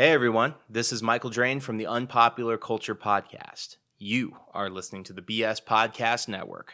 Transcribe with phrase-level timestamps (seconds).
[0.00, 3.76] Hey everyone, this is Michael Drain from the Unpopular Culture Podcast.
[3.98, 6.72] You are listening to the BS Podcast Network.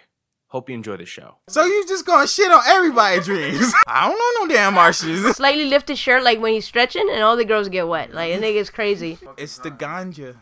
[0.51, 1.39] Hope you enjoy the show.
[1.49, 3.73] So you just gonna shit on everybody's dreams?
[3.89, 5.25] I don't know no damn Martians.
[5.37, 8.15] Slightly lift his shirt like when he's stretching, and all the girls get wet.
[8.15, 9.19] Like, that nigga's crazy.
[9.37, 10.37] It's the ganja.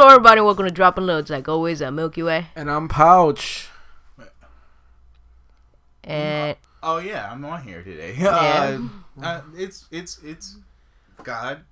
[0.00, 1.28] Hello, everybody, welcome to Dropping Loads.
[1.28, 2.46] Like always, at Milky Way.
[2.56, 3.68] And I'm Pouch.
[6.02, 8.16] And Oh yeah, I'm on here today.
[8.18, 8.78] Yeah.
[9.20, 10.56] Uh, uh, it's it's it's
[11.22, 11.64] God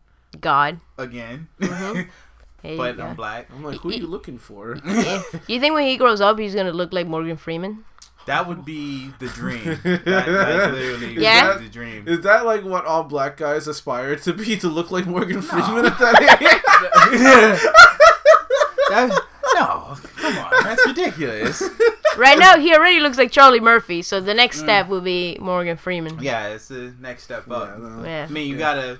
[0.42, 0.78] God.
[0.98, 3.06] again, Hey, but yeah.
[3.06, 3.48] I'm black.
[3.50, 4.76] I'm like, who are you looking for?
[4.86, 5.22] Yeah.
[5.46, 7.86] You think when he grows up, he's gonna look like Morgan Freeman?
[8.26, 9.64] That would be the dream.
[9.82, 11.54] That, that literally Yeah?
[11.54, 12.06] is the dream.
[12.06, 14.58] Is that like what all black guys aspire to be?
[14.58, 18.04] To look like Morgan Freeman at that age?
[18.90, 19.20] That-
[19.54, 21.62] no, come on, that's ridiculous.
[22.16, 24.02] Right now, he already looks like Charlie Murphy.
[24.02, 24.64] So the next mm.
[24.64, 26.18] step will be Morgan Freeman.
[26.20, 27.68] Yeah, it's the next step up.
[27.68, 28.04] Yeah, no.
[28.04, 28.26] Yeah.
[28.28, 28.98] I mean, you gotta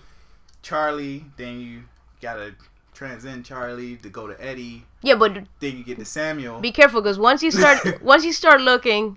[0.62, 1.82] Charlie, then you
[2.20, 2.54] gotta
[2.94, 6.60] transcend Charlie to go to Eddie, Yeah, but then you get to Samuel.
[6.60, 9.16] be careful because once you start, once you start looking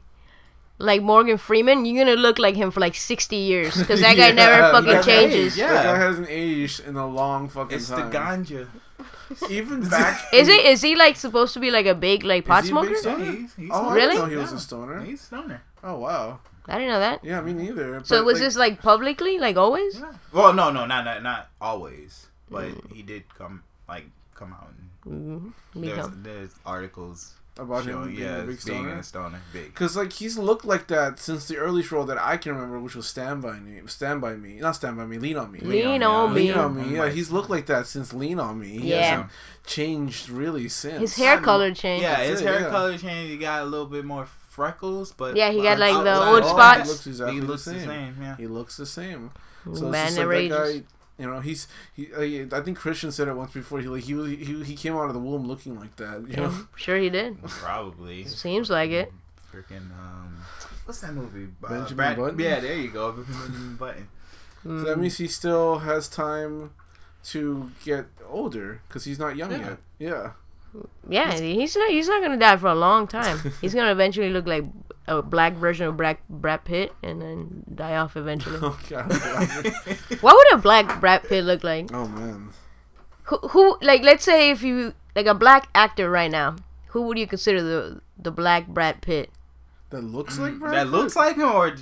[0.78, 4.30] like Morgan Freeman, you're gonna look like him for like 60 years because that guy
[4.30, 5.54] Yeah, never fucking that changes.
[5.54, 5.74] age, yeah.
[5.74, 8.12] That guy hasn't aged in a long fucking it's the time.
[8.12, 8.68] ganja.
[9.50, 10.22] Even back.
[10.34, 10.66] Is it?
[10.66, 12.90] Is he like supposed to be like a big like pot Is he a smoker?
[12.90, 13.26] big stoner?
[13.32, 14.16] He's, he's Oh, I Really?
[14.16, 14.58] didn't know he was Yeah.
[14.58, 15.02] a stoner.
[15.04, 15.62] He's stoner.
[15.84, 16.40] Oh wow.
[16.68, 17.24] I didn't know that.
[17.24, 18.04] Yeah, me neither.
[18.04, 20.00] So But, was like, this like publicly, like always?
[20.00, 20.14] Yeah.
[20.32, 22.94] Well, no, no, not not, not always, but Mm.
[22.94, 24.70] he did come like come out.
[25.06, 28.96] And there's, there's articles about him showing being yeah a big being stoner?
[28.96, 29.76] a stoner big.
[29.76, 32.96] Cause like he's looked like that since the earliest role that I can remember, which
[32.96, 33.82] was Stand by Me.
[33.88, 35.18] Stand by Me, not Stand by Me.
[35.20, 35.60] Lean on Me.
[35.60, 36.42] Lean on on Me.
[36.44, 36.48] me.
[36.48, 36.84] Lean on Me.
[36.84, 38.68] Mm, yeah, he's looked like that since Lean on Me.
[38.80, 39.02] He Yeah.
[39.02, 39.30] hasn't
[39.66, 41.00] changed really since.
[41.02, 42.04] His hair color changed.
[42.04, 42.70] Yeah, his it, hair yeah.
[42.70, 43.32] color changed.
[43.32, 46.84] He got a little bit more freckles, but Yeah, he got, like, the old spots.
[46.84, 48.16] He looks exactly he the looks same.
[48.22, 48.38] Yeah.
[48.38, 49.31] He looks the same.
[49.66, 50.84] So Man, it's just that like that guy.
[51.22, 52.09] You know, he's he.
[52.12, 53.80] Uh, I think Christian said it once before.
[53.80, 56.28] He like he was- he he came out of the womb looking like that.
[56.28, 56.54] You know.
[56.76, 57.42] Sure he did.
[57.44, 58.26] Probably.
[58.26, 59.14] Seems like it.
[59.54, 60.38] Freaking um,
[60.86, 61.48] what's that movie?
[61.64, 62.40] Uh, Brad- Button?
[62.40, 63.12] Yeah, there you go.
[63.12, 64.08] Benjamin Button.
[64.64, 64.86] So Mm.
[64.86, 66.72] that means he still has time
[67.26, 69.58] to get older because he's not young Yeah.
[69.70, 69.78] yet.
[70.00, 70.31] Yeah.
[71.10, 71.90] Yeah, he's not.
[71.90, 73.38] He's not gonna die for a long time.
[73.60, 74.64] He's gonna eventually look like
[75.07, 78.59] a black version of Brad Brad Pitt, and then die off eventually.
[78.62, 79.12] Oh god.
[80.22, 81.89] what would a black Brad Pitt look like?
[81.94, 82.50] oh man.
[83.25, 86.56] Who, who, like, let's say if you like a black actor right now,
[86.88, 89.29] who would you consider the the black Brad Pitt?
[89.89, 90.91] That looks like Brad that Pitt?
[90.91, 91.75] looks like him, or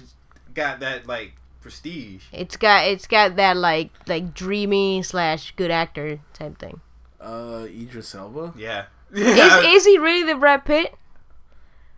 [0.54, 2.24] got that like prestige.
[2.32, 6.82] It's got it's got that like like dreamy slash good actor type thing.
[7.20, 8.54] uh Idris Elba.
[8.58, 8.86] Yeah.
[9.12, 9.26] Is
[9.66, 10.94] is he really the Brad Pitt?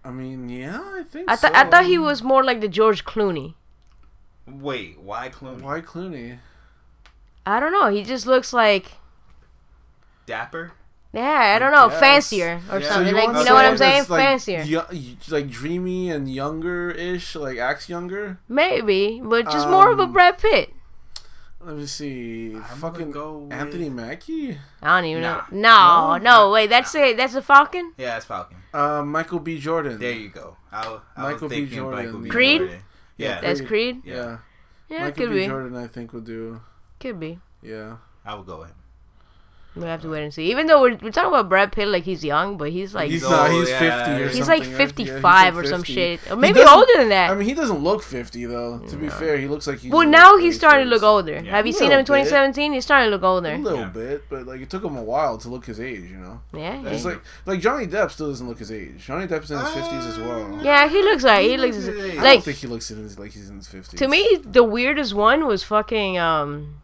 [0.03, 1.47] I mean, yeah, I think I so.
[1.47, 3.53] thought I thought he was more like the George Clooney.
[4.47, 5.61] Wait, why Clooney?
[5.61, 6.39] Why Clooney?
[7.45, 7.89] I don't know.
[7.89, 8.93] He just looks like
[10.25, 10.71] Dapper.
[11.13, 11.99] yeah, I don't know, guess.
[11.99, 12.87] fancier or Yeah.
[12.87, 13.13] So something.
[13.13, 14.05] like you know what I'm saying?
[14.09, 14.85] like, fancier, yo-
[15.29, 18.37] like dreamy and younger-ish, like acts younger.
[18.47, 20.73] maybe, but just more of a Um, Brad Pitt.
[21.63, 22.49] Let me see.
[22.53, 24.57] gonna Fucking go with- Anthony Mackie.
[24.81, 25.43] I don't even Nah.
[25.51, 26.17] know.
[26.17, 27.93] No, no, wait, that's a that's a Falcon.
[27.97, 28.57] Yeah, it's Falcon.
[28.73, 29.59] Uh, Michael B.
[29.59, 29.99] Jordan.
[29.99, 30.57] There you go.
[30.71, 31.65] I, wa- I Michael was B.
[31.67, 32.05] Jordan.
[32.05, 32.29] Michael B.
[32.29, 32.59] Creed?
[32.61, 32.79] Jordan.
[33.17, 34.01] Yeah, That's Creed.
[34.01, 34.01] Creed.
[34.05, 34.15] Yeah.
[34.15, 34.37] Yeah.
[34.89, 35.39] Yeah, it Michael could B.
[35.41, 35.47] be.
[35.47, 36.61] Jordan, I think, would do.
[36.99, 37.39] Could be.
[37.61, 37.97] Yeah.
[38.25, 38.75] I would go with him.
[39.73, 40.51] We have to wait and see.
[40.51, 43.21] Even though we're, we're talking about Brad Pitt like he's young, but he's like he's
[43.21, 43.49] he's, not.
[43.51, 43.79] He's yeah.
[43.79, 44.59] fifty or He's something.
[44.59, 44.87] like right?
[44.89, 47.31] 55 Yeah, he's or some shit, or maybe older than that.
[47.31, 48.79] I mean, he doesn't look fifty though.
[48.79, 49.89] To be fair, he looks like he's.
[49.89, 51.35] well, now he's starting to look older.
[51.41, 51.51] Yeah.
[51.55, 52.73] Have you seen him in 2017?
[52.73, 53.53] He's starting to look older.
[53.53, 53.85] A little Yeah.
[53.87, 56.01] bit, but like it took him a while to look his age.
[56.11, 56.41] You know.
[56.53, 57.11] Yeah, It's yeah.
[57.11, 59.05] like like Johnny Depp still doesn't look his age.
[59.05, 60.59] Johnny Depp's in his fifties as well.
[60.61, 62.17] Yeah, he looks like he looks looks his age.
[62.19, 63.97] I don't think he looks in his, like he's in his fifties.
[63.99, 66.80] to me the weirdest one was fucking um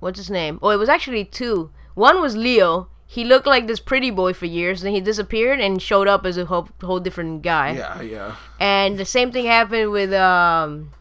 [0.00, 0.58] what's his name?
[0.62, 1.70] Oh, it was actually two.
[1.94, 2.88] One was Leo.
[3.06, 6.36] He looked like this pretty boy for years, then he disappeared and showed up as
[6.36, 7.72] a whole, whole different guy.
[7.72, 8.36] Yeah, yeah.
[8.60, 10.92] And the same thing happened with um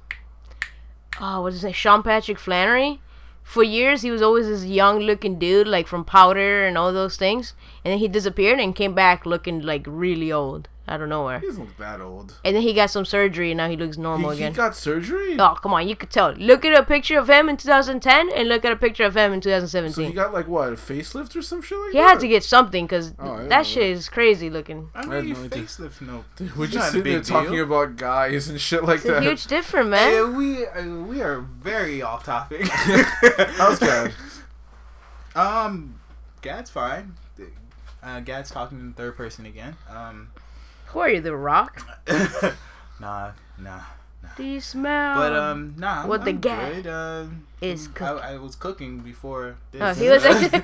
[1.20, 1.76] oh what is it?
[1.76, 3.02] Sean Patrick Flanery.
[3.44, 7.18] For years he was always this young looking dude, like from powder and all those
[7.18, 7.54] things.
[7.84, 10.70] And then he disappeared and came back looking like really old.
[10.88, 11.40] Out of nowhere.
[11.40, 12.36] He doesn't look that old.
[12.46, 14.52] And then he got some surgery, and now he looks normal he again.
[14.54, 15.36] He got surgery.
[15.40, 16.32] Oh, come on, you could tell.
[16.34, 19.34] Look at a picture of him in 2010 and look at a picture of him
[19.34, 19.94] in 2017.
[19.94, 20.06] so 2017.
[20.12, 22.04] he got like what a facelift or some shit like he that.
[22.10, 24.90] had to get something because Oh, I know that shit is crazy looking.
[24.96, 26.26] I had mean, no facelift, no.
[26.56, 29.24] We're just not sitting there big talking about guys and shit like It's a that.
[29.24, 30.14] huge difference, man.
[30.14, 32.68] Yeah, we uh, we are very off topic.
[32.68, 34.14] How's Gad?
[35.36, 36.00] Um,
[36.42, 37.16] Gad's fine.
[38.02, 39.76] Uh, Gad's talking in third person again.
[39.90, 40.30] Um,
[40.88, 41.86] Who are you, The Rock?
[43.00, 43.82] nah, nah.
[44.36, 45.16] Do you smell?
[45.16, 46.04] But um, nah.
[46.04, 46.88] I'm, What the I'm Gad good.
[46.88, 47.26] Uh,
[47.62, 48.24] is I, cooking.
[48.24, 49.82] I was cooking before this.
[49.82, 50.62] Oh, he was actually.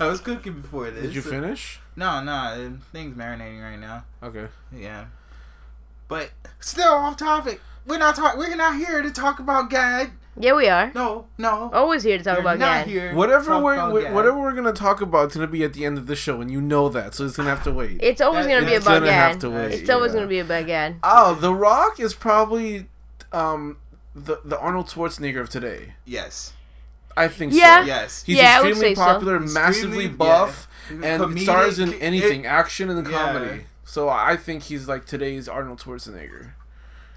[0.00, 1.02] I was cooking before this.
[1.04, 1.80] Did you finish?
[1.96, 2.32] No, no.
[2.32, 4.04] uh, Things marinating right now.
[4.22, 4.46] Okay.
[4.74, 5.06] Yeah.
[6.08, 7.60] But still off topic.
[7.86, 8.36] We're not talk.
[8.36, 10.10] We're not here to talk about Gad.
[10.40, 10.90] Yeah, we are.
[10.94, 11.70] No, no.
[11.72, 12.86] Always here to talk We're about not Gad.
[12.86, 13.14] here.
[13.14, 15.84] Whatever talk we're about we- whatever we're gonna talk about it's gonna be at the
[15.84, 17.98] end of the show, and you know that, so it's gonna have to wait.
[18.02, 20.18] It's always That- gonna be it's about gonna have to wait, It's always yeah.
[20.18, 20.96] gonna be about Gad.
[21.02, 22.86] Oh, The Rock is probably
[23.32, 23.76] um
[24.14, 25.94] the the Arnold Schwarzenegger of today.
[26.04, 26.52] Yes.
[27.16, 27.80] I think Yeah.
[27.80, 27.86] so.
[27.86, 28.22] Yes.
[28.26, 29.04] He's Yeah, I would extremely say so.
[29.04, 30.10] popular, Extremely- massively yeah.
[30.10, 33.18] buff, and Comedic, stars in it- anything, action and Yeah.
[33.32, 33.64] comedy.
[33.84, 36.50] So I think he's like today's Arnold Schwarzenegger.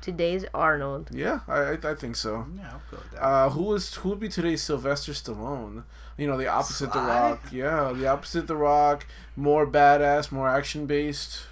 [0.01, 1.09] Today's Arnold.
[1.13, 2.45] Yeah, I I, I think so.
[2.57, 3.23] Yeah, I'll go with that.
[3.23, 5.83] Uh, who is who would be today's Sylvester Stallone?
[6.17, 7.41] You know, the opposite The Rock.
[7.51, 9.05] Yeah, the opposite The Rock.
[9.35, 11.43] More badass, more action based.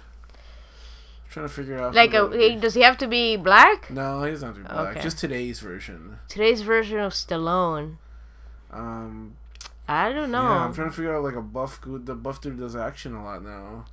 [1.30, 1.94] Trying to figure out.
[1.94, 2.68] Like, that a, would he, be.
[2.68, 3.88] he have to be black?
[3.88, 4.96] No, he doesn't have to be black.
[4.96, 5.02] Okay.
[5.02, 6.18] Just today's version.
[6.28, 7.98] Today's version of Stallone.
[8.72, 9.36] Um,
[9.88, 10.42] I don't know.
[10.42, 12.06] yeah, I'm trying to figure out like a buff dude.
[12.06, 13.84] The buff dude does action a lot now.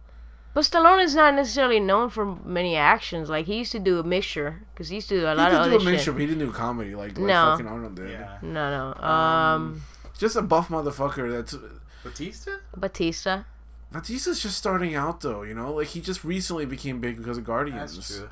[0.57, 3.29] But Stallone is not necessarily known for many actions.
[3.29, 5.43] Like he used to do a mixture because he used to do a lot He
[5.43, 6.13] lot did of do other a mixture, shit.
[6.15, 7.51] but he didn't do comedy like, like No.
[7.51, 8.09] fucking Arnold did.
[8.09, 8.39] yeah.
[8.41, 9.07] No, no.
[9.07, 9.83] Um,
[10.17, 11.29] Just a buff motherfucker.
[11.31, 11.55] That's
[12.03, 12.53] Batista?
[12.75, 13.43] Batista.
[13.91, 15.43] Batista's just starting out though.
[15.43, 17.93] You know, like he just recently became big because of Guardians.
[17.95, 18.29] That's true.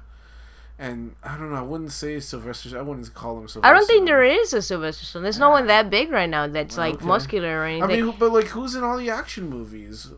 [0.79, 1.57] And I don't know.
[1.57, 2.75] I wouldn't say Sylvester.
[2.75, 3.67] I wouldn't call him Sylvester.
[3.71, 5.21] I don't think there is a Sylvester Stallone.
[5.21, 7.05] There's no one that big right now that's like Okay.
[7.05, 7.83] muscular or anything.
[7.83, 10.09] I mean, but like, who's in all the action movies?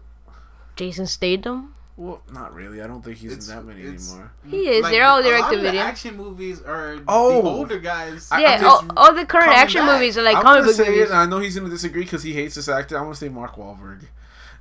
[0.78, 1.74] Jason Statham.
[1.98, 2.80] Well, not really.
[2.82, 4.32] I don't think he's It's- in that many anymore.
[4.48, 4.84] He is.
[4.84, 5.82] Like, They're all a direct to video.
[5.82, 7.42] action movies are Oh.
[7.42, 8.30] the older guys.
[8.38, 9.96] Yeah, all, all the current action back.
[9.96, 11.02] movies are like I'm comic gonna book say movies.
[11.02, 12.98] it, and I know he's gonna disagree because he hates this actor.
[12.98, 14.04] I'm gonna say Mark Wahlberg.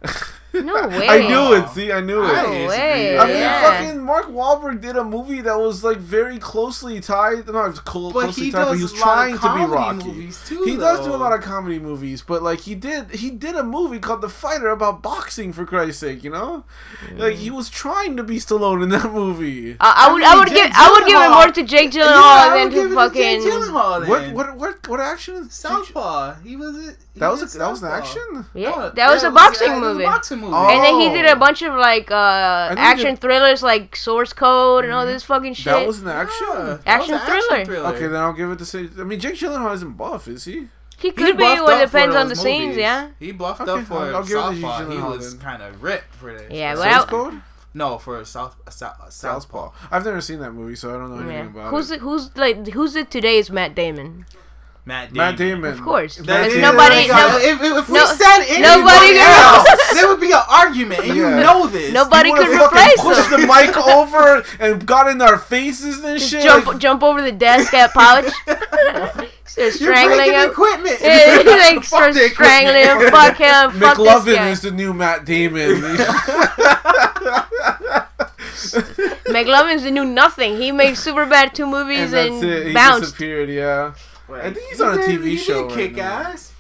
[0.65, 1.09] No way.
[1.17, 1.69] I knew it.
[1.71, 2.27] See, I knew it.
[2.29, 2.67] No disagree.
[2.69, 3.19] way.
[3.19, 3.63] I mean, yeah.
[3.63, 7.47] fucking Mark Wahlberg did a movie that was like very closely tied.
[7.49, 10.05] Not cl- But closely he tied, but does he was trying to be comedy Rocky.
[10.09, 10.63] movies too.
[10.65, 13.63] he does do a lot of comedy movies, but like he did, he did a
[13.65, 15.53] movie called The Fighter about boxing.
[15.53, 16.65] For Christ's sake, you know,
[17.17, 19.77] like he was trying to be Stallone in that movie.
[19.81, 22.03] I, I would, I would Jake give, I would give it more to Jake Yeah,
[22.03, 23.43] Gyllenhaal I than would give to fucking.
[23.43, 24.09] Jake Gyllenhaal then.
[24.11, 26.35] What what what what action is Southpaw.
[26.43, 26.97] He was it.
[27.15, 28.47] he That was a, that was an action.
[28.55, 30.05] Yeah, that was a boxing yeah, it movie.
[30.51, 30.89] Boxing movie.
[30.89, 30.93] Oh.
[31.01, 34.85] And then he did a bunch of like uh, action it- thrillers like Source Code
[34.85, 35.67] and all this fucking shit.
[35.73, 36.47] That was an action.
[36.51, 37.87] Yeah, Action was an thriller.
[37.95, 38.91] Okay, then I'll give it the same.
[38.99, 40.53] I mean, Jake Gyllenhaal isn't buff, is he?
[40.53, 41.43] he He could be.
[41.43, 42.77] Well, it depends on the those scenes.
[42.77, 43.11] Yeah.
[43.19, 44.91] He buffed Okay, up for I'll- I'll give it Southpaw.
[44.91, 46.51] He was kind of ripped for this.
[46.53, 47.43] Yeah, for but Source I- Code.
[47.75, 49.71] No, for South, South Southpaw.
[49.91, 51.61] I've never seen that movie, so I don't know anything Yeah.
[51.61, 51.99] about Who's it.
[52.01, 54.25] the, who's like who's it today is Matt Damon?
[54.89, 55.17] Matt Damon.
[55.17, 55.73] Matt Damon.
[55.73, 56.19] Of course.
[56.19, 56.77] Matt Because That is- Damon.
[56.77, 60.31] nobody- no- if, if, if we no- said anybody nobody else, gonna- there would be
[60.33, 61.37] an argument, and Yeah.
[61.39, 61.93] you know this.
[61.93, 63.41] Nobody He could fucking replace pushed him.
[63.41, 66.43] the mic over and got in our faces and Just shit.
[66.45, 68.27] jump like- jump over the desk at pouch.
[69.47, 70.51] Start You're strangling breaking him.
[70.51, 70.99] equipment.
[71.01, 73.05] Yeah, like Fuck start the strangling equipment.
[73.05, 73.11] him.
[73.11, 73.81] Fuck him.
[73.81, 74.49] McLovin guy.
[74.51, 75.81] is the new Matt Damon.
[79.27, 80.57] McLovin's the new nothing.
[80.57, 82.67] He made Superbad two movies and and, that's it.
[82.69, 83.01] He bounced.
[83.05, 83.49] disappeared.
[83.49, 83.95] Yeah.
[84.29, 86.03] Wait, I think he's he on a did- TV he show Did right kick now.
[86.05, 86.53] ass.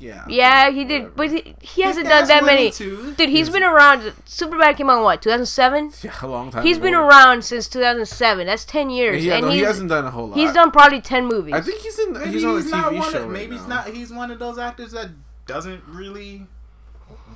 [0.00, 0.24] Yeah.
[0.28, 2.70] Yeah, he did, but he, he hasn't done that many.
[2.70, 3.14] two.
[3.16, 4.02] Dude, he's been around.
[4.26, 5.90] Superbad came out what 2007.
[6.02, 6.64] Yeah, a long time.
[6.64, 8.46] He's been around since 2007.
[8.46, 10.38] That's 10 years, Yeah, and no, he hasn't done a whole lot.
[10.38, 11.52] he's done probably 10 movies.
[11.54, 12.12] I think he's in.
[12.12, 13.18] Maybe he's on a not TV one show.
[13.18, 13.58] Of, right maybe now.
[13.58, 13.88] he's not.
[13.88, 15.10] He's one of those actors that
[15.46, 16.46] doesn't really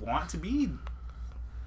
[0.00, 0.70] want to be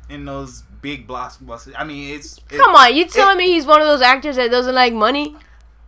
[0.10, 1.74] in those big blockbusters.
[1.78, 4.50] I mean, it's it- Come on, you telling me he's one of those actors that
[4.50, 5.36] doesn't like money?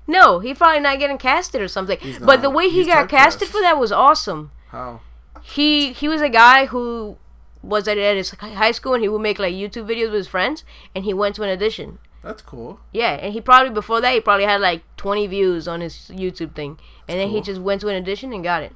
[0.08, 2.00] No, he's probably not getting casted or something.
[2.00, 3.10] He's But the way he He's got typecast.
[3.10, 4.52] casted for that was awesome.
[4.70, 5.02] How?
[5.44, 7.18] He he was a guy who
[7.62, 10.28] was at, at his high school and he would make like YouTube videos with his
[10.28, 10.64] friends,
[10.96, 12.00] and he went to an audition.
[12.24, 12.80] That's cool.
[12.92, 16.56] Yeah, and he probably before that he probably had like 20 views on his YouTube
[16.56, 17.44] thing, and then he cool.
[17.44, 18.74] just went to an audition and got it.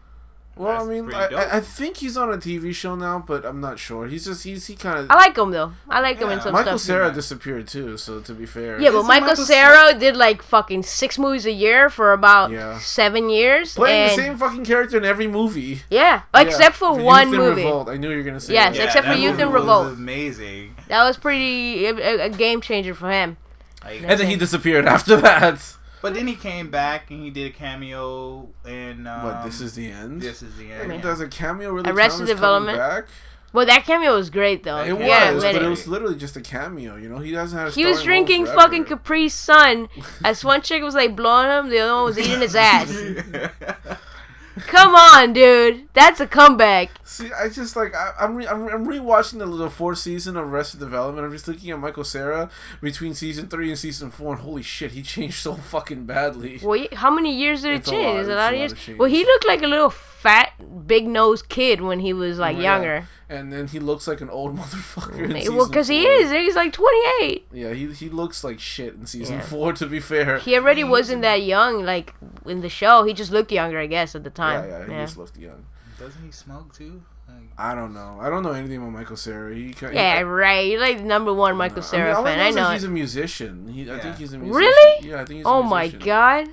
[0.57, 1.25] Well, That's I mean, I.
[1.27, 4.05] I, I think he's on a TV show now, but I'm not sure.
[4.07, 5.09] He's just he's he kind of.
[5.09, 5.71] I like him though.
[5.89, 6.81] I like him in some Michael stuff.
[6.81, 7.13] Sarah Yeah.
[7.13, 8.79] disappeared too, so to be fair.
[8.79, 12.77] Yeah, but Michael Michael Cera did like fucking six movies a year for about Yeah.
[12.79, 13.75] seven years.
[13.75, 15.81] playing and the same fucking character in every movie.
[15.89, 16.41] Yeah, Yeah.
[16.41, 17.63] except for Youth one in movie.
[17.63, 17.87] Revolt.
[17.89, 18.53] I knew you were gonna say.
[18.53, 18.85] Yes, that.
[18.87, 19.87] except for Youth movie in was Revolt.
[19.93, 20.75] Amazing.
[20.89, 23.37] That was pretty a, a- a game changer for him.
[23.85, 25.75] Like, And then he disappeared after that.
[26.01, 29.07] But then he came back and he did a cameo in.
[29.07, 29.43] Um, what?
[29.45, 30.21] This is the end.
[30.21, 30.89] This is the I end.
[30.89, 31.03] mean, yeah.
[31.03, 32.77] Does a cameo really Arrested count as Development?
[32.77, 33.05] back?
[33.53, 34.77] Well, that cameo was great though.
[34.77, 36.95] It yeah, was, let but it- it was literally just a cameo.
[36.95, 37.67] You know, he doesn't have.
[37.67, 39.89] A He was drinking fucking Capri Sun.
[40.23, 42.89] As one chick was like blowing him, the other one was eating his ass.
[44.59, 45.87] Come on, dude.
[45.93, 46.91] That's a comeback.
[47.05, 50.45] See, I just like I, I'm re- I'm I'm rewatching the, the fourth season of
[50.51, 51.25] Arrested Development.
[51.25, 52.49] I'm just looking at Michael Cera
[52.81, 56.59] between season three and season four, and holy shit, he changed so fucking badly.
[56.61, 58.27] Well, how many years did it It's a change?
[58.27, 58.71] lot, a lot a of lot years?
[58.73, 58.97] of change.
[58.99, 60.51] well, he looked like a little fat,
[60.87, 63.03] big nosed kid when he was like Oh, Yeah.
[63.31, 63.41] Younger.
[63.41, 65.19] And then he looks like an old motherfucker.
[65.47, 66.31] In Well, because he is.
[66.31, 67.47] He's like 28.
[67.53, 69.41] Yeah, he he looks like shit in season Yeah.
[69.41, 69.73] four.
[69.73, 70.39] To be fair.
[70.39, 72.13] He already wasn't that young, like
[72.45, 73.03] in the show.
[73.03, 74.63] He just looked younger, I guess, at the time.
[74.69, 75.05] yeah, yeah, he yeah.
[75.05, 75.65] just looked young.
[75.99, 77.03] Doesn't he smoke too?
[77.27, 78.17] Like, I don't know.
[78.19, 79.53] I don't know anything about Michael Cera.
[79.55, 80.67] He kinda, Yeah, right.
[80.67, 82.37] You're like the number one Michael I mean, Sarah all fan.
[82.37, 82.69] know I is know.
[82.71, 82.87] he's it.
[82.87, 83.67] a musician.
[83.71, 84.57] He, I think he's a musician.
[84.57, 85.07] Really?
[85.07, 85.45] Yeah, I think he's.
[85.45, 85.47] a musician.
[85.47, 86.47] Oh my god.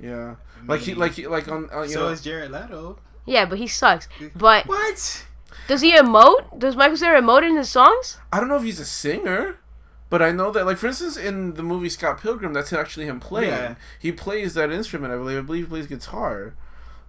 [0.00, 2.08] Yeah, I like he like he, like on uh, you so know.
[2.08, 2.98] is Jared Leto.
[3.26, 4.08] Yeah, but he sucks.
[4.34, 5.24] But What?
[5.68, 6.58] Does he emote?
[6.58, 8.18] Does Michael Cera emote in his songs?
[8.32, 9.58] I don't know if he's a singer,
[10.10, 13.20] but I know that, like, for instance, in the movie Scott Pilgrim, that's actually him
[13.20, 13.50] playing.
[13.50, 13.74] Yeah.
[13.98, 15.38] He plays that instrument, I believe.
[15.38, 16.54] I believe he plays guitar.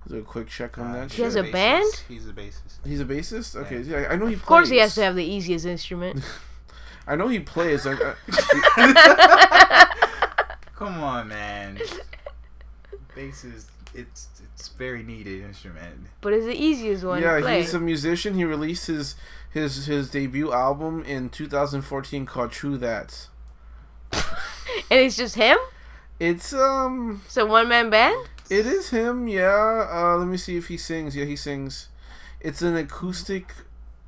[0.07, 1.11] Do a quick check on that.
[1.11, 1.49] He has shit.
[1.49, 2.03] a band?
[2.07, 2.85] He's a bassist.
[2.85, 3.55] He's a bassist.
[3.55, 4.35] Okay, yeah, I know he.
[4.35, 4.41] Plays.
[4.41, 6.23] Of course, he has to have the easiest instrument.
[7.07, 7.85] I know he plays.
[7.85, 8.13] Like, uh,
[10.75, 11.79] Come on, man.
[13.15, 14.27] Bass is it's
[14.67, 16.07] it's very needed instrument.
[16.21, 17.61] but it's the easiest one yeah, to play.
[17.61, 18.33] he's a musician.
[18.35, 19.15] He released his
[19.51, 23.27] his his debut album in 2014 called True That.
[24.11, 25.57] and it's just him.
[26.19, 28.15] It's um, It's a one man band.
[28.49, 29.27] it is him.
[29.27, 29.87] Yeah.
[29.91, 31.15] Uh, let me see if he sings.
[31.15, 31.89] Yeah, he sings.
[32.39, 33.47] It's an acoustic,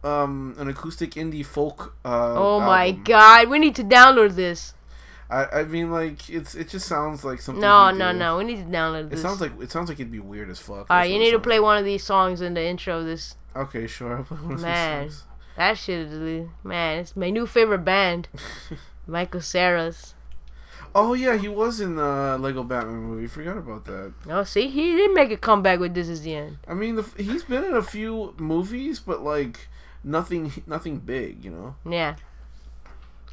[0.03, 1.95] um, an acoustic indie folk.
[2.05, 3.03] Uh, Oh my album.
[3.03, 4.73] god, we need to download this.
[5.29, 7.61] I I mean, like it's it just sounds like something.
[7.61, 8.19] No, no, do.
[8.19, 9.19] no, we need to download This.
[9.19, 10.89] It sounds like it sounds like it'd be weird as fuck.
[10.89, 13.35] All right, you need to play one of these songs in the intro of this.
[13.55, 14.17] Okay, sure.
[14.17, 15.09] I'll play one of these Man.
[15.09, 15.23] songs.
[15.57, 16.99] That shit is man.
[16.99, 18.27] It's my new favorite band,
[19.07, 20.13] Michael Cera's.
[20.93, 23.27] Oh yeah, he was in the Lego Batman movie.
[23.27, 24.13] Forgot about that.
[24.29, 27.03] Oh, see, he didn't make a comeback with "This Is the End." I mean, the,
[27.17, 29.67] he's been in a few movies, but like
[30.03, 31.43] nothing, nothing big.
[31.43, 31.75] You know.
[31.89, 32.15] Yeah.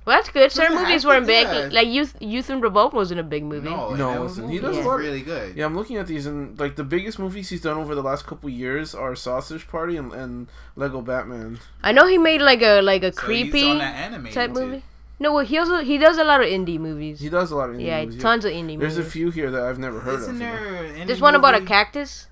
[0.05, 0.53] Well, that's good.
[0.53, 1.47] Certain movies have weren't big.
[1.47, 1.69] yeah.
[1.73, 3.71] Like Youth, Youth in Revolt wasn't a big movie.
[3.71, 4.51] No, No, it was wasn't.
[4.51, 5.57] He movie does was a lot- really good.
[5.57, 8.27] Yeah, I'm looking at these, and like the biggest movies he's done over the last
[8.27, 11.59] couple years are Sausage Party and, and Lego Batman.
[11.83, 14.53] I know he made like a like a So creepy he's on that anime type
[14.53, 14.61] too.
[14.67, 14.83] movie.
[15.21, 17.21] No, well, he also he does a lot of indie movies.
[17.21, 18.21] He does a lot of indie yeah, movies.
[18.21, 18.97] tons of indie movies.
[18.97, 20.39] There's a few here that I've never heard Isn't of.
[20.41, 22.27] there an There's indie one about a cactus.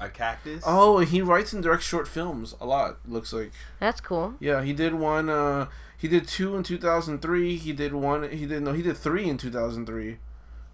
[0.00, 0.62] A cactus.
[0.66, 2.98] Oh, he writes and directs short films a lot.
[3.06, 3.52] Looks like.
[3.78, 4.34] That's cool.
[4.40, 5.28] Yeah, he did one.
[5.28, 5.66] Uh,
[6.00, 7.56] he did two in 2003.
[7.56, 8.30] He did one.
[8.30, 8.72] He did no.
[8.72, 10.18] He did three in 2003.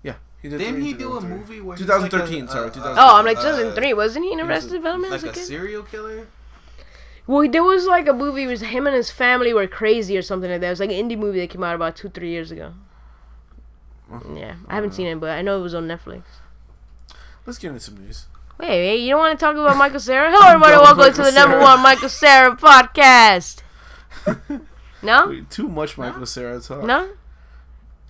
[0.03, 0.59] Yeah, he did.
[0.59, 2.99] Didn't three he do a movie where 2013, he's sorry, like a, 2013.
[2.99, 3.95] Oh, I'm like uh, 2003.
[3.95, 5.47] Wasn't he in he was Arrested a- Development as like a a kid?
[5.47, 6.27] serial killer?
[7.27, 10.49] Well, there was like a movie with him and his family were crazy or something
[10.49, 10.69] like that.
[10.69, 12.75] It was like an indie movie that came out about two, three years ago.
[14.33, 16.23] Yeah, I haven't seen it, but I know it was on Netflix.
[17.45, 18.27] Let's get into some news.
[18.59, 20.31] Wait, wait, you don't want to talk about Michael Cera?
[20.31, 20.77] Hello, everybody.
[20.77, 21.63] Welcome Michael to the number Cera.
[21.65, 23.63] one Michael Cera podcast.
[25.07, 26.85] No, Wait, too much Michael Cera talk.
[26.85, 27.09] no.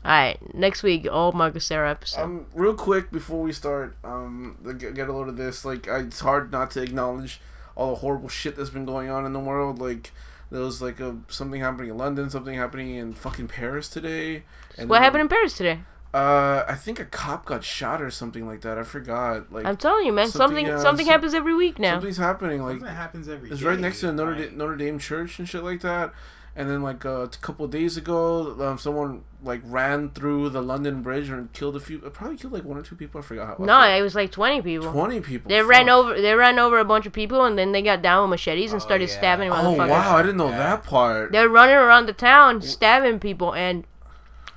[0.04, 2.22] All right, next week all Michael Cera episode.
[2.22, 5.64] Um, real quick before we start, um, get, get a load of this.
[5.64, 7.40] Like, I, it's hard not to acknowledge
[7.74, 9.80] all the horrible shit that's been going on in the world.
[9.80, 10.12] Like,
[10.50, 14.44] there was like a something happening in London, something happening in fucking Paris today.
[14.78, 15.80] And what then- happened in Paris today?
[16.14, 18.78] Uh, I think a cop got shot or something like that.
[18.78, 19.52] I forgot.
[19.52, 20.28] Like, I'm telling you, man.
[20.28, 21.94] something, Something uh, something some- happens every week now.
[21.94, 22.62] something's happening.
[22.62, 24.98] Like, Something happens every it's day, right next to the Notre like- Dame, Notre Dame
[25.00, 26.14] church and shit like that.
[26.58, 30.62] And then like uh, a couple of days ago, um, someone like ran through the
[30.62, 31.98] London Bridge and killed a few.
[31.98, 33.20] Probably killed like one or two people.
[33.20, 33.52] I forgot how.
[33.52, 33.90] I No, forgot.
[33.98, 34.90] it was like 20 people.
[34.90, 35.50] twenty people.
[35.50, 36.18] They ran over.
[36.18, 38.80] They ran over a bunch of people, and then they got down with machetes and
[38.80, 39.16] Oh, started yeah.
[39.18, 40.16] stabbing Oh wow!
[40.16, 40.56] I didn't know Yeah.
[40.56, 41.30] that part.
[41.30, 43.84] They're running around the town stabbing people, and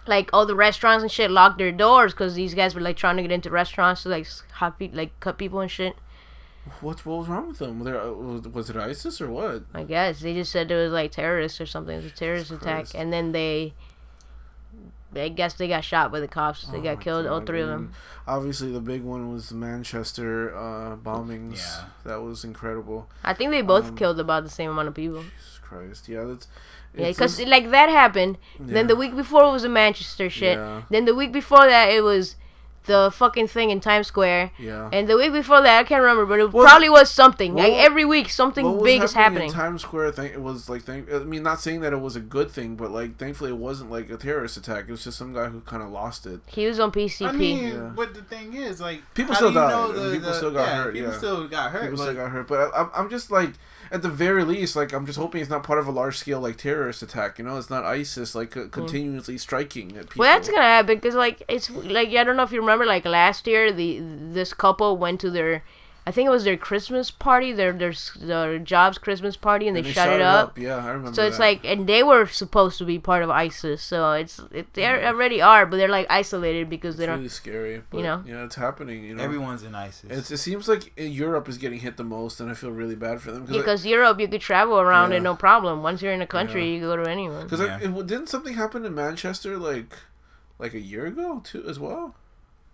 [0.07, 3.17] like all the restaurants and shit locked their doors because these guys were like trying
[3.17, 5.95] to get into restaurants to like hot pe- like cut people and shit.
[6.81, 7.79] What what was wrong with them?
[7.79, 9.63] Were there, was, was it ISIS or what?
[9.73, 11.93] I guess they just said it was like terrorists or something.
[11.97, 12.95] It was a terrorist Jesus attack, Christ.
[12.95, 13.73] and then they
[15.15, 16.67] I guess they got shot by the cops.
[16.67, 17.25] They Oh got my killed.
[17.25, 17.93] all God, three of them.
[18.27, 21.57] Obviously, the big one was the Manchester uh, bombings.
[21.57, 21.85] Yeah.
[22.05, 23.09] That was incredible.
[23.23, 25.23] I think they both um, killed about the same amount of people.
[25.23, 26.07] Jesus Christ.
[26.07, 26.47] Yeah, that's.
[26.95, 28.37] Yeah, because like that happened.
[28.59, 30.57] Then the week before it was the Manchester shit.
[30.57, 30.83] Yeah.
[30.91, 32.35] Then the week before that it was
[32.89, 34.51] the fucking thing in Times Square.
[34.59, 34.89] Yeah.
[34.91, 37.55] And the week before that I can't remember, but it Well, probably was something.
[37.55, 39.47] like every week something What was big is happening.
[39.49, 40.11] in Times Square.
[40.11, 42.75] Thing it was like, thank, I mean, not saying that it was a good thing,
[42.75, 44.85] but like, thankfully, it wasn't like a terrorist attack.
[44.87, 46.41] It was just some guy who kind of lost it.
[46.47, 47.27] he was on PCP.
[47.29, 47.91] I mean, Yeah.
[47.95, 50.67] but the thing is, like, People still do you died, the- people the- still got
[50.67, 51.17] yeah, hurt, People yeah.
[51.17, 51.81] still got hurt.
[51.83, 53.51] People but still got hurt, but I, I'm, I'm just like,
[53.91, 56.39] at the very least, like, I'm just hoping it's not part of a large scale
[56.39, 57.39] like terrorist attack.
[57.39, 60.21] You know, it's not ISIS like uh, continuously striking at people.
[60.21, 63.05] Well, that's gonna happen because like it's like I don't know if you remember like
[63.05, 65.63] last year the this couple went to their,
[66.09, 69.81] I think it was their Christmas party, their their their job's Christmas party, and they,
[69.81, 70.57] And shut, it up.
[70.57, 71.13] Yeah, I remember.
[71.13, 71.43] So it's that.
[71.43, 73.83] like, and they were supposed to be part of ISIS.
[73.83, 77.19] So it's it, they already are, but they're like isolated because they it's don't.
[77.19, 77.75] really scary.
[77.91, 78.23] But, know?
[78.25, 79.03] yeah, it's happening.
[79.03, 80.09] You know, everyone's in ISIS.
[80.09, 82.95] It's, it seems like uh, Europe is getting hit the most, and I feel really
[82.95, 85.17] bad for them because Because Europe, you could travel around Yeah.
[85.17, 85.83] it no problem.
[85.83, 86.73] Once you're in a country, Yeah.
[86.75, 87.43] you go to anyone.
[87.43, 87.77] because Yeah.
[88.13, 89.93] didn't something happen in Manchester like
[90.57, 92.15] like a year ago too as well.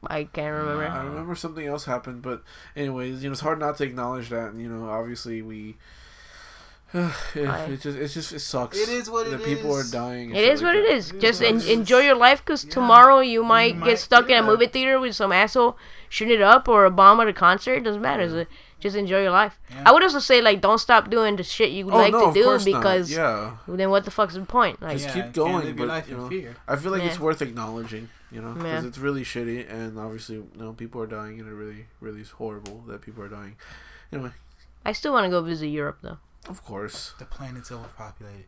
[0.10, 0.86] I can't remember.
[0.88, 2.44] I remember something else happened, but
[2.76, 5.78] anyways, you know, it's hard not to acknowledge that, and you know, obviously we.
[6.94, 8.78] it, I- it just it just it sucks.
[8.78, 9.90] It is what that it people is.
[9.90, 10.30] are dying.
[10.30, 10.94] and It shit is like what it that.
[10.96, 11.10] is.
[11.12, 12.72] It is Just en- enjoy your life, because Yeah.
[12.72, 15.78] tomorrow you might, might- get stuck in a movie theater with some asshole
[16.10, 17.74] shooting it up or a bomb at a concert.
[17.76, 18.30] It doesn't matter.
[18.30, 18.46] So
[18.80, 19.60] just enjoy your life.
[19.70, 19.84] Yeah.
[19.88, 22.34] I would also say like don't stop doing the shit you Oh like no, to
[22.34, 22.80] do course not.
[22.82, 24.82] because yeah, then what the fuck's the point?
[24.82, 26.56] Like Just Yeah, keep going, but, life you know, fear.
[26.68, 28.10] I feel like it's worth acknowledging.
[28.36, 28.88] You know, because Yeah.
[28.90, 32.32] it's really shitty, and obviously, you know, people are dying, and it really, really is
[32.32, 33.56] horrible that people are dying.
[34.12, 34.32] Anyway,
[34.84, 36.18] I still want to go visit Europe though.
[36.50, 37.14] of course.
[37.18, 38.46] The planet's overpopulated.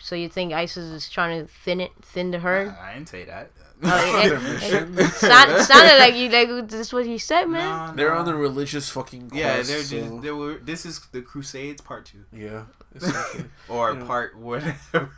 [0.00, 2.68] So you think ISIS is trying to thin it, thin the herd?
[2.68, 3.50] I, I didn't say that.
[3.82, 7.90] Oh, it- Their it sound- sounded like you like this is what he said, man.
[7.90, 9.40] No, They're on the religious fucking quest.
[9.40, 10.54] Yeah, they're so- just, they were.
[10.70, 12.64] This is the Crusades Part Two, yeah.
[12.94, 13.44] essentially.
[13.68, 14.06] or You know.
[14.06, 15.10] Part whatever.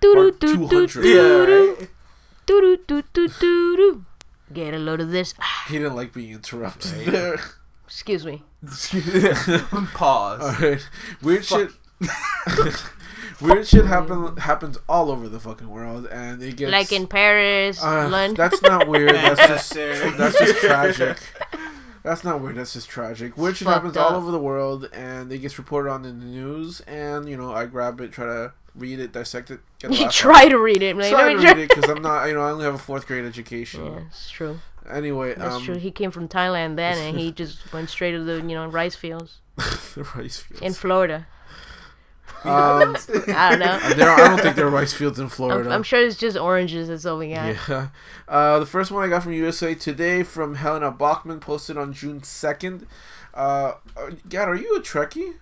[0.00, 1.02] Doo-doo, Part doo, 200.
[1.02, 1.88] doo,
[2.48, 2.78] doo, doo.
[2.86, 4.04] Doo, doo, doo, doo, doo.
[4.52, 5.34] Get a load of this.
[5.68, 7.06] he didn't like being interrupted Right.
[7.06, 7.36] there.
[7.86, 8.42] Excuse me.
[9.94, 10.40] Pause.
[10.42, 10.88] All right,
[11.22, 11.70] weird shit.
[13.40, 17.82] weird shit happen happens all over the fucking world, and it gets like in Paris,
[17.82, 18.34] Uh, London.
[18.34, 19.14] That's not weird.
[19.14, 19.74] That's just
[20.18, 21.18] that's just tragic.
[22.02, 22.56] That's not weird.
[22.56, 23.36] That's just tragic.
[23.36, 24.10] Weird shit happens up.
[24.10, 26.80] all over the world, and it gets reported on in the news.
[26.82, 30.48] And you know, I grab it, try to read it, dissect it, get you try
[30.48, 30.96] to read it.
[30.96, 31.10] Like.
[31.10, 32.26] Try to read it because I'm not.
[32.26, 33.84] You know, I only have a fourth grade education.
[33.84, 34.60] Yeah, it's true.
[34.88, 35.76] Anyway, That's um, true.
[35.76, 38.94] He came from Thailand then, and he just went straight to the you know rice
[38.94, 39.40] fields
[39.94, 40.62] the rice fields.
[40.62, 41.26] in Florida.
[42.44, 42.96] um,
[43.28, 43.78] I don't know.
[43.96, 45.70] there I don't think there are rice fields in I'm, Florida.
[45.70, 46.88] I'm sure it's just oranges.
[46.88, 47.56] That's all we got.
[47.68, 47.88] Yeah.
[48.28, 52.20] Uh, the first one I got from USA Today from Helena Bachmann, posted on June
[52.20, 52.86] 2nd.
[53.34, 55.34] Uh, uh, Gad, are you a Trekkie?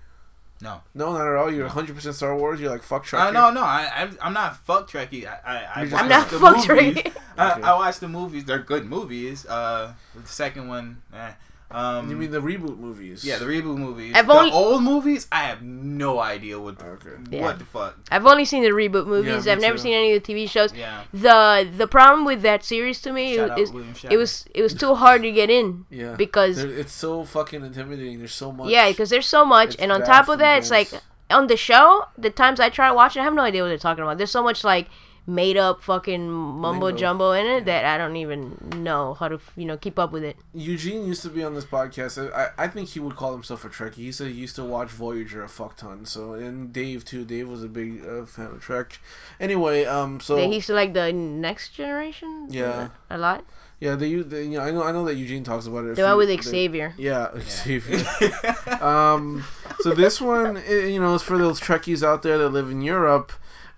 [0.66, 0.80] No.
[0.94, 1.52] No, not at all.
[1.52, 2.60] You're 100% Star Wars.
[2.60, 3.28] You're like, fuck Trekkie.
[3.28, 5.24] Uh, no, no, I, I'm, I'm not fuck Trekkie.
[5.24, 6.56] I, I, I You're just I'm not fuck.
[6.56, 7.12] Trekkie.
[7.38, 7.60] I.
[7.60, 8.46] I watched the movies.
[8.46, 9.46] They're good movies.
[9.46, 11.30] Uh, the second one, eh.
[11.68, 13.24] Um, You mean the reboot movies?
[13.24, 14.12] yeah, the reboot movies.
[14.14, 17.10] I've the only- old movies, I have no idea what the, Okay.
[17.30, 17.42] Yeah.
[17.42, 17.96] what the fuck.
[18.10, 19.46] I've only seen the reboot movies.
[19.46, 19.82] me I've never too.
[19.82, 20.72] seen any of the TV shows.
[20.72, 21.02] Yeah.
[21.12, 23.70] The the problem with that series to me Shout is
[24.08, 26.14] it was it was too hard to get in Yeah.
[26.14, 28.18] because There- it's so fucking intimidating.
[28.18, 28.68] There's so much.
[28.70, 30.90] yeah, because there's so much, It's and on top of that, it's like
[31.30, 32.04] on the show.
[32.16, 34.18] The times I try watching, I have no idea what they're talking about.
[34.18, 34.86] There's so much like
[35.28, 36.98] made up fucking mumbo Lingo.
[36.98, 40.22] jumbo in it that I don't even know how to you know keep up with
[40.22, 40.36] it.
[40.54, 42.32] Eugene used to be on this podcast.
[42.32, 43.94] I, I think he would call himself a Trekkie.
[43.96, 46.04] He said he used to watch Voyager a fuck ton.
[46.06, 47.24] So and Dave too.
[47.24, 49.00] Dave was a big uh, fan of Trek.
[49.40, 52.46] Anyway, um, so They used to like the next generation.
[52.50, 52.88] Yeah.
[53.10, 53.44] a lot.
[53.80, 55.90] yeah, they, they you know I know I know that Eugene talks about it.
[55.92, 56.94] a The one few- with they- Xavier.
[56.96, 58.06] Yeah, Xavier.
[58.80, 59.44] um,
[59.80, 62.80] so this one, i- you know, is for those Trekkies out there that live in
[62.80, 63.32] Europe.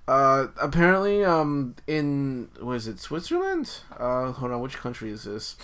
[0.08, 3.80] Uh, apparently, um, in was it, Switzerland?
[3.94, 5.56] Uh, hold on, which country is this?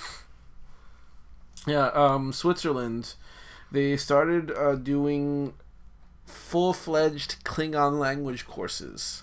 [1.66, 3.14] Yeah, um, Switzerland.
[3.72, 5.54] They started uh, doing
[6.26, 9.22] full-fledged Klingon language courses.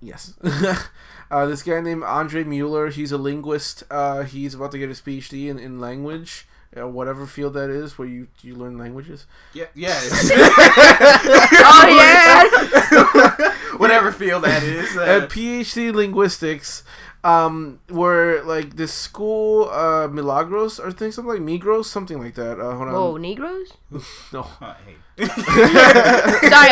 [0.00, 0.34] Yes.
[1.30, 3.84] uh, this guy named Andre Mueller, he's a linguist.
[3.90, 7.96] Uh, he's about to get his PhD in, in language, uh, whatever field that is,
[7.98, 9.26] where you you learn languages.
[9.52, 9.94] Yeah, yeah.
[11.66, 13.54] Oh yeah.
[13.76, 14.96] Whatever field that is.
[14.96, 16.84] At Uh, PhD linguistics.
[17.24, 22.60] um, where like this school, uh, Milagros or things something like Migros, something like that.
[22.60, 22.94] Uh, hold on.
[22.94, 23.72] Whoa, Negroes?
[24.32, 24.46] No.
[24.60, 24.96] Uh, hey.
[25.18, 25.30] Sorry,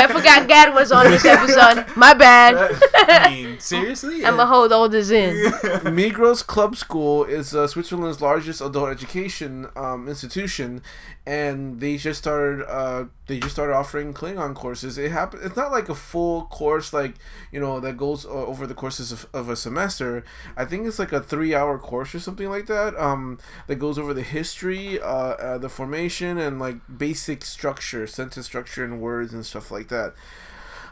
[0.01, 1.87] I forgot Gad was on this episode.
[1.97, 2.77] My bad.
[3.09, 4.25] I mean, seriously?
[4.27, 5.53] I'ma hold all this in.
[5.85, 10.83] Migros Club School is uh, Switzerland's largest adult education um, institution,
[11.25, 12.67] and they just started.
[12.69, 14.99] Uh, they just started offering Klingon courses.
[14.99, 15.43] It happened.
[15.45, 17.15] It's not like a full course, like
[17.53, 20.25] you know, that goes uh, over the courses of, of a semester.
[20.57, 22.99] I think it's like a three-hour course or something like that.
[22.99, 28.47] Um, that goes over the history, uh, uh the formation, and like basic structure, sentence
[28.47, 30.15] structure, and words and stuff like that.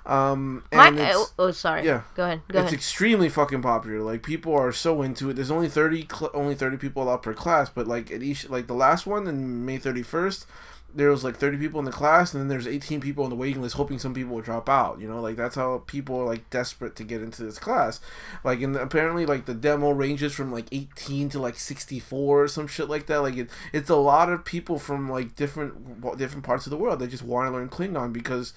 [0.06, 1.84] Um, My, and it's- oh, oh, sorry.
[1.84, 2.02] yeah.
[2.14, 2.42] Go ahead.
[2.48, 2.72] Go it's ahead.
[2.74, 4.00] extremely fucking popular.
[4.00, 5.34] Like people are so into it.
[5.34, 7.68] There's only thirty, cl- only thirty people allowed per class.
[7.68, 10.46] But like at each, like the last one in May thirty first,
[10.92, 13.36] there was like thirty people in the class, and then there's eighteen people on the
[13.36, 14.98] waiting list, hoping some people would drop out.
[15.00, 18.00] You know, like that's how people are like desperate to get into this class.
[18.42, 22.48] Like and apparently like the demo ranges from like eighteen to like sixty four or
[22.48, 23.18] some shit like that.
[23.18, 26.98] Like it, it's a lot of people from like different different parts of the world
[27.00, 28.54] that just want to learn Klingon because.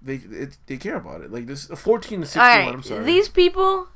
[0.00, 1.32] They it, they care about it.
[1.32, 2.68] Like this, fourteen to sixty All.
[2.74, 3.04] I'm sorry.
[3.04, 3.88] these people,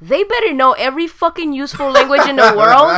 [0.00, 2.90] they better know every fucking useful language in the world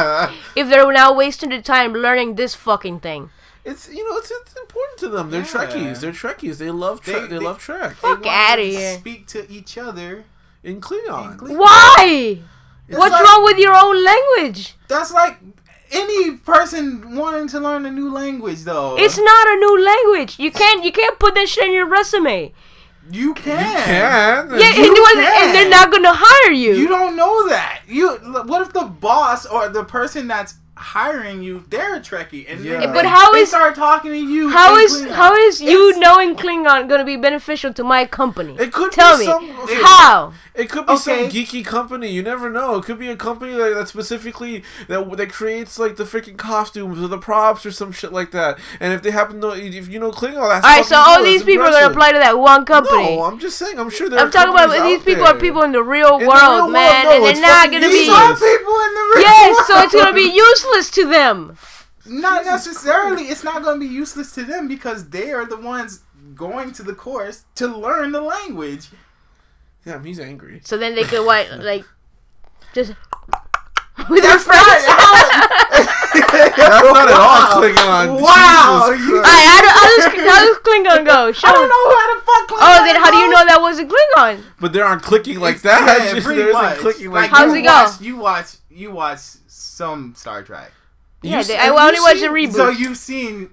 [0.56, 3.30] if they're now wasting their time learning this fucking thing.
[3.64, 5.30] It's you know it's, it's important to them.
[5.30, 5.46] They're Yeah.
[5.46, 6.00] Trekkies.
[6.00, 6.58] They're Trekkies.
[6.58, 7.22] They love Trek.
[7.22, 7.94] They- They, they- love Trek.
[7.96, 8.98] Fuck They outta want to here.
[8.98, 10.24] Speak to each other.
[10.62, 11.32] In Klingon.
[11.32, 11.58] In Klingon.
[11.58, 12.38] Why?
[12.88, 14.76] What's like- wrong with your own language?
[14.88, 15.38] That's like
[15.90, 18.96] any person wanting to learn a new language, though.
[18.98, 20.38] It's not a new language.
[20.38, 22.52] You can't you can't put that shit in your resume.
[23.10, 23.62] you can.
[23.62, 25.44] Can Yeah, and, You it was- can.
[25.48, 26.72] and they're not gonna hire you.
[26.74, 27.82] You don't know that.
[27.86, 28.16] You.
[28.46, 32.80] What if the boss or the person that's hiring you, they're a Trekkie, and Yeah.
[32.80, 34.48] then But they- how they is- start talking to you?
[34.50, 35.10] how in is Klingon.
[35.12, 38.56] how is you It's- knowing Klingon gonna be beneficial to my company?
[38.58, 40.32] It could Tell be me some, okay, how.
[40.54, 42.08] It could be some geeky company.
[42.08, 42.76] You never know.
[42.76, 47.02] It could be a company that, that specifically that that creates like the freaking costumes
[47.02, 48.58] or the props or some shit like that.
[48.80, 51.16] And if they happen to, if you know Klingon, that's All right, so fucking all
[51.16, 51.24] cool.
[51.26, 53.16] these That's people are gonna apply to that one company.
[53.16, 53.78] No, I'm just saying.
[53.78, 54.18] I'm sure there.
[54.18, 56.56] I'm talking about these out people are people in the real In the world, real
[56.56, 58.14] world, man, no, and they're not gonna These be.
[58.14, 61.56] are people in the real Yes, so it's gonna be useless to them.
[62.04, 63.24] Not necessarily.
[63.24, 66.02] It's not going to be useless to them because they are the ones
[66.34, 68.88] going to the course to learn the language.
[69.84, 70.60] Yeah, he's angry.
[70.64, 71.84] So then they could what like
[72.74, 72.90] just
[74.10, 74.86] with their That's friends.
[76.16, 78.20] That's not at all Klingon.
[78.20, 81.32] Wow, Jesus you- Alright, how, do- how does how does Klingon go?
[81.32, 81.68] Show I don't me.
[81.68, 82.58] know how the fuck.
[82.58, 84.42] Oh, then how do you know that was a Klingon?
[84.60, 85.80] But they aren't clicking like that.
[86.04, 86.78] Yeah, Just- pretty there isn't much.
[86.78, 87.68] clicking like, How's you it go?
[87.84, 88.46] Watch, you watch.
[88.70, 89.20] You watch
[89.76, 90.72] some Star Trek.
[91.22, 92.52] Yeah, You they, s- I have only you watched seen- the reboot.
[92.54, 93.50] So you've seen.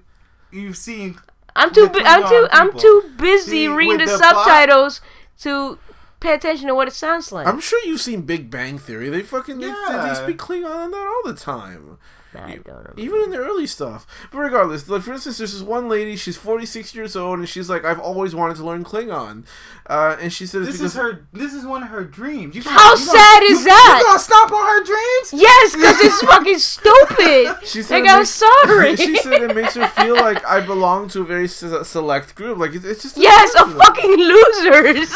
[0.50, 1.18] You've seen.
[1.56, 1.88] I'm too.
[1.88, 2.28] Bu- I'm too.
[2.28, 5.00] Klingon I'm too busy See, reading the, with the plot- subtitles
[5.40, 5.78] to
[6.20, 7.46] pay attention to what it sounds like.
[7.46, 9.08] I'm sure you've seen Big Bang Theory.
[9.10, 11.98] They fucking they, they, they speak Klingon on that all the time.
[12.36, 12.94] I don't remember.
[12.96, 14.06] Even in the early stuff.
[14.32, 16.16] But regardless, like for instance, there's this one lady.
[16.16, 19.44] She's 46 years old, and she's like, "I've always wanted to learn Klingon,"
[19.86, 21.26] uh, and she says This is her.
[21.32, 22.56] This is one of her dreams.
[22.56, 23.98] You How you gonna- sad is you- that?
[24.00, 25.42] You gonna stop on her dreams?
[25.42, 27.56] Yes, because it's fucking stupid.
[27.66, 28.96] she said Like it I'm makes- sorry.
[29.04, 32.58] she said it makes her feel like I belong to a very se- select group.
[32.58, 33.94] Like it's, it's just yes, of impersonal.
[33.94, 35.10] fucking losers.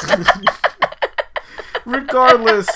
[1.85, 2.69] regardless,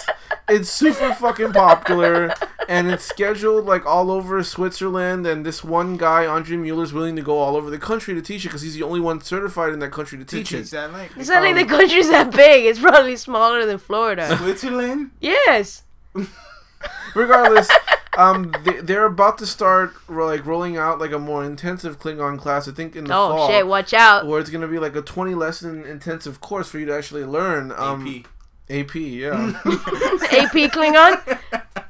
[0.49, 2.35] it's super fucking popular,
[2.69, 5.27] and it's scheduled like all over Switzerland.
[5.27, 8.23] And this one guy, Andre Mueller, is willing to go all over the country to
[8.23, 10.71] teach it because he's the only one certified in that country to To teach it.
[10.71, 11.19] that language.
[11.19, 12.65] it's not like the Um, country's that big.
[12.67, 14.37] It's probably smaller than Florida.
[14.37, 15.11] Switzerland.
[15.21, 15.83] yes.
[17.15, 17.69] Regardless,
[18.19, 22.67] um, they, they're about to start like rolling out like a more intensive Klingon class.
[22.67, 23.43] I think in the Oh fall.
[23.45, 23.67] Oh shit!
[23.67, 24.27] Watch out.
[24.27, 27.73] Where it's gonna be like a twenty lesson intensive course for you to actually learn.
[27.77, 28.27] Um, AP.
[28.73, 29.33] AP, yeah.
[29.65, 31.39] AP Klingon.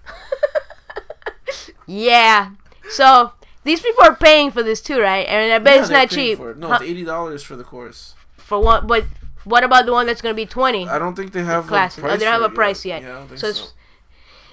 [1.86, 2.50] yeah.
[2.90, 3.32] So
[3.64, 5.26] these people are paying for this too, right?
[5.28, 6.40] And I bet Yeah, it's not cheap.
[6.40, 6.58] It.
[6.58, 6.74] No, Huh?
[6.80, 8.14] it's eighty dollars for the course.
[8.36, 8.86] for one.
[8.86, 9.04] But
[9.44, 10.88] what about the one that's gonna be twenty?
[10.88, 11.98] I don't think they have Class.
[11.98, 12.18] a Oh, price.
[12.18, 13.02] they don't have a price yet.
[13.02, 13.66] Yeah, I don't think So so.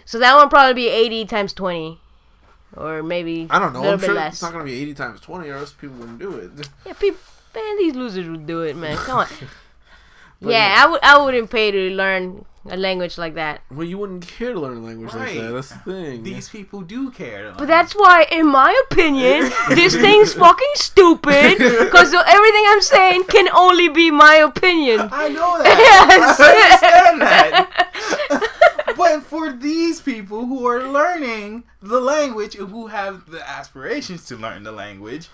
[0.06, 2.00] so that one probably be eighty times twenty,
[2.76, 3.84] or maybe I don't know.
[3.92, 4.34] I'm sure less.
[4.34, 6.68] it's not gonna be eighty times twenty, or else people wouldn't do it.
[6.86, 7.20] Yeah, people.
[7.56, 8.96] Man, these losers would do it, man.
[8.96, 9.28] Come on.
[10.42, 10.84] But yeah, yeah.
[10.84, 11.04] I would.
[11.04, 13.62] I wouldn't pay to learn a language like that.
[13.72, 15.52] Well, you wouldn't care to learn a language like that.
[15.52, 16.24] That's the thing.
[16.24, 17.54] These people do care.
[17.58, 21.58] But that's why, in my opinion, this thing's fucking stupid.
[21.58, 25.10] Because everything I'm saying can only be my opinion.
[25.12, 25.80] I know that.
[25.80, 26.40] Yes.
[26.40, 28.94] I understand that.
[28.98, 34.64] but for these people who are learning the language, who have the aspirations to learn
[34.64, 35.30] the language,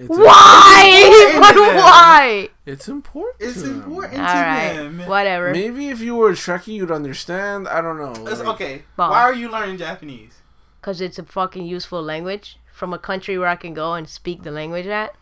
[0.00, 1.30] It's Why?
[1.34, 2.48] to but why?
[2.64, 3.36] It's important.
[3.50, 5.06] It's to important All to right, them.
[5.06, 5.52] whatever.
[5.52, 7.68] Maybe if you were a Trekkie, you'd understand.
[7.68, 8.12] I don't know.
[8.22, 8.82] Like- okay.
[8.96, 10.38] Well- Why are you learning Japanese?
[10.80, 14.42] Because it's a fucking useful language from a country where I can go and speak
[14.42, 15.14] the language at.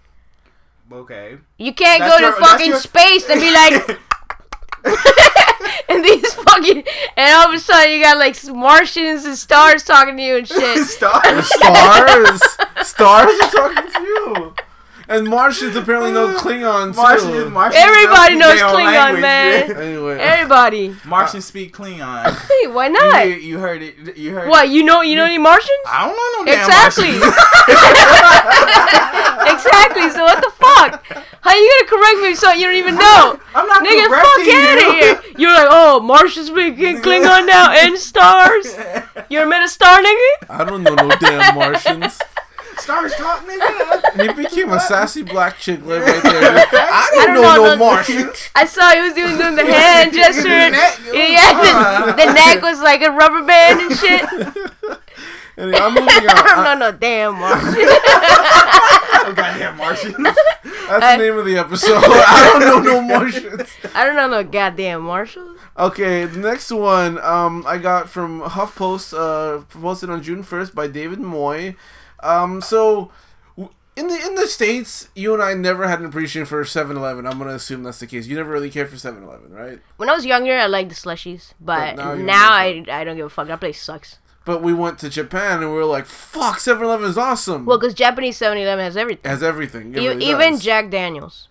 [0.93, 1.39] Okay.
[1.59, 3.99] You can't That's go your- to fucking your- space and be like,
[5.89, 6.85] and these fucking,
[7.17, 10.47] and all of a sudden you got like Martians and stars talking to you and
[10.47, 10.87] shit.
[10.87, 12.41] stars, Stars,
[12.87, 14.55] stars are talking to you,
[15.09, 16.97] and Martians apparently know Klingon too.
[17.01, 19.71] Martians, Martians Everybody don't knows speak their own Klingon, language, man.
[19.77, 20.95] Anyway, Everybody.
[21.05, 22.37] Martians speak Klingon.
[22.49, 23.23] Hey, why not?
[23.25, 24.17] hear- you heard it.
[24.17, 25.71] You heard What, you know you know any Martians?
[25.87, 27.19] I don't know no damn Exactly.
[27.19, 27.35] Martians.
[29.53, 30.11] exactly.
[30.11, 31.05] So what the fuck?
[31.41, 33.39] How you gonna correct me so you don't even know?
[33.55, 35.21] I'm not Nigga, fuck correcting out of here.
[35.39, 38.67] You're like, oh, Martians speaking Klingon now and stars.
[39.31, 40.31] You're a metastar nigga?
[40.51, 42.19] I don't know no damn Martians.
[42.89, 44.23] Star Talk, nigga.
[44.23, 46.33] He became a sassy black chick right right there.
[46.73, 48.49] I don't, don't know, know no Martians.
[48.55, 50.45] I saw he was doing, doing the hand gesture.
[50.45, 54.23] The neck, yeah, the, the neck was like a rubber band and shit.
[55.59, 56.79] Anyway, I'm moving I don't on.
[56.79, 57.75] know no damn Martian.
[57.77, 60.17] Oh, goddamn Martians.
[60.17, 62.01] That's the name of the episode.
[62.03, 63.69] I don't know no Martians.
[63.95, 65.61] I don't know no goddamn Martians.
[65.77, 70.87] Okay, the next one um, I got from HuffPost, uh, posted on June first by
[70.87, 71.77] David Moye.
[72.21, 73.11] Um, so
[73.97, 77.27] in the in the states, you and I never had an appreciation for 7-Eleven.
[77.27, 78.27] I'm gonna assume that's the case.
[78.27, 79.81] You never really cared for 7-Eleven, right?
[79.97, 83.17] When I was younger, I liked the slushies, but, But now now, I, I don't
[83.17, 83.49] give a fuck.
[83.49, 84.19] That place sucks.
[84.45, 87.93] But we went to Japan and we were like, "Fuck, 7-Eleven is awesome." Well, because
[87.95, 89.29] Japanese 7 Eleven has everything.
[89.31, 89.95] has everything.
[89.95, 90.63] It really even does.
[90.63, 91.49] Jack Daniels.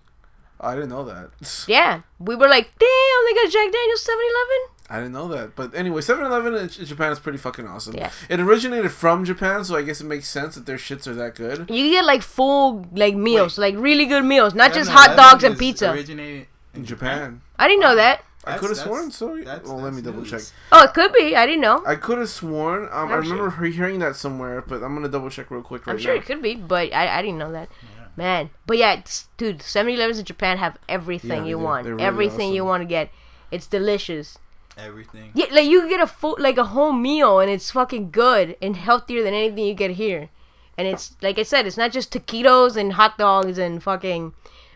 [0.60, 1.30] I didn't know that.
[1.68, 2.02] Yeah.
[2.18, 4.62] We were like, damn, they got Jack Daniels 7 Eleven?
[4.90, 5.56] I didn't know that.
[5.56, 7.96] But anyway, 7-Eleven in Japan is pretty fucking awesome.
[7.96, 8.12] Yeah.
[8.30, 11.36] It originated from Japan, so I guess it makes sense that their shits are that
[11.36, 11.70] good.
[11.70, 15.58] You get like full like meals, like really good meals, not just hot dogs and
[15.58, 15.92] pizza.
[15.92, 17.42] Originated In Japan.
[17.60, 18.24] I didn't know that.
[18.46, 19.36] I could have sworn so.
[19.36, 20.42] that's- Well, let me that's double check.
[20.72, 21.36] Oh, it could be.
[21.36, 21.84] I didn't know.
[21.86, 22.84] I could have sworn.
[22.94, 25.94] Um, I remember he- hearing that somewhere, but I'm gonna double check real quick right
[25.94, 26.22] I'm sure now.
[26.22, 27.68] it could be, but I, I didn't know that.
[28.16, 28.50] Man.
[28.66, 31.64] But yeah, it's, dude, 7 Elevens in Japan have everything Yeah, you do.
[31.64, 31.86] want.
[31.88, 33.10] Really everything you want to get.
[33.52, 34.38] It's delicious.
[34.78, 35.32] Everything.
[35.34, 38.76] Yeah, like you get a full, like a whole meal, and it's fucking good and
[38.76, 40.30] healthier than anything you get here.
[40.78, 44.34] And it's like I said, it's not just taquitos and hot dogs and fucking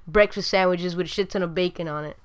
[0.07, 2.17] breakfast sandwiches with shit ton of bacon on it.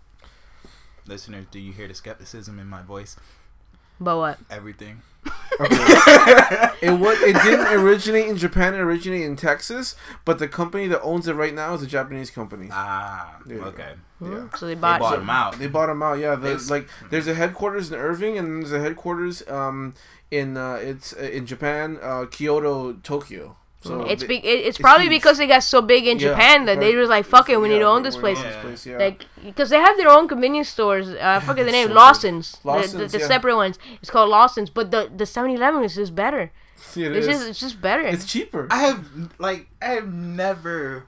[1.06, 3.16] Listeners, do you hear the skepticism in my voice?
[4.00, 4.38] But what?
[4.50, 5.02] Everything.
[5.58, 7.18] It was.
[7.22, 8.74] It didn't originate in Japan.
[8.74, 12.30] It originated in Texas, but the company that owns it right now is a Japanese
[12.30, 12.68] company.
[12.70, 13.64] Ah, There go.
[13.66, 13.94] okay.
[14.20, 14.48] Yeah.
[14.56, 15.00] So they They bought.
[15.00, 15.58] bought them out.
[15.58, 16.18] They bought them out.
[16.18, 19.94] Yeah, the, like there's a headquarters in Irving, and there's a headquarters um
[20.30, 23.56] in uh, it's uh, in Japan, uh, Kyoto, Tokyo.
[23.86, 25.22] So It's be, it, it's it's probably huge.
[25.22, 27.00] because they got so big in Yeah, Japan that they right.
[27.00, 28.60] was like, "Fuck it, we need to own this we place." Yeah.
[28.62, 28.86] place.
[28.86, 31.08] Like, because they have their own convenience stores.
[31.08, 31.84] Uh, I forget the name.
[31.88, 31.94] So good.
[31.96, 32.52] Lawson's.
[32.64, 33.26] The- the, the yeah.
[33.26, 33.78] separate ones.
[34.00, 36.50] It's called Lawson's, but the the 7-Eleven is just better.
[36.76, 37.34] See, it It's is.
[37.36, 38.02] just it's just better.
[38.02, 38.68] It's cheaper.
[38.70, 41.06] I have like I have never,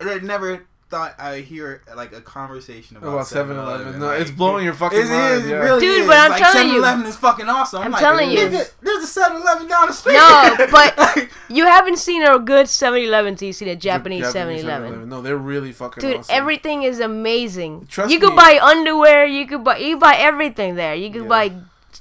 [0.00, 3.56] I never thought I hear like a conversation about, About 7-Eleven.
[3.56, 4.00] 7-Eleven.
[4.00, 5.56] No, Like, it's blowing your fucking it mind, is, yeah.
[5.56, 6.06] really Dude, is.
[6.06, 6.74] but I'm like, telling you.
[6.74, 7.78] 7-Eleven is fucking awesome.
[7.78, 8.48] I'm, I'm like, telling you.
[8.48, 10.14] There's a 7-Eleven down the street.
[10.14, 15.08] No, but you haven't seen a good 7-Eleven till you see the Japanese 7-Eleven.
[15.08, 16.10] No, they're really fucking awesome.
[16.10, 16.34] Dude, awesome.
[16.36, 17.86] everything is amazing.
[17.86, 19.24] Trust you could buy underwear.
[19.26, 20.94] You could buy you could buy everything there.
[20.94, 21.28] You could Yeah.
[21.28, 21.52] buy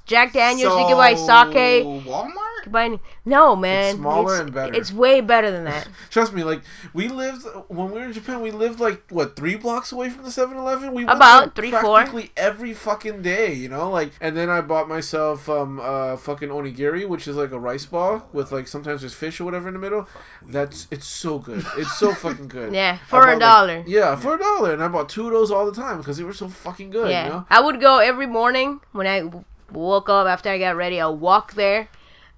[0.05, 0.77] Jack Daniels.
[0.79, 1.85] you could buy sake.
[1.85, 2.48] Walmart.
[2.71, 3.95] Could no man.
[3.95, 4.73] smaller it's, and better.
[4.73, 5.87] It's way better than that.
[6.09, 6.61] Trust me, like
[6.93, 8.41] we lived when we were in Japan.
[8.41, 10.93] We lived like what three blocks away from the 7-Eleven.
[10.93, 11.95] We went About there three, four.
[11.97, 13.53] practically every fucking day.
[13.53, 17.51] You know, like and then I bought myself um uh fucking onigiri, which is like
[17.51, 20.07] a rice ball with like sometimes there's fish or whatever in the middle.
[20.41, 21.65] That's it's so good.
[21.77, 22.73] It's so fucking good.
[22.79, 23.83] Yeah, for bought, a like- dollar.
[23.87, 26.23] yeah, for a dollar, and I bought two of those all the time because they
[26.23, 27.09] were so fucking good.
[27.09, 27.45] yeah, You know?
[27.49, 29.29] I would go every morning when I
[29.71, 30.99] woke up after I got ready.
[31.01, 31.89] I'll walk there.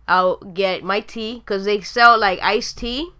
[0.07, 3.11] I'll get my tea because they sell like iced tea,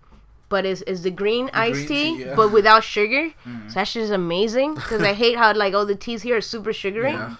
[0.49, 2.35] but it's, it's the green iced green tea, tea, yeah.
[2.35, 3.31] but without sugar.
[3.45, 3.69] Mm-hmm.
[3.69, 6.73] So that's just amazing because I hate how like all the teas here are super
[6.73, 7.11] sugary.
[7.11, 7.35] Yeah.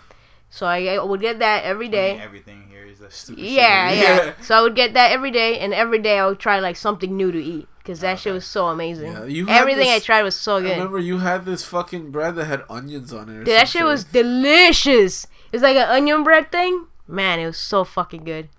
[0.50, 2.12] So I, I would get that every day.
[2.12, 3.40] I mean, everything here is a super.
[3.40, 4.28] Yeah, sugary.
[4.28, 4.34] yeah.
[4.42, 7.16] So I would get that every day, and every day I would try like something
[7.16, 9.12] new to eat because that shit was so amazing.
[9.12, 10.72] Yeah, you had Everything I this- tried was so I good.
[10.72, 13.34] remember you had this fucking bread that had onions on it.
[13.34, 15.26] Or Dude, that shit was delicious.
[15.26, 16.88] It was like an onion bread thing.
[17.08, 18.50] Man, it was so fucking good.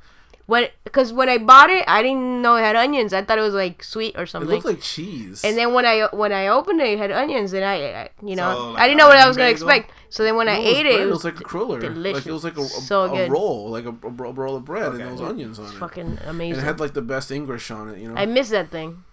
[0.47, 3.13] When, cause when I bought it, I didn't know it had onions.
[3.15, 4.49] I thought it was like sweet or something.
[4.51, 4.71] It something.
[4.71, 5.45] looked like cheese.
[5.45, 8.35] and then when I when I opened it, it had onions, and I, I you
[8.37, 9.69] know, So, like I didn't know what I was gonna bagel?
[9.69, 9.93] expect.
[10.11, 10.95] So then when I No, it was ate bread.
[10.95, 11.81] it, it it was, was like a cruller.
[11.81, 12.15] delicious.
[12.19, 14.87] Like it was like a, a, So a roll, like a, a roll of bread,
[14.87, 15.05] and Okay.
[15.05, 15.79] there was onions on it.
[15.79, 16.61] fucking And amazing.
[16.61, 18.17] it had like the best English on it, you know.
[18.21, 19.05] I miss that thing.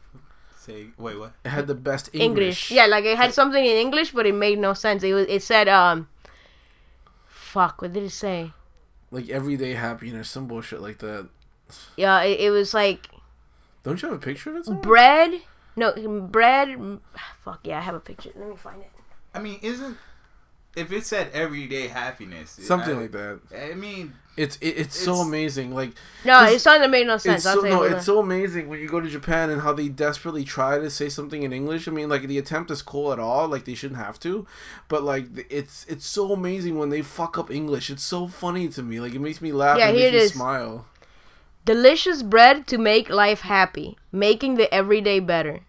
[0.65, 1.33] Take wait what?
[1.45, 2.25] It had the best English.
[2.27, 2.71] English.
[2.71, 5.03] Yeah, like it had something in English, but it made no sense.
[5.03, 5.25] It was.
[5.29, 6.07] It said, um,
[7.27, 7.81] fuck.
[7.81, 8.51] What did it say?
[9.11, 11.29] Like everyday happiness, some bullshit like that.
[11.97, 13.09] Yeah, it, it was like
[13.83, 14.65] Don't you have a picture of it?
[14.65, 14.81] somewhere?
[14.83, 15.41] bread.
[15.75, 16.99] No, bread.
[17.43, 18.31] Fuck yeah, I have a picture.
[18.35, 18.91] Let me find it.
[19.33, 19.97] I mean, isn't
[20.79, 23.39] if it said everyday happiness, Something I, like that.
[23.71, 25.73] I mean, It's it, it's, so amazing.
[25.75, 25.91] Like
[26.23, 27.43] No, It's- not something that made no sense.
[27.45, 29.89] it's so no, what it's so amazing when you go to Japan and how they
[29.89, 31.87] desperately try to say something in English.
[31.87, 33.47] I mean, like the attempt is cool at all.
[33.47, 34.47] Like they shouldn't have to,
[34.87, 37.89] but like it's it's so amazing when they fuck up English.
[37.89, 38.99] It's so funny to me.
[38.99, 39.77] Like it makes me laugh.
[39.77, 40.33] Yeah, and here makes it me is.
[40.33, 40.85] Smile.
[41.65, 45.59] Delicious bread to make life happy, making the everyday better.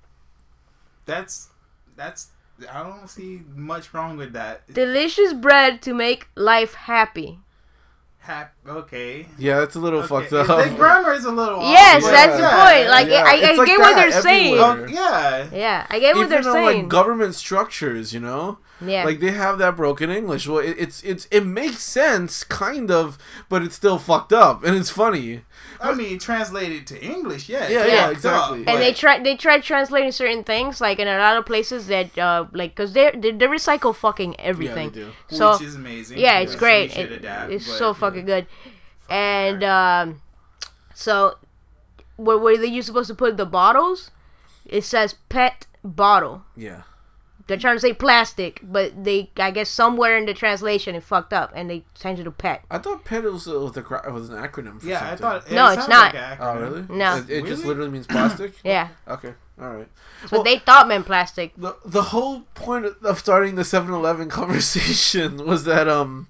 [1.05, 1.49] that's
[1.96, 2.29] that's
[2.70, 4.73] I don't see much wrong with that.
[4.73, 7.38] Delicious bread to make life happy.
[8.18, 9.26] Hap- okay.
[9.38, 10.09] Yeah, it's a little okay.
[10.28, 10.46] fucked up.
[10.68, 12.88] The grammar is a little off, Yes, but- that's the point.
[12.88, 13.24] Like yeah.
[13.26, 14.54] I, I It's like get what they're saying.
[14.59, 14.87] everywhere.
[14.88, 15.48] Oh, yeah.
[15.52, 16.78] Yeah, I get what Even they're though saying.
[16.83, 20.46] like government structures, you know, yeah, like they have that broken English.
[20.48, 23.18] Well, it, it's it's it makes sense, kind of,
[23.50, 25.42] but it's still fucked up, and it's funny.
[25.83, 27.68] I mean, translated to English, yeah.
[27.68, 28.62] Yeah, it's yeah, exactly.
[28.62, 31.87] up, and they try they try translating certain things like in a lot of places
[31.88, 34.90] that uh like because they they they recycle fucking everything.
[34.90, 35.11] do.
[35.28, 36.18] So which is amazing.
[36.18, 36.88] yeah, it's Yes, great.
[36.90, 38.40] we should It- adapt, it's but, so fucking know.
[38.40, 38.46] good.
[39.11, 40.23] And um,
[40.94, 41.37] so
[42.16, 44.11] where where they you supposed to put the bottles?
[44.64, 46.44] It says pet bottle.
[46.57, 46.83] Yeah.
[47.46, 51.33] They're trying to say plastic, but they I guess somewhere in the translation it fucked
[51.33, 52.62] up and they changed it to pet.
[52.70, 54.81] I thought PET was, was, a, was an acronym.
[54.81, 55.51] For Yeah, I thought.
[55.51, 56.14] it No, it's not.
[56.14, 56.85] Like an Oh really?
[56.88, 57.16] No.
[57.16, 58.55] It, it just literally means plastic.
[58.64, 59.35] Yeah, Okay.
[59.61, 59.88] All right.
[60.23, 61.53] but Well- they thought meant plastic.
[61.57, 66.29] The the whole point of starting the 7-Eleven conversation was that um,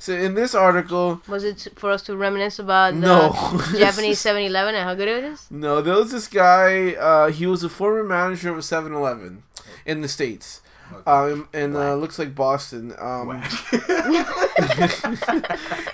[0.00, 3.30] so in this article, Was it for us to reminisce about the No.
[3.78, 5.46] Japanese 7-Eleven and how good it is?
[5.50, 6.94] no, there was this guy.
[6.94, 9.42] Uh, he was a former manager of a 7-Eleven
[9.86, 10.62] in the states.
[11.06, 12.92] Um, and uh, looks like Boston.
[12.98, 13.40] Um,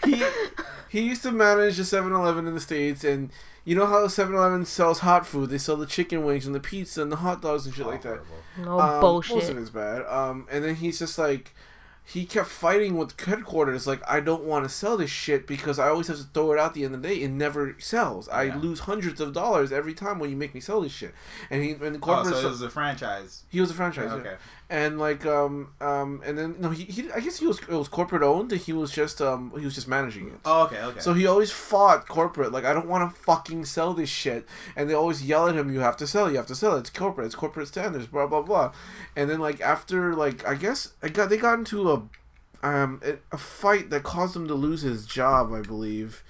[0.05, 0.23] he
[0.89, 3.31] he used to manage a 7-Eleven in the states, and
[3.65, 5.51] you know how 7-Eleven sells hot food?
[5.51, 8.03] They sell the chicken wings and the pizza and the hot dogs and shit like
[8.03, 8.21] that.
[8.59, 9.51] No Um, Most bullshit.
[9.51, 10.07] of it's bad.
[10.07, 11.55] Um, and then he's just like,
[12.09, 13.87] he kept fighting with headquarters.
[13.87, 16.59] Like, I don't want to sell this shit because I always have to throw it
[16.59, 17.17] out at the end of the day.
[17.17, 18.29] It never sells.
[18.29, 18.57] I Yeah.
[18.59, 21.13] lose hundreds of dollars every time when you make me sell this shit.
[21.51, 22.35] And he and the Oh, corporate.
[22.37, 23.43] so it was a franchise.
[23.49, 24.11] he was a franchise.
[24.13, 24.19] yeah.
[24.19, 24.37] Okay.
[24.69, 27.87] And like um um and then no he, he I guess he was it was
[27.87, 28.51] corporate owned.
[28.51, 30.41] He was just um he was just managing it.
[30.45, 30.99] Oh, okay, okay.
[30.99, 34.91] So he always fought corporate, like I don't want to fucking sell this shit, and
[34.91, 36.77] they always yell at him, "You have to sell, you have to sell.
[36.77, 38.73] It's corporate, it's corporate standards, blah blah blah."
[39.15, 42.03] And then like after like I guess I got they got into a
[42.65, 46.25] um a, a fight that caused him to lose his job, I believe.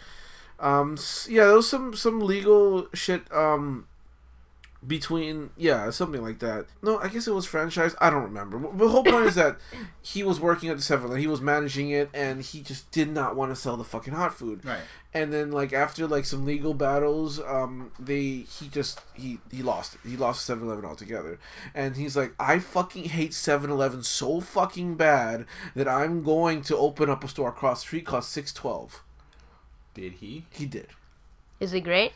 [0.60, 3.86] Um yeah, there was some some legal shit um
[4.86, 8.78] between yeah something like that no i guess it was franchise i don't remember But
[8.78, 9.56] the whole point is that
[10.02, 13.34] he was working at the 7 he was managing it and he just did not
[13.34, 14.80] want to sell the fucking hot food right.
[15.12, 19.94] and then like after like some legal battles um they he just he he lost
[19.96, 20.08] it.
[20.08, 21.38] he lost 7-eleven altogether
[21.74, 27.10] and he's like i fucking hate 7-eleven so fucking bad that i'm going to open
[27.10, 29.02] up a store across the street called 612
[29.94, 30.44] Did he?
[30.50, 30.88] he did
[31.58, 32.12] Is it great?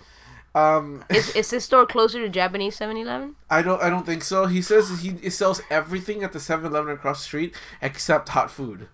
[0.55, 3.37] Um Is, is this store closer to Japanese 7-Eleven?
[3.49, 3.81] I don't.
[3.83, 4.47] I don't think so.
[4.47, 8.89] He says he, sells everything at the 7-Eleven across the street except hot food.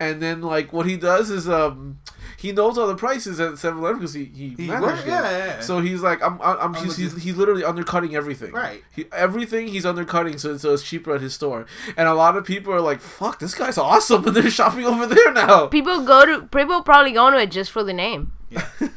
[0.00, 1.98] And then like what he does is um
[2.36, 5.06] he knows all the prices at 7-Eleven because he he, He managed worked- it.
[5.08, 5.60] yeah, yeah, yeah.
[5.60, 8.52] So he's like I'm I'm, I'm I'm he's, with he's, he's literally undercutting everything.
[8.52, 8.82] Right.
[8.94, 11.64] He, everything he's undercutting so so it's cheaper at his store.
[11.96, 15.06] And a lot of people are like fuck this guy's awesome and they're shopping over
[15.06, 15.68] there now.
[15.68, 18.32] People go to people probably go to it just for the name.
[18.50, 18.66] Yeah.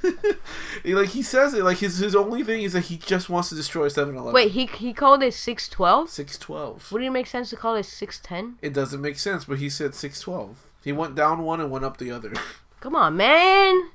[0.84, 3.50] He, like he says it like his his only thing is that he just wants
[3.50, 4.32] to destroy 7-Eleven.
[4.32, 6.10] Wait, he he called it 612?
[6.10, 6.92] 612.
[6.92, 8.58] Wouldn't it make sense to call it 610?
[8.62, 10.67] It doesn't make sense, but he said 612.
[10.88, 12.32] He went down one and went up the other.
[12.80, 13.90] Come on, man.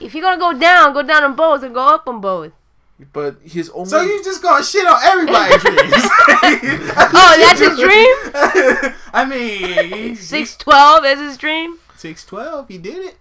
[0.00, 2.52] If you're gonna go down, go down on both and go up on both.
[3.12, 5.92] but his only So you just gonna shit on everybody's dreams?
[7.18, 8.94] Oh, that's his dream?
[9.12, 11.78] I mean, 612 is his dream?
[11.96, 12.68] six twelve.
[12.68, 13.16] He did it.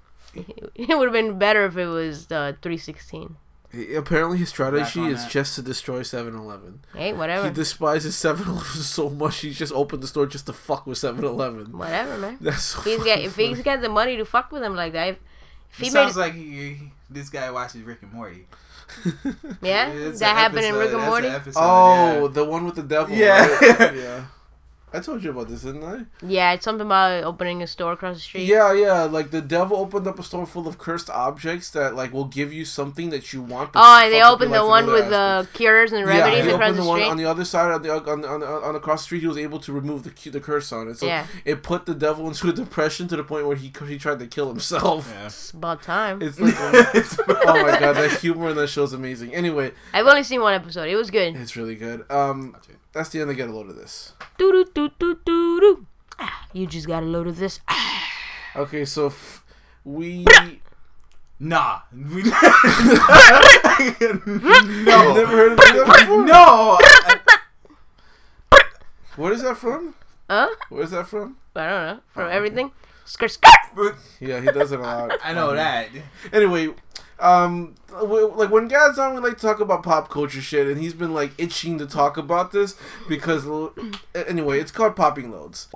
[0.75, 3.36] It would have been better if it was uh, 316.
[3.96, 5.32] Apparently his strategy is that.
[5.32, 6.86] just to destroy 7-Eleven.
[6.96, 7.48] Hey, whatever.
[7.48, 11.78] He despises 7-Eleven so much he just opened the store just to fuck with 7-Eleven.
[11.78, 12.38] Whatever, man.
[12.42, 14.94] That's so If he's got, if he's got the money to fuck with him like
[14.94, 15.18] that, if,
[15.72, 16.42] if he It made, sounds like he,
[16.74, 18.48] he- this guy watches Rick and Morty.
[19.62, 21.28] yeah, It's that an happened in Rick and that's an Morty.
[21.28, 22.28] episode, Oh, yeah.
[22.30, 23.16] the one with the devil.
[23.16, 23.48] Yeah.
[23.48, 23.96] right?
[23.96, 24.26] yeah.
[24.95, 26.05] I told you about this, didn't I?
[26.25, 28.43] Yeah, it's something about opening a store across the street.
[28.45, 29.03] Yeah, yeah.
[29.03, 32.53] Like the devil opened up a store full of cursed objects that like will give
[32.53, 33.73] you something that you want.
[33.73, 35.58] but Oh, and they opened the one with the aspects.
[35.58, 37.10] cures and Yeah, remedies he across opened the the one street.
[37.12, 39.21] on the other side on the on, on, on, on across the street.
[39.21, 40.97] He was able to remove the the curse on it.
[40.97, 41.27] So Yeah.
[41.43, 44.27] it put the devil into a depression to the point where he he tried to
[44.27, 45.12] kill himself.
[45.12, 45.25] Yeah.
[45.27, 46.21] It's about time.
[46.21, 49.34] It's like, oh my god, that humor in that show is amazing.
[49.36, 50.88] Anyway, I've only seen one episode.
[50.89, 51.36] It was good.
[51.36, 52.10] it's really good.
[52.12, 52.55] Um,
[52.95, 53.29] that's the end.
[53.29, 54.13] of Get a load of this.
[54.39, 54.89] Doo doo doo
[55.25, 55.86] doo doo.
[56.17, 57.60] Ah, You just got a load of this.
[57.67, 58.01] Ah.
[58.55, 59.43] Okay, so f-
[59.83, 60.25] we
[61.39, 61.81] Nah.
[61.91, 62.23] We-
[64.87, 65.13] no.
[65.13, 66.25] never heard of that before.
[66.25, 66.77] No.
[69.17, 69.96] What is that from?
[70.29, 70.48] Huh?
[70.69, 71.37] Where's that from?
[71.56, 71.98] I don't know.
[72.00, 72.71] Oh, From everything.
[73.06, 73.96] Skirt skirt.
[74.19, 75.12] Yeah, he does it a lot.
[75.23, 75.89] I know that.
[76.33, 76.73] Anyway,
[77.20, 80.94] um, like when Gad's on, we like to talk about pop culture shit, and he's
[80.94, 82.76] been like itching to talk about this
[83.08, 83.46] because,
[84.13, 85.68] anyway, it's called popping loads.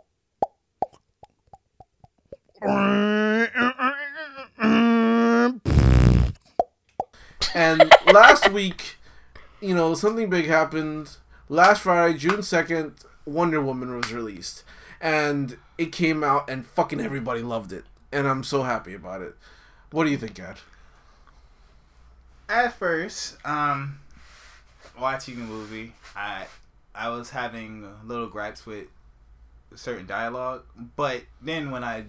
[7.55, 8.97] And last week,
[9.61, 11.17] you know, something big happened.
[11.47, 12.93] Last Friday, June 2nd,
[13.25, 14.63] Wonder Woman was released.
[15.01, 17.85] And it came out, and fucking everybody loved it.
[18.11, 19.35] And I'm so happy about it.
[19.91, 20.57] What do you think, Gad?
[22.49, 23.99] At first, um,
[24.99, 26.45] watching the movie, I
[26.95, 28.87] I was having little gripes with
[29.75, 30.63] certain dialogue,
[30.95, 32.05] but then when I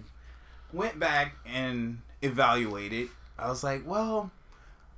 [0.73, 4.31] went back and evaluated, I was like, well,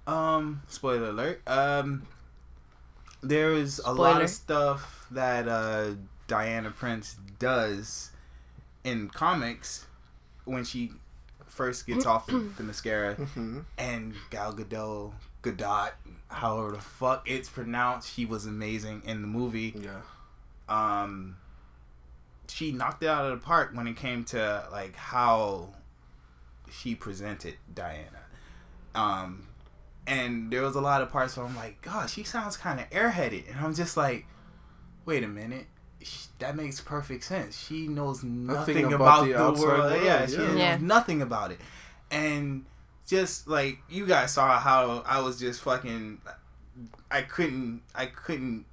[0.08, 2.04] um, spoiler alert, um,
[3.22, 5.92] there is a lot of stuff that uh,
[6.28, 8.12] Diana Prince does
[8.86, 9.86] in comics
[10.46, 10.92] when she
[11.46, 13.60] first gets off the, the Themyscira Mm-hmm.
[13.78, 15.12] and Gal Gadot,
[15.44, 15.92] Gadot,
[16.30, 19.76] however the fuck it's pronounced, she was amazing in the movie.
[19.80, 20.02] Yeah.
[20.70, 21.38] Um,
[22.48, 25.70] she knocked it out of the park when it came to like how
[26.72, 28.24] she presented Diana.
[28.96, 29.48] Um,
[30.08, 32.90] and there was a lot of parts where I'm like, God, she sounds kind of
[32.90, 34.26] airheaded, and I'm just like,
[35.06, 35.66] wait a minute.
[36.02, 37.58] sh- That makes perfect sense.
[37.68, 39.92] She knows nothing, about about, the the, world.
[39.92, 40.38] world, Yeah, she yeah.
[40.48, 40.78] knows Yeah.
[40.82, 41.60] nothing about it.
[42.12, 42.66] And
[43.08, 46.20] just like you guys saw how I was just fucking
[47.12, 48.66] I couldn't I couldn't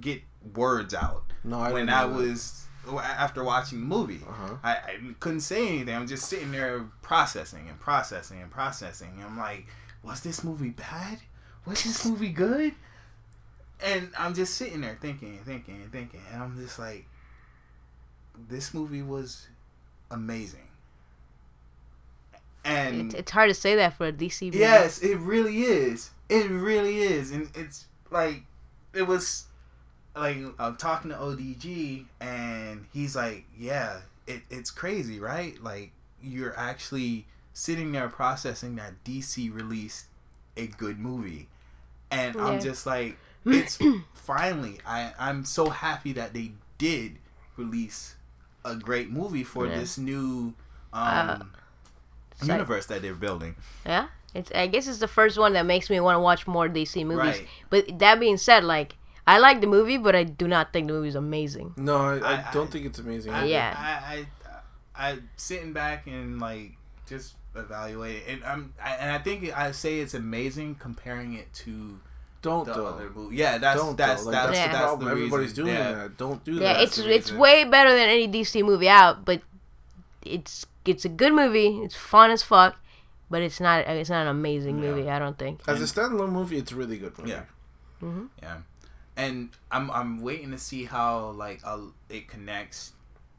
[0.00, 0.22] get
[0.54, 2.14] words out No, I when I that.
[2.14, 4.20] was after watching the movie.
[4.26, 4.54] Uh-huh.
[4.62, 5.94] I, I couldn't say anything.
[5.94, 9.22] I'm just sitting there processing and processing and processing.
[9.24, 9.66] I'm like,
[10.02, 11.18] was this movie bad?
[11.66, 12.74] Was this movie good?
[13.84, 17.04] And I'm just sitting there thinking and thinking and thinking, and I'm just like,
[18.48, 19.48] this movie was
[20.10, 20.67] amazing.
[22.68, 24.58] And It's, it's hard to say that for a DC movie.
[24.58, 26.10] Yes, it really is.
[26.28, 28.42] It really is, and it's like
[28.92, 29.46] it was
[30.16, 35.62] like I'm talking to ODG, and he's like, "Yeah, it, it's crazy, right?
[35.62, 35.92] Like
[36.22, 40.06] you're actually sitting there processing that DC released
[40.56, 41.48] a good movie,
[42.10, 42.46] and Yeah.
[42.46, 43.16] I'm just like,
[43.46, 43.78] it's
[44.12, 44.78] finally.
[44.86, 47.16] I I'm so happy that they did
[47.56, 48.16] release
[48.64, 49.78] a great movie for Yeah.
[49.78, 50.54] this new
[50.92, 51.38] um, Uh,
[52.40, 52.48] Psych.
[52.48, 53.56] universe that they're building.
[53.86, 54.08] Yeah.
[54.34, 54.50] It's.
[54.54, 57.38] I guess it's the first one that makes me want to watch more DC movies.
[57.38, 57.48] Right.
[57.70, 60.92] But that being said, like I like the movie, but I do not think the
[60.92, 61.74] movie's amazing.
[61.76, 63.32] No, I, I, I- don't I- think it's amazing.
[63.32, 63.74] I, Yeah.
[63.76, 64.26] I,
[64.96, 66.72] I, I, sitting back and like
[67.06, 71.52] just evaluate it, and I'm, I, and I think I say it's amazing comparing it
[71.64, 71.98] to
[72.42, 73.30] don't the though.
[73.32, 74.24] Yeah, that's don't that's.
[74.24, 74.72] Like, that's, that's, Yeah.
[74.72, 75.10] the problem.
[75.10, 75.92] Everybody's doing yeah.
[75.92, 76.16] that.
[76.16, 76.82] Don't do Yeah, that.
[76.82, 79.42] it's it's way better than any DC movie out, but
[80.24, 81.78] it's it's a good movie.
[81.84, 82.76] It's fun as fuck,
[83.30, 84.90] but it's not it's not an amazing Yeah.
[84.90, 85.10] movie.
[85.10, 85.60] I don't think.
[85.68, 87.30] As a standalone movie, it's a really good movie.
[87.30, 87.44] Yeah.
[88.02, 88.26] Mm-hmm.
[88.42, 88.58] Yeah,
[89.16, 91.78] and I'm I'm waiting to see how like uh,
[92.08, 92.92] it connects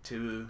[0.04, 0.50] to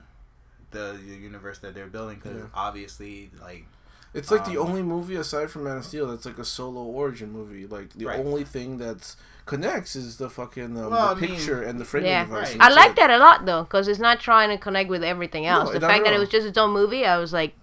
[0.72, 2.48] the, the universe that they're building because Yeah.
[2.54, 3.66] obviously like
[4.14, 6.82] It's like the Um, only movie aside from Man of Steel that's like a solo
[6.82, 7.68] origin movie.
[7.68, 8.20] Like the Right.
[8.20, 11.86] only thing that's connects is the fucking um, Well, the I mean- picture and the
[11.86, 12.52] framing Yeah, device.
[12.54, 12.62] Right.
[12.62, 15.46] I that's like that a lot though, because it's not trying to connect with everything
[15.46, 15.70] else.
[15.74, 17.54] No, the fact that it was just its own movie, I was like,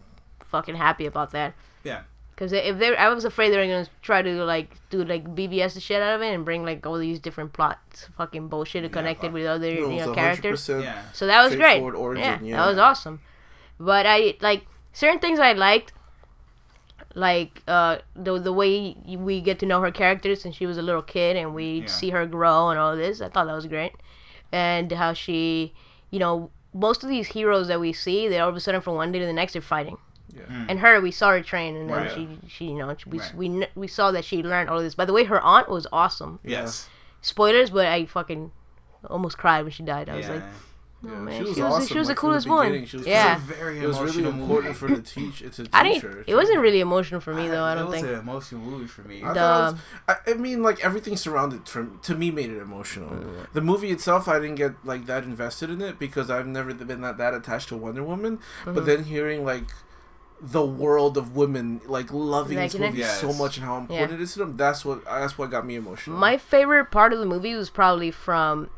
[0.46, 1.54] fucking happy about that.
[1.84, 2.02] Yeah.
[2.34, 5.72] Because if they, I was afraid they were gonna try to like do like BVS
[5.74, 8.88] the shit out of it and bring like all these different plots, fucking bullshit to
[8.90, 9.34] connected fuck.
[9.34, 10.68] with other you know characters.
[10.68, 11.80] yeah So that was great.
[11.80, 12.56] origin, yeah, yeah.
[12.58, 13.20] that was awesome.
[13.80, 15.92] But I like certain things I liked,
[17.24, 18.94] like uh the the way
[19.28, 21.86] we get to know her characters since she was a little kid and we Yeah.
[21.86, 23.20] see her grow and all this.
[23.22, 23.92] I thought that was great,
[24.52, 25.72] and how she,
[26.10, 28.96] you know, most of these heroes that we see, they all of a sudden from
[28.96, 29.96] one day to the next they're fighting.
[30.34, 30.42] Yeah.
[30.42, 30.66] Mm.
[30.68, 32.10] And her, we saw her train, and then Right.
[32.12, 33.34] she, she, you know, we, Right.
[33.34, 34.94] we we saw that she learned all of this.
[34.94, 36.38] By the way, her aunt was awesome.
[36.44, 36.88] yes
[37.22, 38.52] Spoilers, but I fucking
[39.08, 40.08] almost cried when she died.
[40.10, 40.42] I was yeah
[41.02, 41.86] like, Yeah, man, she was she was- awesome.
[41.88, 42.86] she was the like, from coolest one.
[42.86, 43.38] She was Yeah.
[43.38, 44.72] Very It was really important movie.
[44.74, 45.42] for her to teach.
[45.42, 45.70] It's a teacher.
[45.76, 46.24] I didn't.
[46.26, 47.64] It wasn't really emotional for me though.
[47.64, 48.06] I don't was think.
[48.08, 49.22] an emotional movie for me.
[49.22, 49.74] I, The- was,
[50.08, 53.10] I, I mean, like everything surrounded from to me made it emotional.
[53.10, 53.52] Mm.
[53.52, 57.00] The movie itself, I didn't get like that invested in it because I've never been
[57.02, 58.38] that that attached to Wonder Woman.
[58.38, 58.74] Mm-hmm.
[58.74, 59.64] But then hearing like
[60.40, 62.90] the world of women like loving this Liking it?
[62.90, 64.16] movie so much and how important Yeah.
[64.16, 66.18] it is to them, that's what that's what got me emotional.
[66.18, 68.68] My favorite part of the movie was probably from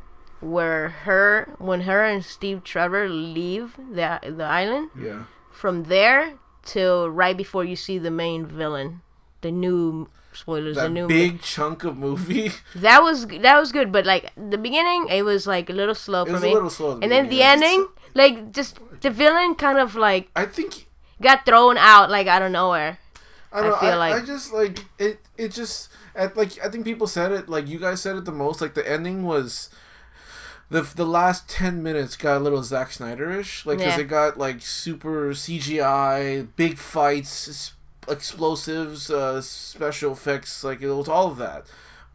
[0.40, 4.90] where her when her and Steve Trevor leave the the island.
[4.98, 5.24] yeah.
[5.50, 6.34] From there
[6.64, 9.00] till right before you see the main villain,
[9.40, 12.52] the new spoilers, the new big chunk of movie.
[12.76, 16.22] that was that was good, but like the beginning, it was like a little slow
[16.22, 16.50] it for was me.
[16.50, 17.00] a little slow.
[17.02, 20.86] and then the ending, like just the villain kind of like I think
[21.20, 22.98] got thrown out like out of nowhere.
[23.50, 25.18] I, don't I feel I, like- I just like it.
[25.36, 27.48] It just at, like I think people said it.
[27.48, 28.60] Like you guys said it the most.
[28.60, 29.70] Like the ending was.
[30.70, 34.00] The, the last 10 minutes got a little Zack Snyder-ish like because Yeah.
[34.02, 37.72] it got like super CGI big fights
[38.06, 41.66] explosives uh, special effects like it was all of that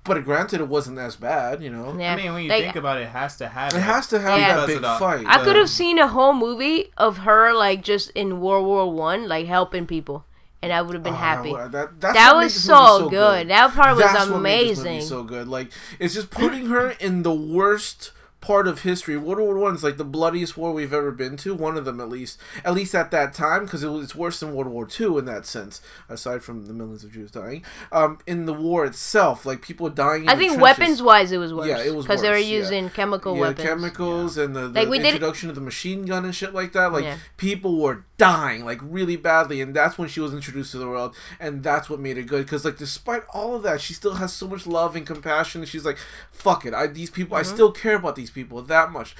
[0.04, 2.76] but granted it wasn't as bad you know Yeah, I mean, when you like, think
[2.76, 4.56] about it, it has to have it has to have Yeah.
[4.58, 8.10] that big fight I could the- have seen a whole movie of her like just
[8.12, 10.26] in World War One, like helping people,
[10.62, 11.54] and I would have been Oh, happy.
[11.54, 13.47] That, that, that's That was this movie so good.
[13.49, 15.08] That part was That's what made this movie amazing.
[15.10, 15.47] so good.
[15.47, 18.12] Like it's just putting her in the worst
[18.44, 19.16] part of history.
[19.16, 21.56] World War One is like the bloodiest war we've ever been to.
[21.56, 24.39] One of them, at least, at least at that time, because it was it's worse
[24.41, 25.82] than World War Two in that sense.
[26.10, 30.24] Aside from the millions of Jews dying, um, in the war itself, like people dying.
[30.24, 31.68] In I think weapons wise, it was worse.
[31.68, 32.58] Yeah, it was because they were worse, yeah.
[32.58, 33.68] using chemical yeah, weapons.
[33.68, 36.74] chemicals and the, the Like, we did- introduction of the machine gun and shit like
[36.74, 36.91] that.
[36.91, 37.18] Like Yeah.
[37.38, 41.16] people were dying like really badly, and that's when she was introduced to the world,
[41.39, 42.46] and that's what made it good.
[42.46, 45.62] Because like despite all of that, she still has so much love and compassion.
[45.62, 45.98] And she's like,
[46.32, 47.50] "Fuck it, I these people, Mm-hmm.
[47.50, 49.16] I still care about these people that much."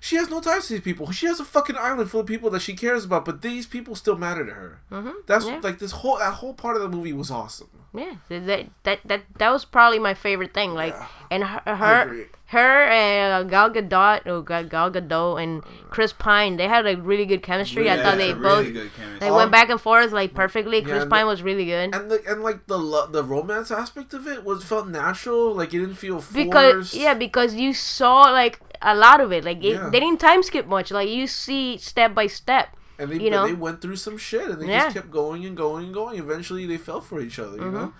[0.00, 1.10] She has no ties to these people.
[1.12, 3.94] She has a fucking island full of people that she cares about, but these people
[3.94, 4.80] still matter to her.
[4.92, 5.10] Mm-hmm.
[5.26, 5.60] That's Yeah.
[5.62, 7.68] like this whole that whole part of the movie was awesome.
[7.94, 10.74] Yeah, that that that that was probably my favorite thing.
[10.74, 10.94] Like,
[11.30, 16.68] and her her, her and Gal Gadot or Gal Gal Gadot and Chris Pine, they
[16.68, 17.90] had a really good chemistry.
[17.90, 19.18] I thought they both really chemistry.
[19.20, 20.82] they Um, went back and forth like perfectly.
[20.82, 24.12] Chris Pine the- was really good And the and like the lo- the romance aspect
[24.12, 25.54] of it was felt natural.
[25.54, 26.34] Like it didn't feel forced.
[26.34, 29.44] because yeah, because you saw like a lot of it.
[29.44, 29.88] Like it, Yeah.
[29.90, 30.90] they didn't time skip much.
[30.90, 32.76] Like you see step by step.
[32.98, 33.46] And they, you know?
[33.46, 34.84] they went through some shit and they Yeah.
[34.84, 36.18] just kept going and going and going.
[36.18, 37.74] Eventually, they fell for each other, you Mm-hmm.
[37.74, 37.92] know?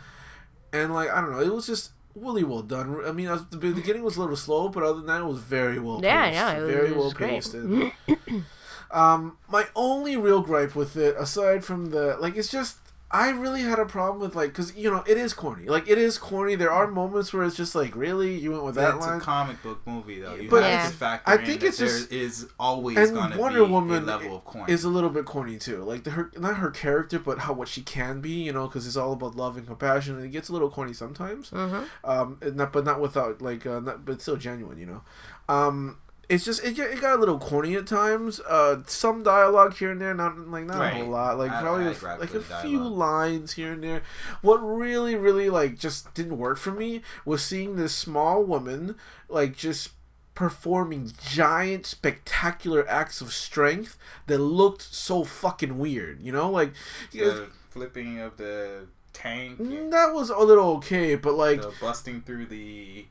[0.72, 3.01] And, like, I don't know, it was just really well done.
[3.07, 5.24] I mean, I was, the beginning was a little slow, but other than that, it
[5.24, 6.05] was very well paced.
[6.12, 7.31] Yeah, yeah, it was- very it well great.
[7.31, 7.55] paced.
[7.55, 7.93] And,
[8.91, 12.79] um, my only real gripe with it, aside from the, like, it's just.
[13.11, 15.66] I really had a problem with like, cause you know it is corny.
[15.66, 16.56] Like it is corny.
[16.56, 19.16] There are moments where it's just like, really, you went with that That's line.
[19.18, 20.34] a comic book movie, though.
[20.34, 22.98] You But have it's- to factor I in think that it's just- there is always
[22.98, 24.70] and going to Wonder be Woman a level of corny.
[24.70, 25.82] is a little bit corny too.
[25.84, 28.30] Like the, her, not her character, but how what she can be.
[28.42, 30.92] You know, because it's all about love and compassion, and it gets a little corny
[30.92, 31.50] sometimes.
[31.50, 31.84] Mm-hmm.
[32.11, 34.76] Um, and not but not without like, uh, not, but still genuine.
[34.76, 35.02] You know,
[35.48, 35.96] um,
[36.29, 38.41] it's just it, it got a little corny at times.
[38.41, 41.39] Uh, some dialogue here and there, not like not a whole lot.
[41.39, 44.03] Like I- probably I a f- gripe like a few lines here and there.
[44.43, 48.97] What really, really like just didn't work for me was seeing this small woman
[49.29, 49.91] like just
[50.35, 53.99] performing giant spectacular acts of strength
[54.29, 56.72] that looked so fucking weird you know like
[57.11, 59.59] the flipping of the tank,
[59.91, 63.05] that was a little okay but like the busting through the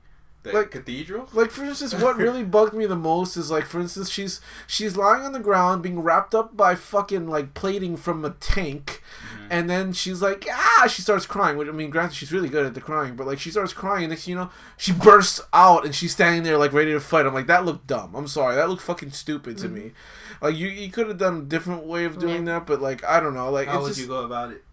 [0.48, 1.30] the Like- cathedral.
[1.34, 4.98] like for instance what really bugged me the most is like for instance she's she's
[4.98, 9.02] lying on the ground being wrapped up by fucking like plating from a tank.
[9.50, 10.88] And then she's like ah!
[10.90, 13.40] She starts crying which i mean granted she's really good at the crying but like
[13.40, 14.04] she starts crying.
[14.04, 17.00] And next thing you know she bursts out and she's standing there like ready to
[17.00, 17.26] fight.
[17.26, 18.14] I'm like that looked dumb.
[18.16, 18.56] I'm sorry.
[18.56, 19.92] That looked fucking stupid to me.
[20.42, 23.20] Like you you could have done a different way of doing that but like i
[23.22, 23.50] don't know.
[23.50, 24.64] Like How would just, you go about it?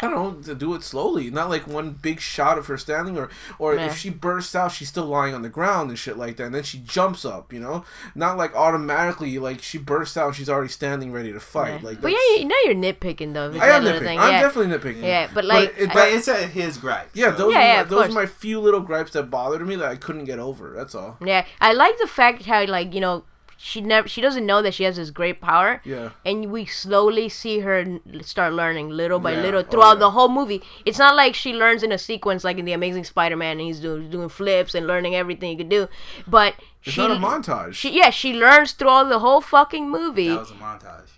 [0.00, 3.16] I don't know to do it slowly, not like one big shot of her standing,
[3.18, 3.86] or or Yeah.
[3.86, 6.54] if she bursts out, she's still lying on the ground and shit like that, and
[6.54, 10.68] then she jumps up, you know, not like automatically like she bursts out, she's already
[10.70, 11.82] standing ready to fight.
[11.82, 13.52] Like, but yeah, that's- you know you're nitpicking though.
[13.60, 13.98] I am nitpicking.
[14.00, 14.40] thing, I'm yeah.
[14.42, 15.02] definitely nitpicking.
[15.02, 17.10] Yeah, but like, it- I- But it's at his gripe.
[17.14, 19.30] yeah, so- those Yeah, are yeah, my, of those are my few little gripes that
[19.30, 20.72] bothered me that I couldn't get over.
[20.76, 21.16] That's all.
[21.24, 23.24] Yeah, I like the fact how like you know
[23.58, 25.80] she never she doesn't know that she has this great power.
[25.84, 26.10] Yeah.
[26.24, 29.40] And we slowly see her start learning little by Yeah.
[29.42, 30.00] little Oh, throughout yeah.
[30.00, 30.62] the whole movie.
[30.84, 33.80] It's not like she learns in a sequence like in the Amazing Spider-Man and he's
[33.80, 35.88] doing doing flips and learning everything he could do.
[36.26, 36.54] But
[36.84, 37.74] It's she not a montage.
[37.74, 40.28] She yeah, she learns throughout the whole fucking movie.
[40.28, 41.10] That was a montage.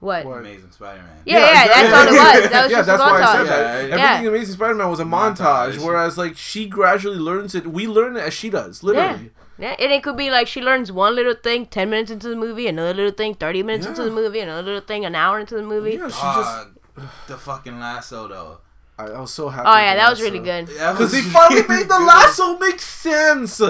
[0.00, 0.24] What?
[0.26, 0.38] What?
[0.38, 1.22] Amazing Spider-Man.
[1.26, 2.10] Yeah, yeah, that's all it
[2.42, 2.50] was.
[2.50, 3.48] That was yeah, just that's a why I said montage.
[3.48, 3.88] that.
[3.88, 3.94] Yeah.
[3.96, 4.28] Everything Yeah.
[4.30, 5.84] Amazing Spider-Man was a montage, Montage.
[5.84, 7.66] whereas like she gradually learns it.
[7.66, 9.32] We learn it as she does, literally.
[9.58, 12.36] Yeah, and it could be like she learns one little thing ten minutes into the
[12.36, 15.56] movie, another little thing thirty minutes into the movie, another little thing an hour into
[15.56, 15.92] the movie.
[15.92, 16.68] Yeah, she just.
[17.28, 18.58] The fucking lasso though.
[18.98, 19.68] I, I was so happy.
[19.68, 20.66] Oh yeah, that was really good.
[20.66, 23.60] Because they finally made the lasso make sense.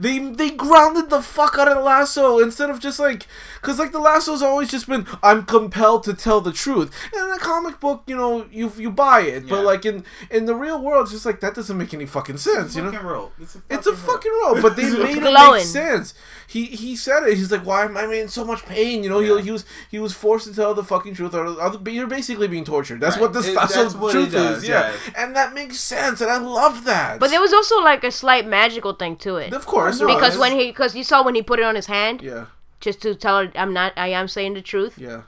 [0.00, 3.26] They they grounded the fuck out of the lasso instead of just like,
[3.60, 6.90] because like the lasso's always just been I'm compelled to tell the truth.
[7.12, 10.46] And in a comic book, you know, you you buy it, but like in in
[10.46, 12.74] the real world, it's just like that doesn't make any fucking sense.
[12.74, 13.34] You know, rope.
[13.38, 13.78] It's a fucking, role.
[13.78, 15.52] it's a fucking rope, but they made it glowing.
[15.58, 16.14] make sense.
[16.46, 17.36] He he said it.
[17.36, 19.36] He's like, "Why am I in so much pain?" You know, Yeah.
[19.36, 21.34] he, he was he was forced to tell the fucking truth.
[21.34, 23.00] Or, or you're basically being tortured.
[23.00, 23.22] That's Right.
[23.22, 24.66] what this It- that's what truth is.
[24.66, 24.77] Yeah.
[24.80, 25.24] Yeah.
[25.24, 27.18] and that makes sense, and I love that.
[27.20, 29.52] But there was also like a slight magical thing to it.
[29.52, 30.38] of course, because was.
[30.38, 32.46] when he, because you saw when he put it on his hand, yeah,
[32.80, 34.98] just to tell her I'm not, I am saying the truth.
[34.98, 35.22] yeah,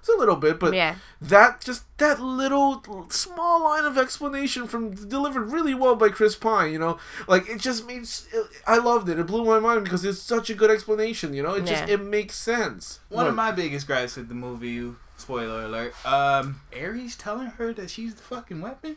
[0.00, 0.96] it's a little bit, but Yeah.
[1.20, 6.72] that just that little small line of explanation from delivered really well by Chris Pine.
[6.72, 8.26] You know, like it just means
[8.66, 9.18] I loved it.
[9.18, 11.34] It blew my mind because it's such a good explanation.
[11.34, 13.00] You know, it just it makes sense.
[13.10, 17.90] One of my biggest gripes with the movie, spoiler alert, um, Ares telling her that
[17.90, 18.96] she's the fucking weapon.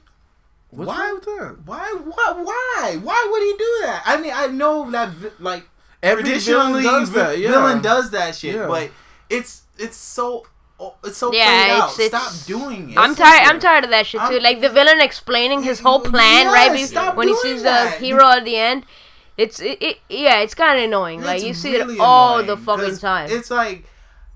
[0.69, 1.57] What's why- with that?
[1.65, 1.93] Why?
[2.03, 2.31] Why?
[2.41, 2.97] Why?
[3.01, 4.03] Why would he do that?
[4.05, 5.67] I mean, I know that like
[6.01, 7.37] Every villain traditionally does vi- that.
[7.39, 7.49] Yeah.
[7.51, 8.67] villain does that shit, Yeah.
[8.67, 8.89] but
[9.29, 10.45] it's it's so
[10.79, 11.77] oh, it's so Yeah, played out.
[11.93, 12.97] it's- it's- Stop doing it.
[12.97, 13.47] I'm tired.
[13.47, 14.33] I'm tired of that shit too.
[14.35, 17.61] I'm- Like the villain explaining his whole plan Yeah, right be- stop when he sees
[17.63, 17.99] that.
[17.99, 18.85] the hero at the end.
[19.37, 21.21] It's it, it yeah, it's kind of annoying.
[21.21, 23.29] like you see really it all annoying, the fucking time.
[23.31, 23.85] It's like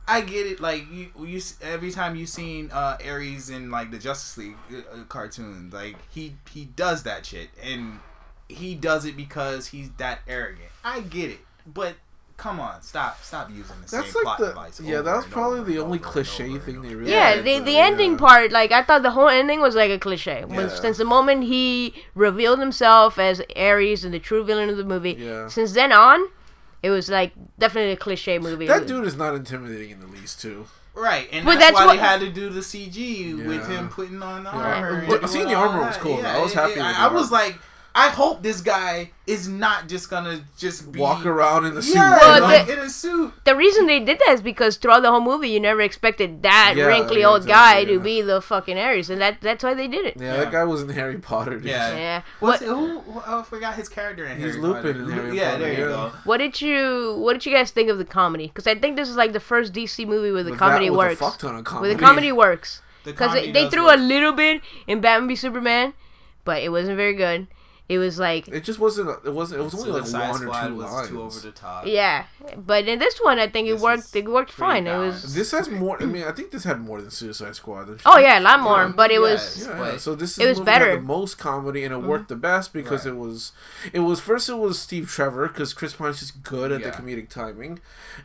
[0.07, 0.59] I get it.
[0.61, 5.03] Like you, you every time you've seen uh, Ares in like the Justice League uh,
[5.09, 7.99] cartoons, like he he does that shit, and
[8.47, 10.69] he does it because he's that arrogant.
[10.83, 11.95] I get it, but
[12.37, 14.79] come on, stop stop using the That's same like plot the device.
[14.79, 14.95] yeah.
[14.97, 16.85] over That was and probably over the and only over and cliche over thing and
[16.85, 17.11] they really.
[17.11, 17.85] yeah, did, the though, the yeah.
[17.85, 20.45] ending part, like I thought the whole ending was like a cliche.
[20.45, 20.79] Was Yeah.
[20.79, 25.17] since the moment he revealed himself as Ares and the true villain of the movie,
[25.19, 25.47] Yeah.
[25.49, 26.29] since then on,
[26.87, 28.65] it was like definitely a cliche movie.
[28.67, 30.67] That dude is not intimidating in the least, too.
[30.95, 33.89] Right, and But that's, that's why what- they had to do the CG with him
[33.89, 34.57] putting on the Yeah.
[34.57, 34.99] armor.
[34.99, 36.01] and But seeing the armor was that.
[36.01, 36.27] cool, though.
[36.27, 37.55] I was happy it- with the I was like,
[37.99, 41.95] I hope this guy is not just gonna just be, Walk around in the suit.
[41.95, 43.33] Yeah, Well, like, the- in a suit.
[43.43, 46.75] the reason they did that is because throughout the whole movie, you never expected that
[46.77, 47.97] Yeah, wrinkly yeah, old exactly, guy yeah.
[47.97, 50.15] to be the fucking Ares, and that that's why they did it.
[50.17, 50.37] Yeah, Yeah.
[50.43, 51.55] that guy was in Harry Potter.
[51.55, 51.65] Dude.
[51.65, 51.95] Yeah.
[51.97, 52.21] Yeah.
[52.39, 53.21] What's What, it, who, who?
[53.25, 55.03] Oh, I forgot his character in He's Harry Lupin Potter.
[55.03, 55.85] in Harry yeah, Potter, there you yeah.
[55.87, 56.11] go.
[56.23, 58.47] what did you What did you guys think of the comedy?
[58.47, 60.91] Because I think this is like the first DC movie where the With comedy that,
[60.93, 61.19] with a works.
[61.19, 61.89] fuck ton of comedy.
[61.89, 62.81] Where the comedy works.
[63.03, 63.95] Because comedy they does threw work.
[63.95, 65.93] a little bit in Batman v Superman,
[66.45, 67.47] but it wasn't very good.
[67.89, 69.09] It was like It just wasn't.
[69.25, 69.61] It wasn't.
[69.61, 71.07] It was only like one or Squad two was lines.
[71.07, 71.85] too over the top.
[71.85, 72.25] yeah,
[72.57, 74.13] but in this one, I think it worked.
[74.13, 74.87] It worked pretty fine.
[74.87, 75.33] It was.
[75.33, 76.01] This has more.
[76.01, 78.01] I mean, I think this had more than Suicide Squad.
[78.05, 78.83] Oh yeah, a lot more.
[78.83, 79.39] Yeah, But it was.
[79.41, 79.67] yes.
[79.69, 79.97] Yeah, but yeah.
[79.99, 80.95] So this is it was movie had better.
[80.97, 83.13] the most comedy, and it worked the best because Right.
[83.13, 83.53] it was,
[83.93, 87.29] it was first it was Steve Trevor because Chris Pine's just good at the comedic
[87.29, 87.79] timing,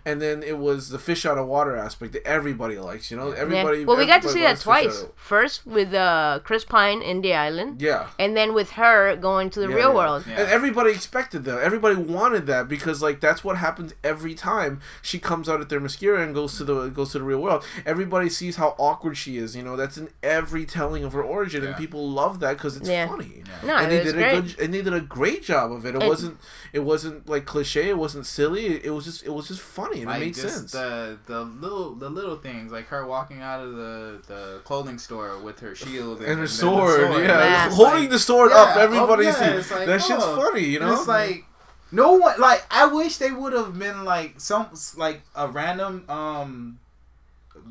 [0.04, 3.12] and then it was the fish out of water aspect that everybody likes.
[3.12, 3.78] You know, everybody.
[3.78, 3.84] yeah.
[3.84, 5.04] Well, we got to see that twice.
[5.14, 8.08] First with uh, Chris Pine in the island, Yeah.
[8.18, 9.94] and then with her going to the Yeah, real yeah.
[9.94, 10.24] world.
[10.26, 10.40] Yeah.
[10.40, 11.60] And everybody expected that.
[11.60, 16.22] Everybody wanted that because like that's what happens every time she comes out at Themyscira
[16.22, 17.64] and goes to the goes to the real world.
[17.86, 19.54] Everybody sees how awkward she is.
[19.56, 22.88] You know, that's in every telling of her origin, and people love that because it's
[22.88, 23.06] Yeah.
[23.08, 23.42] funny.
[23.64, 24.32] No, and it they was did great.
[24.38, 25.90] a good and they did a great job of it.
[25.94, 26.38] It And- wasn't
[26.72, 27.88] it wasn't like cliche.
[27.90, 28.84] It wasn't silly.
[28.84, 30.72] It was just it was just funny and like it made just sense.
[30.72, 35.38] the the little the little things like her walking out of the the clothing store
[35.38, 37.70] with her shield and her then the sword, yeah, Yeah.
[37.70, 38.76] Holding like- the sword yeah, up.
[38.76, 40.36] oh, Everybody yeah, sees it's like, that shit's oh.
[40.36, 40.94] funny, you And know.
[40.94, 41.44] it's like
[41.90, 46.78] no one like I wish they would have been like some like a random um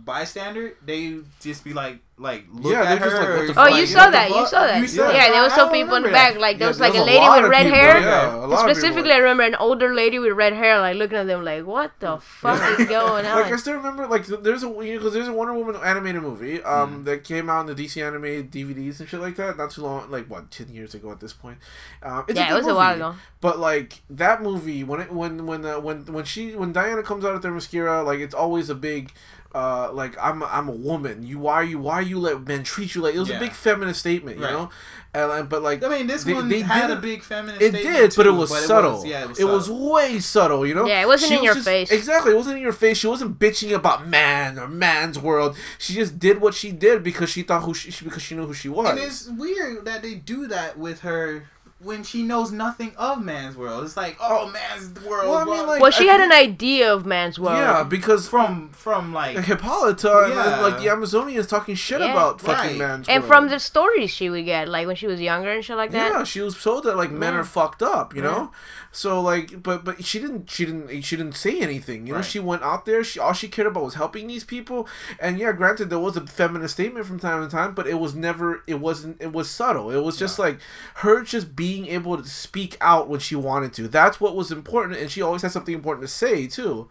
[0.05, 0.73] bystander.
[0.85, 3.05] They just be like like look Yeah, at her.
[3.09, 3.69] just like, what the Oh, fuck?
[3.71, 4.29] you like, saw what the that.
[4.29, 4.81] You saw that.
[4.81, 6.35] You saw yeah, there was I some people in the back.
[6.37, 7.99] Like there Yeah, was like a lady with red people, hair.
[8.01, 10.95] yeah, a lot of people Specifically, I remember an older lady with red hair, like
[10.97, 13.41] looking at them, like, "What the fuck is going on?
[13.41, 17.01] Like I still remember, like there's a because there's a Wonder Woman animated movie um
[17.01, 17.05] Mm.
[17.05, 20.09] that came out in the DC animated DVDs and shit like that not too long
[20.11, 21.57] like what ten years ago at this point.
[22.03, 23.15] Um, it's Yeah, a it good was a while ago.
[23.39, 27.25] But like that movie when it when when uh, when when she when Diana comes
[27.25, 29.11] out at Themyscira like it's always a big.
[29.53, 31.23] Uh, like I'm, a, I'm a woman.
[31.23, 33.15] You, why are you, why are you let men treat you like?
[33.15, 33.35] It was Yeah.
[33.35, 34.53] a big feminist statement, you Right.
[34.53, 34.69] know.
[35.13, 37.61] And but like, I mean, this They- one they had did a big feminist.
[37.61, 39.05] it statement did, but it was but subtle.
[39.05, 39.39] yeah, it was.
[39.41, 40.85] it was way subtle, you know.
[40.87, 41.91] Yeah, it wasn't She in your just- face.
[41.91, 42.97] Exactly, it wasn't in your face.
[42.97, 45.57] She wasn't bitching about man or man's world.
[45.77, 48.47] She just did what she did because she thought who she, she- because she knew
[48.47, 48.89] who she was.
[48.91, 51.49] And it's weird that they do that with her
[51.83, 53.83] when she knows nothing of man's world.
[53.83, 55.29] It's like, oh, man's world.
[55.29, 57.57] Well, I mean, like- Well, she I had an idea of man's world.
[57.57, 62.11] yeah, because from from like like Hippolyta and like the Amazonians talking shit Yeah.
[62.11, 62.77] about fucking Right.
[62.77, 63.27] man's and world.
[63.27, 66.11] from the stories she would get, like when she was younger and shit like that.
[66.11, 67.39] Yeah, she was told that like men Yeah.
[67.39, 68.29] are fucked up, you Yeah.
[68.29, 68.51] know.
[68.91, 72.05] So like, but but she didn't she didn't she didn't say anything.
[72.05, 72.25] You know, Right.
[72.25, 73.03] she went out there.
[73.03, 74.87] She all she cared about was helping these people.
[75.19, 78.13] And yeah, granted, there was a feminist statement from time to time, but it was
[78.13, 78.63] never.
[78.67, 79.17] It wasn't.
[79.21, 79.89] It was subtle.
[79.91, 80.59] It was just like
[80.95, 83.87] her just being able to speak out when she wanted to.
[83.87, 86.89] That's what was important, and she always had something important to say too.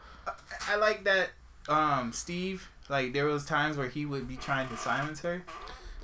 [0.68, 1.30] I like that
[1.68, 5.42] um Steve like there was times where he would be trying to silence her.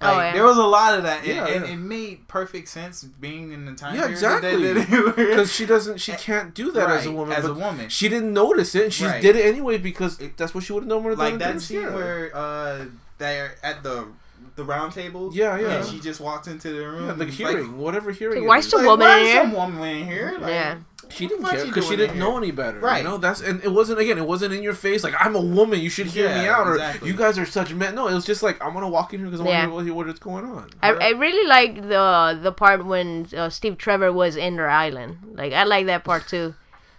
[0.03, 0.33] Oh, Like, yeah.
[0.35, 3.65] There was a lot of that, and, Yeah, and it made perfect sense being in
[3.65, 3.95] the time.
[3.95, 5.25] Yeah, period that exactly.
[5.27, 5.99] Because she doesn't.
[6.01, 7.35] She can't do that as a woman.
[7.35, 7.89] as a woman.
[7.89, 8.85] she didn't notice it.
[8.85, 9.23] and She Right.
[9.23, 11.03] did it anyway because It- that's what she would have known.
[11.05, 12.85] Would have like that in scene where uh
[13.19, 14.09] they're at the
[14.57, 15.31] the round table.
[15.33, 15.77] Yeah, yeah.
[15.79, 17.07] And she just walked into the room.
[17.07, 18.41] Yeah, the like- hearing, whatever hearing.
[18.41, 18.69] Like, why is.
[18.69, 19.43] some like, woman why in is here?
[19.43, 20.37] Some woman in here.
[20.41, 20.79] Like, Yeah.
[21.09, 22.81] She didn't care because she didn't know any better.
[22.81, 22.99] Right.
[22.99, 24.19] You know, that's and it wasn't again.
[24.19, 25.05] It wasn't in your face.
[25.05, 25.79] Like I'm a woman.
[25.79, 26.67] You should hear me out.
[26.67, 27.09] Or exactly.
[27.09, 27.95] you guys are such men.
[27.95, 29.67] No, it was just like I'm gonna walk in here because I Yeah.
[29.69, 30.69] want to hear what's going on.
[30.83, 35.19] I, I really like the the part when uh, Steve Trevor was in their island.
[35.35, 36.55] Like I like that part too.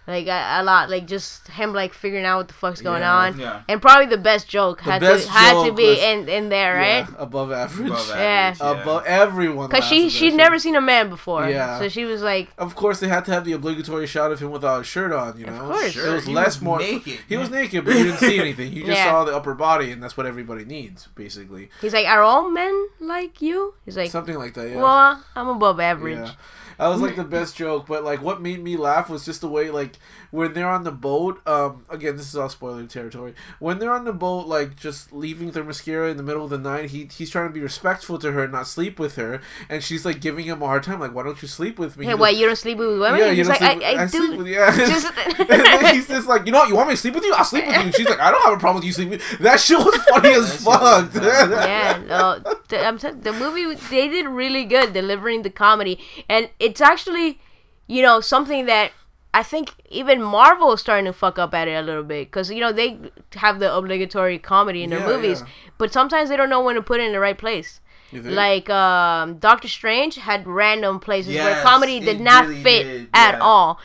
[0.08, 3.14] Like a, a lot, like just him like figuring out what the fuck's going Yeah.
[3.14, 3.60] on, Yeah.
[3.68, 6.48] and probably the best joke The had best to had to be was- in in
[6.48, 7.06] there, right?
[7.06, 7.88] Yeah, above average.
[7.88, 8.14] Above Yeah.
[8.16, 8.82] average, yeah.
[8.82, 9.68] Above everyone.
[9.68, 10.62] Because she she'd never shit.
[10.62, 11.78] seen a man before, Yeah.
[11.78, 14.50] so she was like, Of course, they had to have the obligatory shot of him
[14.50, 15.38] without a shirt on.
[15.38, 15.94] You know, Of course.
[15.96, 17.18] it was He less was more naked.
[17.28, 18.72] He was naked, but you didn't see anything.
[18.72, 19.10] You just Yeah.
[19.12, 21.68] saw the upper body, and that's what everybody needs, basically.
[21.82, 23.74] he's like, are all men like you?
[23.84, 24.70] He's like, Something like that.
[24.70, 24.76] Yeah.
[24.80, 26.30] well, I'm above average.
[26.78, 29.48] That was like the best joke, but like what made me laugh was just the
[29.48, 29.96] way like
[30.30, 31.46] when they're on the boat.
[31.46, 33.34] Um, again, this is all spoiler territory.
[33.58, 36.90] When they're on the boat, like just leaving Themyscira in the middle of the night,
[36.90, 40.04] he he's trying to be respectful to her and not sleep with her, and she's
[40.04, 42.30] like giving him a hard time, like, "Why don't you sleep with me?" What?
[42.32, 43.18] goes, You don't sleep with women?
[43.20, 44.26] yeah, you he's don't like, sleep I, I, with- do.
[44.26, 44.76] sleep with yeah.
[44.76, 45.14] Just-
[45.94, 46.68] he's just like, you know what?
[46.68, 47.32] You want me to sleep with you?
[47.34, 47.80] I'll sleep with you.
[47.82, 49.20] And she's like, I don't have a problem with you sleeping.
[49.40, 51.22] That shit was funny as That shit was fuck.
[51.22, 55.98] yeah, no, the, I'm t- the movie they did really good delivering the comedy,
[56.28, 57.40] and it's actually,
[57.86, 58.92] you know, something that
[59.38, 62.50] I think even Marvel is starting to fuck up at it a little bit because
[62.50, 62.98] you know they
[63.34, 65.46] have the obligatory comedy in their Yeah, movies, yeah.
[65.78, 67.80] but sometimes they don't know when to put it in the right place.
[68.12, 73.32] Like um, Doctor Strange had random places where comedy did not really fit did, at
[73.34, 73.38] yeah.
[73.50, 73.78] all.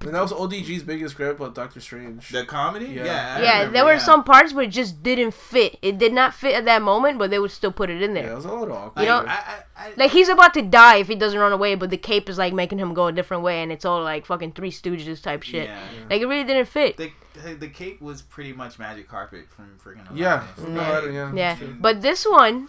[0.00, 2.30] And that was ODG's biggest gripe about Doctor Strange.
[2.30, 2.86] The comedy?
[2.86, 3.04] Yeah.
[3.04, 3.38] Yeah.
[3.40, 3.98] Yeah, remember, there were yeah.
[3.98, 5.78] some parts where it just didn't fit.
[5.82, 8.24] It did not fit at that moment, but they would still put it in there.
[8.24, 9.02] yeah, it was a little awkward.
[9.02, 11.52] You know- Like, I, I, I, Like he's about to die if he doesn't run
[11.52, 14.02] away, but the cape is like making him go a different way, and it's all
[14.02, 15.68] like fucking Three Stooges type shit.
[15.68, 15.78] Yeah.
[16.08, 16.96] Like it really didn't fit.
[16.96, 17.12] the,
[17.58, 20.16] the cake was pretty much magic carpet from freaking Aladdin.
[20.16, 21.32] Yeah, Like, from yeah.
[21.34, 22.68] yeah, but this one,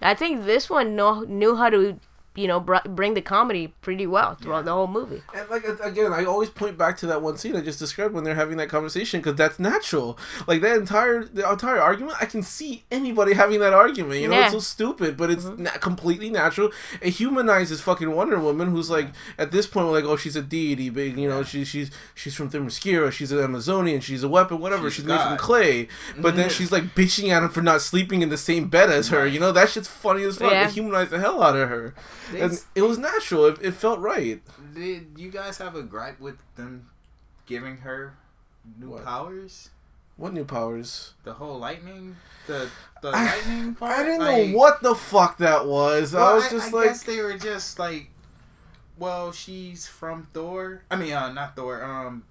[0.00, 1.98] I think this one know, knew how to,
[2.38, 5.22] you know, br- bring the comedy pretty well throughout the whole movie.
[5.34, 8.22] And like again, I always point back to that one scene I just described when
[8.22, 10.16] they're having that conversation because that's natural.
[10.46, 14.20] Like that entire the entire argument, I can see anybody having that argument.
[14.20, 15.64] You know, it's so stupid, but it's mm-hmm.
[15.64, 16.70] na- completely natural.
[17.02, 20.42] It humanizes fucking Wonder Woman, who's like at this point, we're like, oh, she's a
[20.42, 21.18] deity, big.
[21.18, 24.88] You know, she, she's she's from Themyscira, she's an Amazonian, she's a weapon, whatever.
[24.90, 25.38] She's, She's made from God.
[25.38, 25.88] clay.
[26.18, 26.56] But then mm-hmm.
[26.56, 29.26] she's like bitching at him for not sleeping in the same bed as her.
[29.26, 30.50] You know, that shit's funny as fuck.
[30.50, 30.66] Yeah.
[30.66, 31.94] It humanized the hell out of her,
[32.34, 33.46] and it was natural.
[33.46, 34.40] It, it felt right.
[34.74, 36.90] Did you guys have a gripe with them
[37.46, 38.14] giving her
[38.78, 39.04] new What?
[39.04, 39.70] powers?
[40.16, 41.14] What new powers?
[41.24, 42.16] The whole lightning,
[42.46, 42.68] the
[43.02, 43.92] the I- lightning part.
[43.98, 46.14] I didn't Like, know what the fuck that was.
[46.14, 48.10] I was just I like, guess they were just like,
[48.98, 50.82] well, she's from Thor.
[50.90, 51.84] I mean, uh, not Thor.
[51.84, 52.24] Um,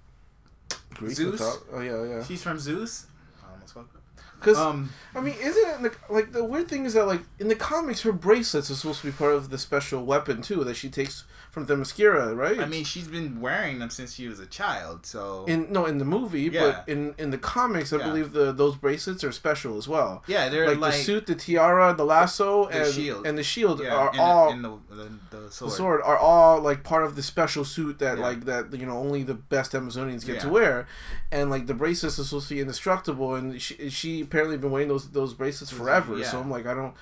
[0.94, 1.40] Greek Zeus?
[1.72, 2.22] Oh yeah, yeah.
[2.24, 3.06] she's from Zeus.
[3.42, 4.02] I almost fucked up.
[4.38, 7.22] Because Um, I mean, isn't it in the, like the weird thing is that like
[7.38, 10.62] in the comics, her bracelets are supposed to be part of the special weapon too
[10.64, 11.24] that she takes
[11.66, 12.58] from Themyscira, right?
[12.60, 15.04] I mean, she's been wearing them since she was a child.
[15.06, 16.60] So in no in the movie, Yeah.
[16.60, 18.04] but in in the comics, I Yeah.
[18.08, 20.22] believe the those bracelets are special as well.
[20.26, 23.26] yeah, they're Like, like, the suit, the tiara, the lasso, The and shield.
[23.26, 25.70] and the shield yeah, are and, all and the, the, the sword.
[25.70, 28.98] the sword are all like part of the special suit that like that you know
[28.98, 30.86] only the best Amazonians get to wear,
[31.32, 34.88] and like the bracelets are supposed to be indestructible, and she she apparently been wearing
[34.88, 36.22] those those bracelets forever.
[36.24, 36.94] So I'm like I don't.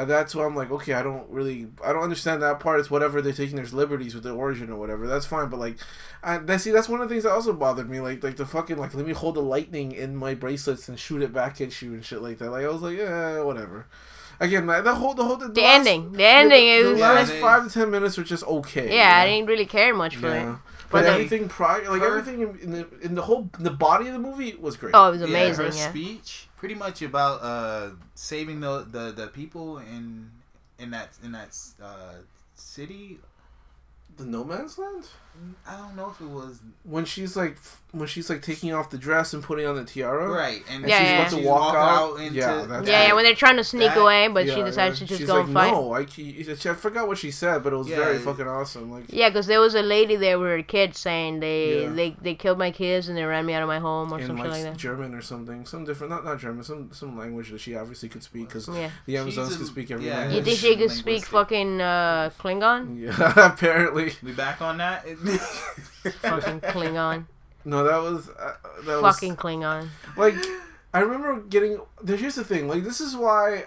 [0.00, 2.80] Uh, that's why I'm like, okay, I don't really, I don't understand that part.
[2.80, 5.06] It's whatever they're taking their liberties with the origin or whatever.
[5.06, 5.76] That's fine, but like,
[6.22, 8.00] I that see that's one of the things that also bothered me.
[8.00, 11.22] Like, like the fucking like, let me hold the lightning in my bracelets and shoot
[11.22, 12.50] it back at you and shit like that.
[12.50, 13.86] Like I was like, yeah, whatever.
[14.42, 16.98] Again, like, the whole the whole the, The last- ending, the ending the, is the
[16.98, 18.94] Yeah, last they- five to ten minutes were just okay.
[18.96, 19.36] yeah, I you know?
[19.36, 20.52] didn't really care much for Yeah.
[20.54, 20.58] it.
[20.90, 23.64] But But then- everything prior, like her- everything in, in the in the whole in
[23.64, 24.94] the body of the movie was great.
[24.94, 25.66] Oh, it was Yeah, amazing.
[25.66, 30.30] her Yeah, speech pretty much about uh saving the the, the people in
[30.78, 32.16] in that in that uh
[32.54, 33.18] city
[34.18, 35.04] the No Man's Land?
[35.66, 37.56] I don't know if it was When she's like,
[37.92, 40.28] when she's like taking off the dress and putting on the tiara.
[40.28, 41.18] right, and Yeah, she's yeah.
[41.20, 42.20] about to She's walk, walk out, out.
[42.20, 45.00] into Yeah, that's- Yeah, yeah, when they're trying to sneak that- away, but she decides
[45.00, 45.06] yeah.
[45.06, 45.70] to just She's go like, and fight.
[45.72, 47.96] No, I, I forgot what she said, but it was Yeah.
[47.96, 48.90] very fucking awesome.
[48.92, 51.90] Like, Yeah, because there was a lady there with her kids saying they, Yeah.
[51.92, 54.26] they they killed my kids and they ran me out of my home or in
[54.26, 54.76] some like, like that.
[54.76, 58.22] German or something, some different, not not German, some some language that she obviously could
[58.22, 58.90] speak because Yeah.
[59.06, 60.28] the Amazons She's a- can speak every yeah.
[60.30, 63.00] You think she could speak fucking uh, Klingon?
[63.00, 64.12] Yeah, apparently.
[64.22, 65.06] We back on that?
[66.22, 67.26] fucking Klingon.
[67.64, 69.88] No, that was uh, that Fucking was Klingon.
[70.16, 70.34] like
[70.94, 71.80] I remember getting.
[72.06, 73.64] Here's the thing, like this is why.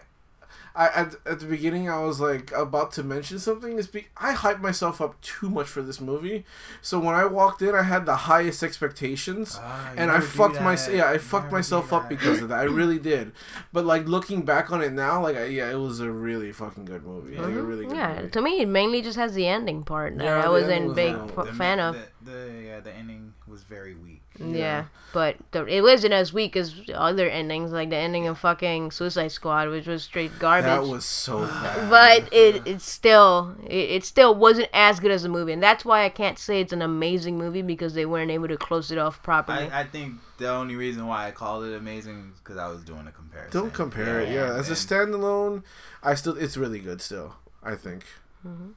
[0.75, 4.33] I at, at the beginning I was like about to mention something is be I
[4.33, 6.45] hyped myself up too much for this movie,
[6.81, 10.77] so when I walked in I had the highest expectations, you and I fucked my
[10.91, 13.33] yeah I You fucked myself up because of that I really did,
[13.71, 16.85] but like looking back on it now like I, yeah it was a really fucking
[16.85, 17.99] good movie like a really good Mm-hmm.
[17.99, 18.29] Yeah, movie.
[18.31, 20.95] to me, it mainly just has the ending part that Yeah, I wasn't ending was
[20.95, 21.95] big not- p- The- fan of.
[21.95, 24.22] The, the yeah, the ending was very weak.
[24.39, 28.91] Yeah, but the, it wasn't as weak as other endings, like the ending of fucking
[28.91, 30.65] Suicide Squad, which was straight garbage.
[30.65, 31.89] That was so bad.
[31.89, 35.85] but it it still it, it still wasn't as good as the movie, and that's
[35.85, 38.97] why I can't say it's an amazing movie because they weren't able to close it
[38.97, 39.69] off properly.
[39.69, 42.83] I, I think the only reason why I called it amazing is because I was
[42.83, 43.61] doing a comparison.
[43.61, 44.29] Don't compare it.
[44.29, 45.63] Yeah, as a standalone,
[46.01, 47.01] I still it's really good.
[47.01, 48.05] Still, I think.
[48.45, 48.71] Mm-hmm.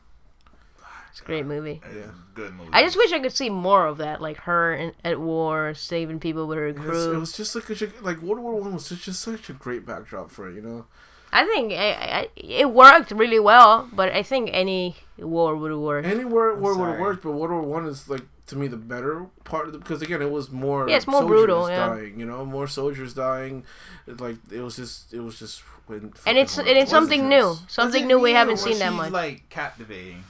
[1.16, 1.80] It's a great movie.
[1.82, 2.10] Yeah.
[2.34, 2.68] good movie.
[2.74, 6.20] I just wish I could see more of that, like her in, at war saving
[6.20, 7.14] people with her crew.
[7.14, 10.30] it was just like a, like World War One was just such a great backdrop
[10.30, 10.54] for it.
[10.54, 10.86] You know.
[11.32, 15.80] I think I, I, it worked really well, but I think any war would have
[15.80, 16.06] worked.
[16.06, 19.28] Any war, war would worked, but World War One is like to me the better
[19.44, 21.86] part of the, because again it was more Yeah, it's more soldiers brutal, yeah.
[21.86, 22.20] dying.
[22.20, 23.64] You know, more soldiers dying.
[24.06, 27.56] It, like it was just it was just when and it's and it's something new,
[27.68, 29.12] something it new we haven't seen that much.
[29.12, 30.24] Like captivating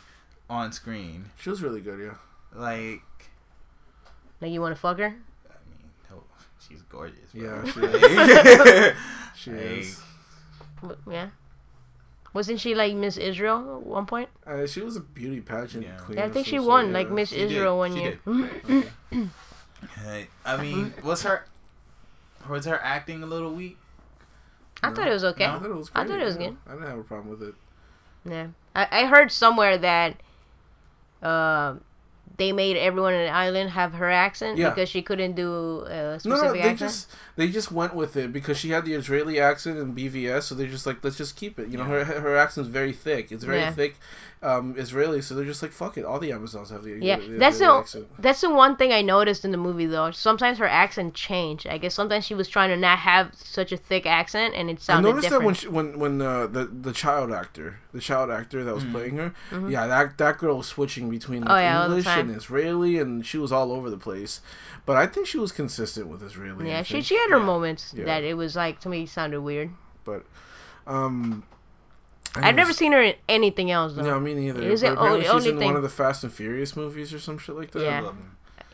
[0.49, 2.01] on screen, She was really good.
[2.01, 2.14] Yeah.
[2.55, 3.03] like
[4.40, 5.07] Like you want to fuck her?
[5.07, 6.22] I mean, oh,
[6.66, 7.30] she's gorgeous.
[7.34, 7.42] bro.
[7.42, 7.80] Yeah, she
[8.61, 8.94] Like,
[9.36, 10.01] She Like, is.
[11.11, 11.28] Yeah.
[12.32, 14.28] Wasn't she like Miss Israel at one point?
[14.47, 15.97] Uh, she was a beauty pageant Yeah.
[15.97, 16.18] queen.
[16.18, 16.92] Yeah, I think she sort, won yeah.
[16.92, 18.20] like Miss She did, Israel one she year.
[20.05, 21.47] Hey, I mean, was her
[22.49, 23.78] was her acting a little weak?
[24.82, 25.47] I thought it was okay.
[25.47, 25.90] I thought it was.
[25.94, 26.57] I thought it was good.
[26.66, 27.55] I didn't have a problem with it.
[28.28, 30.16] Yeah, I, I heard somewhere that
[31.27, 31.74] uh,
[32.39, 34.68] they made everyone on the island have her accent Yeah.
[34.70, 36.79] because she couldn't do a No, specific no, they accent.
[36.79, 40.55] just they just went with it because she had the Israeli accent in BVS, so
[40.55, 41.68] they're just like, let's just keep it.
[41.68, 43.30] You know, her her accent's very thick.
[43.30, 43.72] It's very Yeah.
[43.72, 43.97] thick,
[44.43, 45.20] um, Israeli.
[45.22, 46.05] So they're just like, fuck it.
[46.05, 48.07] All the Amazons have the Yeah, the that's the accent.
[48.18, 50.11] that's the one thing I noticed in the movie though.
[50.12, 51.66] Sometimes her accent changed.
[51.66, 54.80] I guess sometimes she was trying to not have such a thick accent, and it
[54.80, 55.09] sounded.
[55.09, 55.43] I noticed different.
[55.43, 58.84] that when she, when when uh, the the child actor, the child actor that was
[58.84, 59.34] playing her,
[59.68, 61.57] yeah, that that girl was switching between like, Mm-hmm.
[61.57, 64.41] Oh, yeah, English and Israeli, and she was all over the place.
[64.87, 66.68] But I think she was consistent with Israeli.
[66.70, 67.05] yeah, I she think.
[67.07, 68.05] she had her moments Yeah.
[68.07, 69.70] that it was like to me sounded weird.
[70.05, 70.24] But
[70.87, 71.45] um,
[72.35, 74.03] I've never seen her in anything else though.
[74.03, 74.62] No, me neither.
[74.62, 77.12] Is it apparently only- she's only in thing- one of the Fast and Furious movies
[77.12, 77.83] or some shit like that.
[77.83, 78.12] Yeah.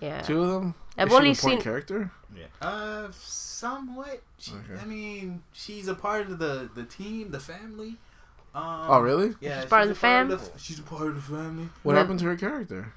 [0.00, 0.74] Yeah, Two of them.
[0.98, 2.10] I've Is she an only important seen- character.
[2.36, 2.46] yeah.
[2.60, 4.20] Uh, somewhat.
[4.38, 4.82] She, Okay.
[4.82, 7.98] I mean, she's a part of the the team, the family.
[8.54, 9.34] Um, Oh, really?
[9.40, 10.38] Yeah, She's part of the fam?
[10.58, 11.68] she's a part of the family.
[11.84, 12.00] What Yeah.
[12.00, 12.92] happened to her character?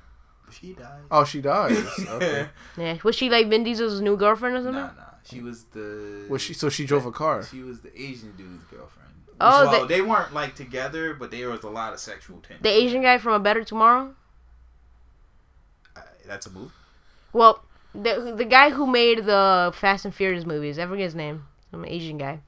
[0.51, 1.03] She died.
[1.12, 1.78] Oh, she dies.
[2.10, 2.49] Okay.
[2.78, 2.97] yeah.
[3.03, 4.97] Was she like Vin Diesel's new girlfriend or Nah, something?
[4.97, 5.05] nah.
[5.26, 6.26] She was the.
[6.30, 6.53] Was she?
[6.53, 7.43] So she drove a car.
[7.43, 9.09] She was the Asian dude's girlfriend.
[9.41, 12.61] Oh, well, the- they weren't like together, but there was a lot of sexual tension.
[12.61, 14.15] The Asian guy from A Better Tomorrow.
[15.95, 16.71] Uh, that's a move.
[17.34, 17.63] Well,
[17.93, 20.80] the the guy who made the Fast and Furious movies.
[20.80, 21.45] I forget his name.
[21.73, 22.39] I'm an Asian guy.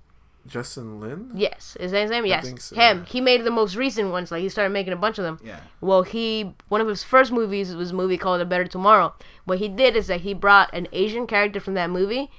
[0.47, 1.31] Justin Lin.
[1.35, 2.25] Yes, is that his name?
[2.25, 3.03] Yes, think so, him.
[3.05, 4.31] He made the most recent ones.
[4.31, 5.39] Like he started making a bunch of them.
[5.43, 5.59] Yeah.
[5.81, 9.13] Well, he one of his first movies was a movie called A Better Tomorrow.
[9.43, 12.31] What he did is that he brought an Asian character from that movie,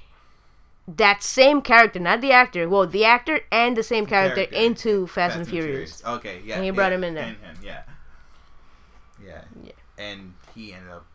[0.97, 2.67] that same character, not the actor.
[2.69, 4.55] Well, the actor and the same character, Character.
[4.57, 6.03] into Fast, and Furious.
[6.05, 6.55] Okay, yeah.
[6.55, 7.25] And he brought him in there.
[7.25, 7.81] and him, yeah.
[9.25, 9.41] yeah.
[9.63, 9.71] Yeah.
[9.97, 11.05] And he ended up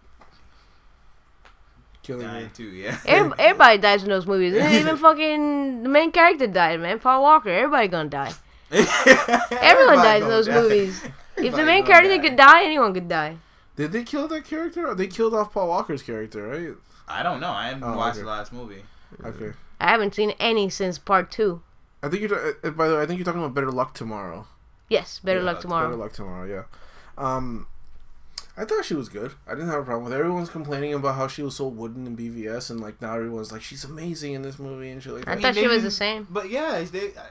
[2.02, 2.50] Killing dying me.
[2.54, 2.98] too, yeah.
[3.06, 4.54] Every- Everybody dies in those movies.
[4.54, 6.98] Even fucking the main character died, man.
[7.00, 7.48] Paul Walker.
[7.50, 8.32] Everybody gonna die.
[8.70, 11.02] Everyone dies in those movies.
[11.36, 12.22] If the main character die.
[12.22, 13.38] could die, anyone could die.
[13.76, 14.86] Did they kill that character?
[14.86, 16.74] Or they killed off Paul Walker's character, right?
[17.08, 17.50] I don't know.
[17.50, 18.22] I haven't Oh, watched okay.
[18.24, 18.82] the last movie.
[19.24, 19.52] Okay.
[19.84, 21.62] I haven't seen any since part two.
[22.02, 22.56] I think you're.
[22.64, 24.46] Uh, by the way, I think you're talking about Better Luck Tomorrow.
[24.88, 25.88] Yes, better Yeah, luck tomorrow.
[25.88, 26.46] Better Luck Tomorrow.
[26.46, 26.64] Yeah.
[27.16, 27.66] Um,
[28.56, 29.32] I thought she was good.
[29.46, 30.18] I didn't have a problem with it.
[30.18, 33.62] Everyone's complaining about how she was so wooden in BVS, and like now everyone's like
[33.62, 35.42] she's amazing in this movie and shit like I that.
[35.42, 36.26] thought she was the same.
[36.30, 37.22] But yeah, they, uh,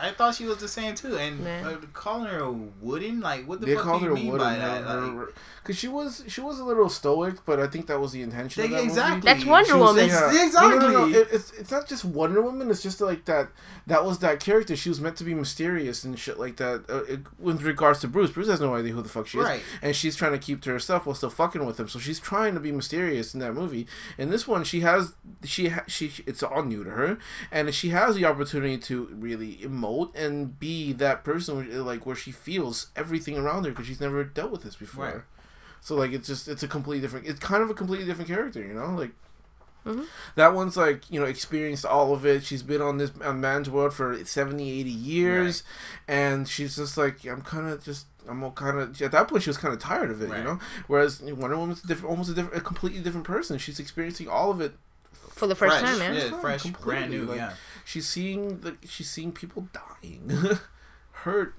[0.00, 3.60] I thought she was the same too, and uh, calling her a wooden, like what
[3.60, 4.86] the they fuck called do her you mean Wooden by that?
[4.86, 5.28] Like,
[5.62, 8.64] because she was she was a little stoic, but I think that was the intention
[8.64, 9.14] of They- that exactly.
[9.16, 9.24] movie.
[9.26, 10.04] That's Wonder She Woman.
[10.04, 10.46] it's- Yeah.
[10.46, 10.78] Exactly.
[10.78, 12.70] No, no, no, It, it's it's not just Wonder Woman.
[12.70, 13.48] It's just like that.
[13.86, 14.76] That was that character.
[14.76, 16.84] She was meant to be mysterious and shit like that.
[16.88, 19.44] Uh, it, with regards to Bruce, Bruce has no idea who the fuck she is,
[19.44, 19.62] Right.
[19.82, 21.88] and she's trying to keep to herself while still fucking with him.
[21.88, 23.86] So she's trying to be mysterious in that movie.
[24.16, 25.14] In this one, she has
[25.44, 27.18] she ha, she it's all new to her,
[27.52, 32.30] and she has the opportunity to really emote and be that person like where she
[32.32, 35.04] feels everything around her because she's never dealt with this before.
[35.04, 35.22] Right.
[35.80, 38.60] So like it's just it's a completely different it's kind of a completely different character,
[38.60, 38.90] you know?
[38.94, 39.10] Like
[39.86, 40.06] Mhm.
[40.34, 42.44] that one's like, you know, experienced all of it.
[42.44, 45.62] She's been on this on man's world for 70, 80 years
[46.06, 49.44] and she's just like I'm kind of just I'm all kind of at that point
[49.44, 50.58] she was kind of tired of it, you know.
[50.88, 53.56] Whereas Wonder Woman's a different almost a different a completely different person.
[53.58, 54.72] She's experiencing all of it.
[55.30, 56.14] For the first fresh, time, man.
[56.16, 57.52] yeah, fresh, completely, brand new, like- yeah.
[57.88, 60.30] She's seeing the she's seeing people dying,
[61.12, 61.54] hurt,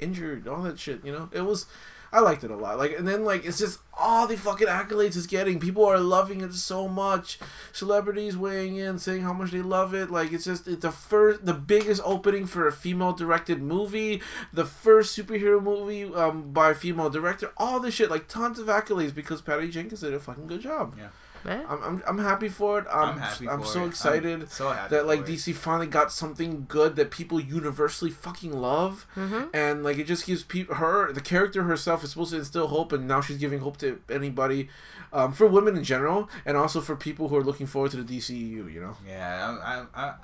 [0.00, 1.04] injured, all that shit.
[1.04, 1.66] You know, it was.
[2.10, 2.78] I liked it a lot.
[2.78, 5.60] Like, and then like it's just all the fucking accolades it's getting.
[5.60, 7.38] People are loving it so much.
[7.72, 10.10] Celebrities weighing in, saying how much they love it.
[10.10, 14.22] Like, it's just it's the first, the biggest opening for a female directed movie,
[14.54, 17.52] the first superhero movie um by a female director.
[17.58, 20.94] All this shit, like tons of accolades because Patty Jenkins did a fucking good job.
[20.96, 21.08] Yeah.
[21.46, 21.64] Man.
[21.68, 22.86] I'm, I'm, I'm happy for it.
[22.92, 23.48] I'm, I'm happy.
[23.48, 23.88] I'm for so it.
[23.88, 25.34] excited I'm so happy that like for it.
[25.36, 29.48] DC finally got something good that people universally fucking love, Mhm.
[29.54, 32.92] and like it just gives people her the character herself is supposed to instill hope,
[32.92, 34.68] and now she's giving hope to anybody,
[35.12, 38.16] um, for women in general, and also for people who are looking forward to the
[38.18, 38.66] DCEU.
[38.72, 40.14] You know, Yeah, I'm, I'm, I,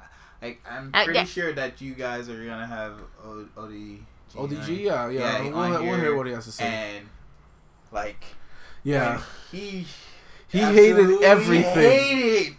[0.44, 1.24] like, I'm Uh, pretty yeah.
[1.24, 2.94] sure that you guys are gonna have
[3.24, 4.00] o- ODG.
[4.34, 6.64] ODG, on- yeah, yeah, we'll, we'll hear what he has to say.
[6.96, 7.06] And
[7.92, 8.24] like,
[8.82, 9.20] yeah,
[9.52, 9.86] and
[10.52, 11.74] he he hated absolutely everything.
[11.74, 12.54] Hated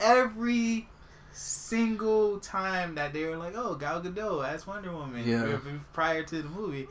[0.00, 0.88] every
[1.32, 5.44] single time that they were like, "Oh, Gal Gadot as Wonder Woman," Yeah.
[5.44, 5.58] Uh,
[5.92, 6.88] prior to the movie,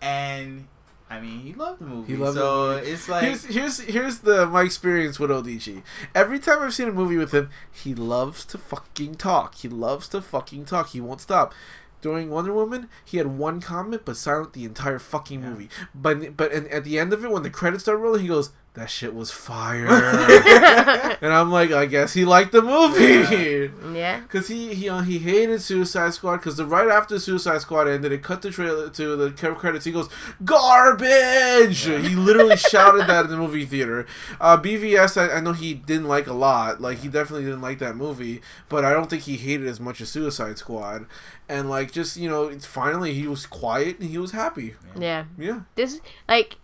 [0.00, 0.66] and
[1.10, 2.12] I mean, he loved the movie.
[2.14, 2.90] He loved so the movie.
[2.90, 5.82] it's like, here's here's here's the my experience with ODG.
[6.14, 9.56] Every time I've seen a movie with him, he loves to fucking talk.
[9.56, 10.90] He loves to fucking talk.
[10.90, 11.54] He won't stop.
[12.00, 15.50] During Wonder Woman, he had one comment but silent the entire fucking Yeah.
[15.50, 15.68] movie.
[15.94, 18.50] But but and at the end of it, when the credits start rolling, he goes,
[18.74, 19.86] "That shit was fire,"
[21.20, 23.70] and I'm like, I guess he liked the movie.
[23.96, 24.20] Yeah.
[24.28, 26.38] Cause he he uh, he hated Suicide Squad.
[26.38, 29.84] Cause the right after Suicide Squad ended, it cut the trailer to the cre- credits.
[29.84, 30.08] He goes
[30.44, 31.84] garbage.
[31.84, 34.06] He literally shouted that in the movie theater.
[34.40, 36.80] Uh, BVS, I, I know he didn't like a lot.
[36.80, 40.00] Like he definitely didn't like that movie, but I don't think he hated as much
[40.00, 41.06] as Suicide Squad.
[41.48, 44.74] And like just you know, it's finally he was quiet and he was happy.
[44.98, 45.24] Yeah.
[45.38, 46.56] Yeah, This like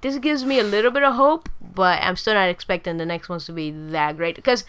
[0.00, 3.28] this gives me a little bit of hope, but I'm still not expecting the next
[3.28, 4.64] ones to be that great because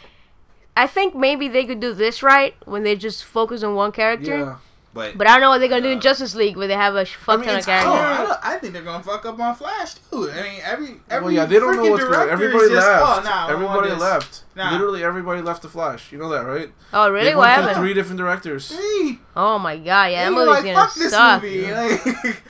[0.77, 4.37] I think maybe they could do this right when they just focus on one character.
[4.37, 4.55] yeah.
[4.93, 6.73] but But I don't know what they're gonna do in Uh, Justice League where they
[6.73, 9.25] have a sh- fuck mean, ton of it's Oh, I, I think they're gonna fuck
[9.25, 10.31] up on Flash too.
[10.31, 12.15] I mean, every every well, yeah, they don't know what's going.
[12.15, 12.29] on.
[12.29, 13.03] Everybody just, left.
[13.05, 14.43] Oh, nah, I don't want everybody left.
[14.55, 14.71] Nah.
[14.71, 16.11] Literally, everybody left the Flash.
[16.11, 16.71] You know that, right?
[16.93, 17.29] Oh really?
[17.29, 17.75] They What happened?
[17.77, 18.69] Three different directors.
[18.75, 19.19] Three.
[19.35, 21.43] Oh my god, yeah, that movie's like, gonna fuck this suck.
[21.43, 21.71] movie.
[21.71, 22.43] Like,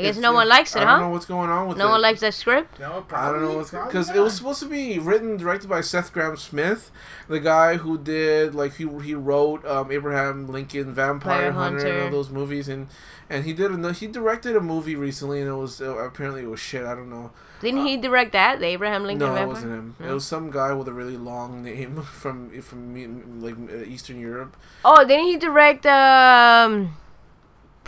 [0.00, 0.88] I guess It's- no one likes it, huh?
[0.88, 1.86] I don't know what's going on with No it.
[1.88, 2.80] No one likes that script.
[2.80, 5.82] no, I don't know what's probably because it was supposed to be written directed by
[5.82, 6.90] Seth Grahame-Smith,
[7.28, 12.02] the guy who did like he he wrote um, Abraham Lincoln, Vampire Vampire Hunter, and
[12.04, 12.88] all those movies, and
[13.28, 16.50] and he did a, he directed a movie recently, and it was uh, apparently it
[16.50, 16.84] was shit.
[16.84, 17.30] I don't know.
[17.60, 18.58] Didn't he direct that?
[18.58, 19.96] The Abraham Lincoln no, it wasn't him.
[20.00, 24.56] It was some guy with a really long name from from like uh, Eastern Europe.
[24.84, 26.96] Oh, didn't he direct um,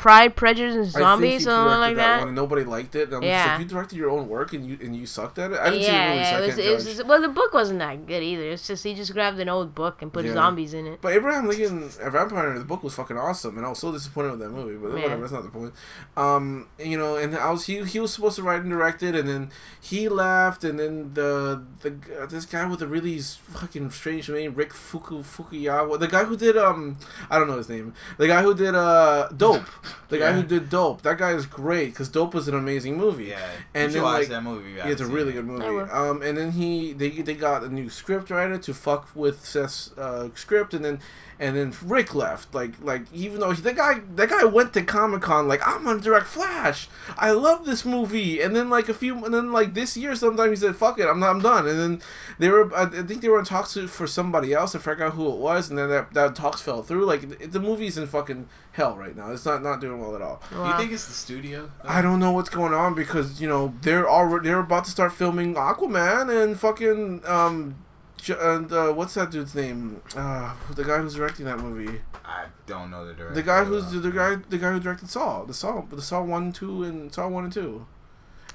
[0.02, 2.26] Pride, Prejudice, and Zombies, something like that, that?
[2.26, 3.04] and nobody liked it.
[3.06, 3.52] And I'm just Yeah.
[3.52, 5.60] like, you directed your own work, and you and you sucked at it.
[5.60, 8.04] I didn't see the yeah, so It was, it was well, the book wasn't that
[8.04, 8.42] good either.
[8.50, 10.32] It's just he just grabbed an old book and put Yeah.
[10.32, 10.98] zombies in it.
[11.00, 14.32] But Abraham Lincoln, a Vampire the book was fucking awesome, and I was so disappointed
[14.32, 14.76] with that movie.
[14.76, 15.02] But Yeah.
[15.04, 15.72] whatever, that's not the point.
[16.16, 19.14] Um, you know, and I was he he was supposed to write and direct it,
[19.14, 19.50] and then
[19.80, 24.54] he left, and then the the g- this guy with a really fucking strange name,
[24.56, 26.96] Rick Fuku Fukuyawa, the guy who did um
[27.30, 29.68] I don't know his name, the guy who did uh Dope,
[30.08, 30.36] the guy Yeah.
[30.36, 31.02] who did Dope.
[31.02, 33.26] That guy is great because Dope was an amazing movie.
[33.26, 33.38] Yeah,
[33.74, 34.72] And you then, watch like- that movie.
[34.72, 35.90] Yeah, it's a really seen good movie.
[35.90, 39.90] Um, and then he they they got a new script writer to fuck with Seth's
[39.98, 41.00] uh, script, and then
[41.38, 42.54] and then Rick left.
[42.54, 45.84] Like like even though he, that guy that guy went to Comic Con like I'm
[45.84, 46.88] gonna direct Flash.
[47.16, 48.40] I love this movie.
[48.40, 51.06] And then like a few and then like this year sometime he said fuck it
[51.06, 51.66] I'm not, I'm done.
[51.66, 52.02] And then
[52.38, 54.74] they were I I think they were in talks for somebody else.
[54.74, 55.68] I forgot who it was.
[55.70, 57.04] And then that that talks fell through.
[57.04, 59.30] Like the, the movie's in fucking hell right now.
[59.32, 60.42] It's not not doing well at all.
[60.52, 61.70] You think it's the studio?
[61.84, 65.12] I don't know what's going on because you know they're already they're about to start
[65.12, 67.91] filming Aquaman and fucking um J-
[68.30, 70.00] and uh, what's that dude's name?
[70.16, 72.00] Uh, the guy who's directing that movie.
[72.24, 73.34] I don't know the director.
[73.34, 76.22] The guy who's uh, the guy the guy who directed Saw, the Saw, the Saw
[76.22, 77.86] one, two, and Saw one and two.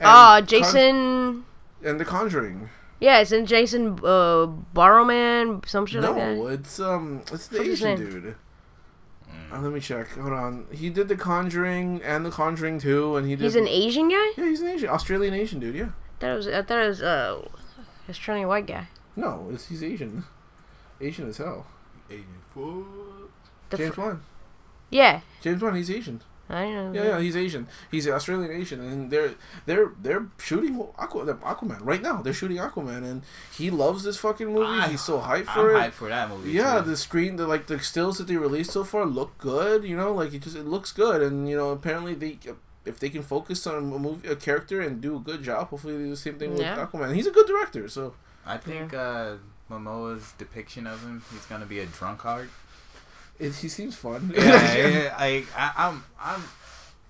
[0.01, 1.45] Ah, Con- Jason.
[1.83, 2.69] and The Conjuring.
[2.99, 6.53] Yeah, it's in Jason uh, Barrowman, some shit no, like that.
[6.59, 8.35] it's um, it's the What's Asian dude.
[9.29, 9.53] Mm.
[9.53, 10.09] Uh, let me check.
[10.11, 10.65] Hold on.
[10.71, 13.43] He did The Conjuring and The Conjuring two, and he did.
[13.43, 14.31] He's an Asian guy.
[14.37, 15.75] Yeah, he's an Asian, Australian Asian dude.
[15.75, 15.85] Yeah.
[15.85, 16.47] I thought it was.
[16.47, 17.47] I thought it was uh,
[18.09, 18.87] Australian white guy.
[19.17, 20.23] No, it's, he's Asian.
[21.01, 21.65] Asian as hell.
[22.09, 22.85] 84.
[23.71, 24.21] The James fr- Wan.
[24.89, 25.75] yeah, James Wan.
[25.75, 26.21] He's Asian.
[26.49, 26.93] I know.
[26.93, 27.67] Yeah, yeah, he's Asian.
[27.91, 29.31] He's Australian Asian, and they're
[29.65, 32.21] they're they're shooting Aqua, Aquaman right now.
[32.21, 34.79] They're shooting Aquaman, and he loves this fucking movie.
[34.81, 35.79] I- he's so hyped for I'm for it.
[35.81, 36.51] hyped for that movie.
[36.51, 36.89] Yeah, too.
[36.91, 39.83] the screen, the like the stills that they released so far look good.
[39.83, 42.39] You know, like it just it looks good, and you know apparently they
[42.85, 45.97] if they can focus on a movie a character and do a good job, hopefully
[45.97, 46.79] they do the same thing Yeah.
[46.79, 47.13] with Aquaman.
[47.13, 48.13] He's a good director, so
[48.47, 49.35] I think uh,
[49.69, 52.49] Momoa's depiction of him, he's gonna be a drunkard.
[53.39, 54.33] it, he seems fun.
[54.35, 56.43] Yeah, yeah, I, I, I'm, I'm.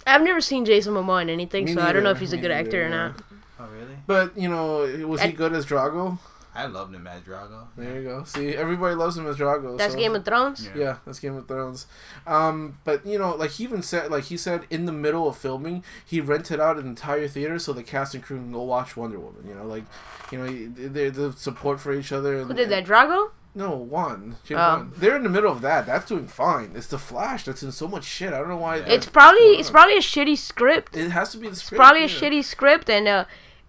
[0.06, 2.38] I've never seen Jason Momoa in anything, Me so I don't know if he's a
[2.38, 3.24] me good actor or neither, not.
[3.60, 3.98] Oh really?
[4.06, 6.20] But you know, was he good as Drogo?
[6.58, 7.68] I loved him as Drogo.
[7.78, 8.24] There you go.
[8.24, 9.78] See, everybody loves him as Drogo.
[9.78, 10.00] That's so.
[10.00, 10.66] Game of Thrones.
[10.66, 10.82] Yeah.
[10.82, 11.86] Yeah, that's Game of Thrones.
[12.26, 15.38] Um, but you know, like he even said, like he said, in the middle of
[15.38, 18.98] filming, he rented out an entire theater so the cast and crew can go watch
[18.98, 19.46] Wonder Woman.
[19.48, 19.84] You know, like,
[20.32, 20.48] you know,
[20.90, 22.44] they the support for each other.
[22.44, 22.86] Who did that?
[22.86, 23.32] Drogo?
[23.54, 24.36] No, one.
[24.44, 24.88] James Oh.
[24.98, 25.88] They're in the middle of that.
[25.88, 26.74] That's doing fine.
[26.76, 28.32] It's the Flash that's in so much shit.
[28.34, 28.78] I don't know why.
[28.78, 28.86] Yeah.
[28.90, 30.96] It's probably it's probably a shitty script.
[30.96, 31.80] It has to be the It's script.
[31.80, 33.26] probably a shitty script, and uh,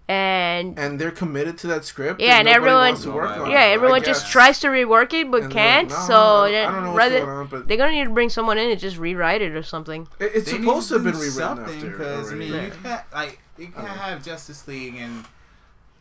[0.09, 2.19] and And they're committed to that script.
[2.19, 4.67] Yeah, and nobody everyone- wants to work on it, yeah, I everyone just tries to
[4.67, 5.89] rework it but And they're like, can't.
[5.89, 8.29] "No, so I don't know what's rather going on, but they're gonna need to bring
[8.29, 10.07] someone in and just rewrite it or something.
[10.19, 11.91] it- it's They supposed to have been rewritten something, after.
[11.97, 12.67] 'cause, I mean, already.
[12.67, 15.25] you can't like you can't have Justice League and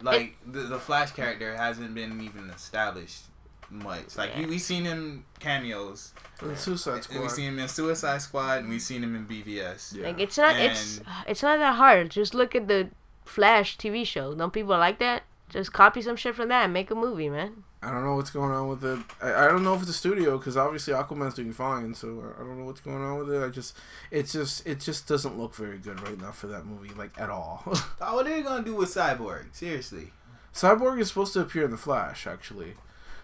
[0.00, 3.24] like the the Flash character hasn't been even established
[3.70, 4.16] much.
[4.16, 6.14] Like we we seen him cameos.
[6.40, 7.20] And Suicide Squad.
[7.20, 9.92] we seen him in Suicide Squad, and we seen him in BVS.
[9.94, 10.06] Yeah.
[10.06, 12.10] Like it's not it's it's not that hard.
[12.10, 12.88] Just look at the
[13.28, 14.34] Flash TV show.
[14.34, 15.22] Don't people like that?
[15.48, 17.64] Just copy some shit from that and make a movie, man.
[17.82, 18.98] I don't know what's going on with it.
[19.22, 21.94] I, I don't know if it's a studio because obviously Aquaman's doing fine.
[21.94, 23.42] So I- I don't know what's going on with it.
[23.42, 23.76] I just,
[24.10, 27.30] it's just, it just doesn't look very good right now for that movie, like at
[27.30, 27.62] all.
[28.00, 29.54] Oh, what are they gonna do with Cyborg?
[29.54, 30.12] Seriously.
[30.52, 32.74] Cyborg is supposed to appear in the Flash, actually.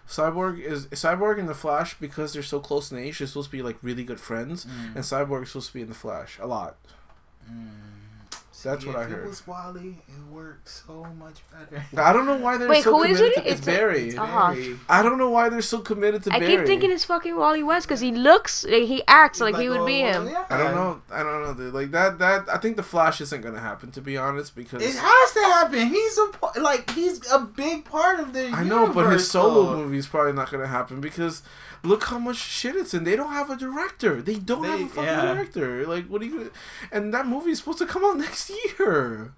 [0.07, 3.17] Cyborg is Cyborg and the Flash because they're so close in age.
[3.19, 4.95] They're supposed to be like really good friends, Mm.
[4.95, 6.77] and Cyborg is supposed to be in the Flash a lot.
[8.65, 9.25] That's See, what if I heard.
[9.25, 9.97] It was Wally.
[10.07, 11.85] It works so much better.
[12.01, 13.37] I don't know why they're Wait, so who is committed.
[13.37, 13.41] it?
[13.43, 14.09] To, it's, It's a- Barry.
[14.11, 14.55] Very- uh-huh.
[14.89, 16.53] I don't know why they're so committed to I Barry.
[16.53, 19.69] I keep thinking it's fucking Wally West because he looks, like, he acts like, he
[19.69, 20.27] Like, would be oh, him.
[20.29, 20.45] yeah.
[20.49, 21.01] I don't know.
[21.11, 21.73] I don't know, dude.
[21.73, 22.19] Like that.
[22.19, 25.39] That I think the Flash isn't gonna happen, to be honest, because It has to
[25.41, 25.87] happen.
[25.87, 28.47] He's a like he's a big part of the.
[28.49, 29.77] I know, but his solo though.
[29.77, 31.43] movie is probably not gonna happen because
[31.85, 33.03] look how much shit it's in.
[33.03, 34.21] They don't have a director.
[34.21, 35.33] They don't have a fucking yeah.
[35.33, 35.87] director.
[35.87, 36.49] Like, what are you gonna?
[36.91, 39.33] And that movie is supposed to come out next year.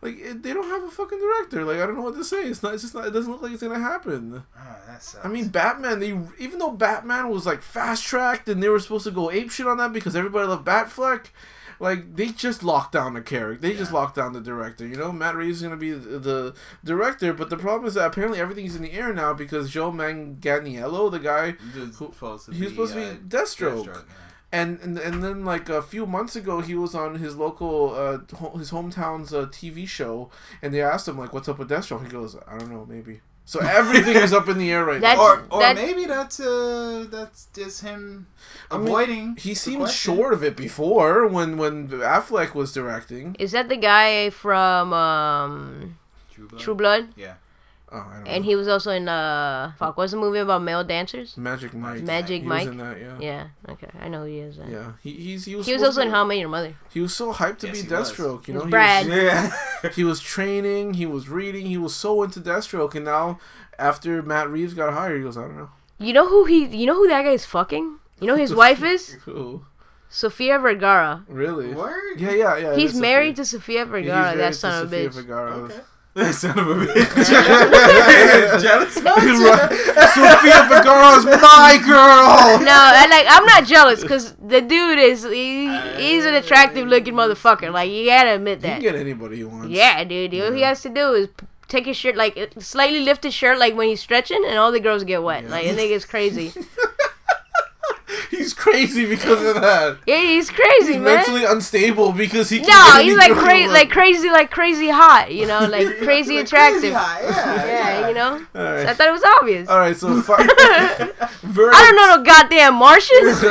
[0.00, 1.64] Like, it, they don't have a fucking director.
[1.64, 2.44] Like, I don't know what to say.
[2.44, 2.74] It's not.
[2.74, 3.06] It's just not.
[3.06, 4.44] It doesn't look like it's gonna happen.
[4.56, 5.24] Ah, that sucks.
[5.24, 5.98] I mean, Batman.
[6.00, 9.50] They even though Batman was like fast tracked and they were supposed to go ape
[9.50, 11.26] shit on that because everybody loved Batfleck.
[11.80, 13.60] Like they just locked down the character.
[13.60, 13.98] They just Yeah.
[13.98, 14.86] locked down the director.
[14.86, 16.54] You know, Matt Reeves is gonna be the, the
[16.84, 21.10] director, but the problem is that apparently everything's in the air now because Joe Manganiello,
[21.10, 23.86] the guy, Dude's supposed to he was be, supposed to uh, be Deathstroke.
[23.86, 24.00] yeah.
[24.52, 28.18] and, and and then like a few months ago, he was on his local, uh,
[28.58, 30.30] his hometown's uh, TV show,
[30.62, 33.20] and they asked him like, "What's up with Deathstroke?" He goes, "I don't know, maybe."
[33.48, 35.24] So everything is up in the air right That's- now.
[35.24, 38.26] Or, or That- maybe that's uh that's just him
[38.70, 39.36] I mean, avoiding.
[39.36, 40.16] He seemed question.
[40.16, 43.36] sure of it before when when Affleck was directing.
[43.38, 45.96] Is that the guy from um,
[46.34, 46.60] True Blood.
[46.60, 47.04] True Blood?
[47.16, 47.34] Yeah.
[47.90, 48.48] Oh, I don't And know.
[48.50, 51.36] he was also in uh, fuck, what's the movie about male dancers?
[51.38, 52.02] Magic Mike.
[52.02, 52.66] Magic he Mike.
[52.66, 53.16] was in that, yeah.
[53.18, 54.58] Yeah, okay, I know who he is.
[54.58, 54.70] then.
[54.70, 55.66] Yeah, he he's he was.
[55.66, 56.74] He was also to in be- How I Met Your Mother.
[56.92, 58.12] He was so hyped to Yes, be he was.
[58.12, 58.46] Deathstroke.
[58.48, 59.06] You know, He's he Brad.
[59.06, 59.90] was, Yeah.
[59.94, 63.38] he was training, he was reading, he was so into Deathstroke, and now
[63.78, 65.70] after Matt Reeves got hired, he goes, I don't know.
[65.98, 66.66] You know who he?
[66.66, 67.98] You know who that guy is fucking?
[68.20, 69.64] You know who his wife is Who?
[70.10, 71.24] Sofia Vergara.
[71.28, 71.72] Really?
[71.74, 72.18] Word.
[72.18, 72.76] Yeah, yeah, yeah.
[72.76, 73.44] He's married Sofia.
[73.44, 74.24] to Sofia Yeah, Vergara.
[74.28, 75.12] he's that married son to of a Sofia bitch.
[75.14, 75.50] Vergara.
[75.56, 75.80] Okay.
[76.18, 77.14] That son of a bitch.
[78.62, 78.94] Jealous.
[78.94, 82.58] Sofia Vergara's my girl.
[82.58, 87.14] No, I like I'm not jealous because the dude is he, he's an attractive looking
[87.14, 87.72] motherfucker.
[87.72, 89.68] Like you gotta admit He can get anybody he wants.
[89.68, 90.34] Yeah, dude.
[90.40, 91.28] All he has to do is
[91.68, 94.80] take his shirt like slightly lift his shirt like when he's stretching, and all the
[94.80, 95.44] girls get wet.
[95.44, 95.50] Yeah.
[95.50, 96.52] Like I think it's crazy.
[98.38, 99.98] He he's crazy because of that.
[100.06, 101.16] Yeah, he's crazy, He's man.
[101.16, 102.60] mentally unstable because he.
[102.60, 105.32] can't no, he's like crazy, like crazy, like crazy hot.
[105.32, 106.80] You know, like crazy Like attractive.
[106.80, 108.32] crazy hot, Yeah, yeah, you know.
[108.32, 109.68] All So I thought it was obvious.
[109.68, 109.96] All right.
[109.96, 110.20] So.
[110.22, 113.42] Fi- I don't know no goddamn Martians.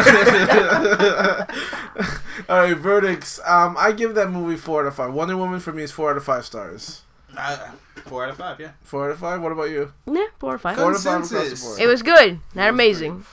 [2.49, 3.39] All right, verdicts.
[3.45, 5.13] Um, I give that movie four out of five.
[5.13, 7.01] Wonder Woman for me is four out of five stars.
[7.38, 7.71] Uh,
[8.05, 8.59] four out of five.
[8.59, 8.71] Yeah.
[8.83, 9.41] Four out of five.
[9.41, 9.91] What about you?
[10.09, 10.75] yeah, four or five.
[10.77, 11.79] Four out of five across the board.
[11.82, 13.25] It was good, not amazing.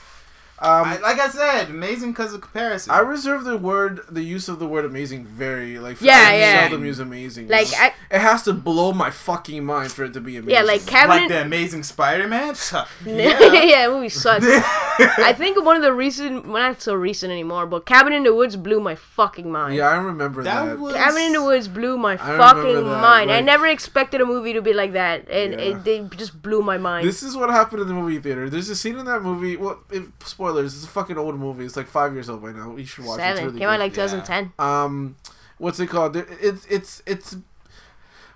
[0.57, 2.91] Um, I, like I said, amazing because of comparison.
[2.91, 5.99] I reserve the word, the use of the word "amazing" very like.
[6.01, 6.61] Yeah, I yeah.
[6.61, 10.21] Seldom use "amazing." Like, I, it has to blow my fucking mind for it to
[10.21, 10.53] be amazing.
[10.53, 11.27] yeah, like like Cabin.
[11.27, 12.55] the Amazing Spider-Man.
[12.73, 13.87] yeah, yeah.
[13.87, 14.45] that movie sucks.
[14.47, 18.33] I think one of the recent, well, not so recent anymore, but Cabin in the
[18.33, 19.75] Woods blew my fucking mind.
[19.75, 20.65] Yeah, I remember that.
[20.65, 23.31] That was Cabin in the Woods blew my I fucking remember that, mind.
[23.31, 25.59] I never expected a movie to be like that, and Yeah.
[25.59, 27.05] it, they just blew my mind.
[27.07, 28.49] This is what happened in the movie theater.
[28.49, 29.57] There's a scene in that movie.
[29.57, 30.07] Well, if,
[30.49, 30.75] spoilers.
[30.75, 31.65] It's a fucking old movie.
[31.65, 32.75] It's like five years old by now.
[32.75, 33.23] You should watch it.
[33.23, 34.07] It's Seven really came out like Yeah.
[34.07, 34.53] 2010.
[34.59, 35.15] um
[35.57, 37.37] what's it called it's it's it's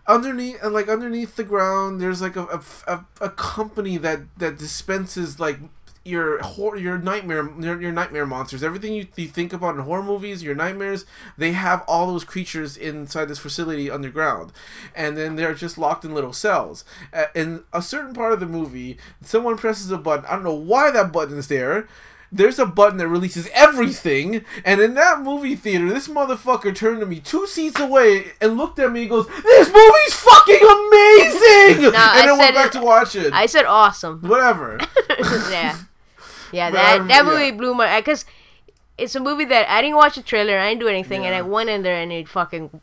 [0.08, 2.62] underneath and like underneath the ground there's like a, a,
[2.94, 5.60] a, a company that that dispenses like
[6.10, 10.04] your hor- your nightmare your, your nightmare monsters everything you, you think about in horror
[10.04, 11.06] movies your nightmares
[11.38, 14.52] they have all those creatures inside this facility underground
[14.96, 16.84] and then they're just locked in little cells
[17.14, 20.54] uh, in a certain part of the movie someone presses a button i don't know
[20.54, 21.88] why that button is there
[22.32, 27.08] there's a button that releases everything, and in that movie theater, this motherfucker turned to
[27.08, 31.88] me two seats away and looked at me and goes, "This movie's fucking amazing!" No,
[31.88, 33.34] and I then went said back it- to watch it.
[33.34, 34.22] I said awesome.
[34.22, 34.80] Whatever.
[35.50, 35.76] yeah,
[36.52, 36.70] yeah.
[36.70, 37.32] But That I'm- that yeah.
[37.32, 38.26] movie blew my because
[38.98, 40.60] it's a movie that I didn't watch the trailer.
[40.60, 42.82] I didn't do anything, and I went in there and it fucking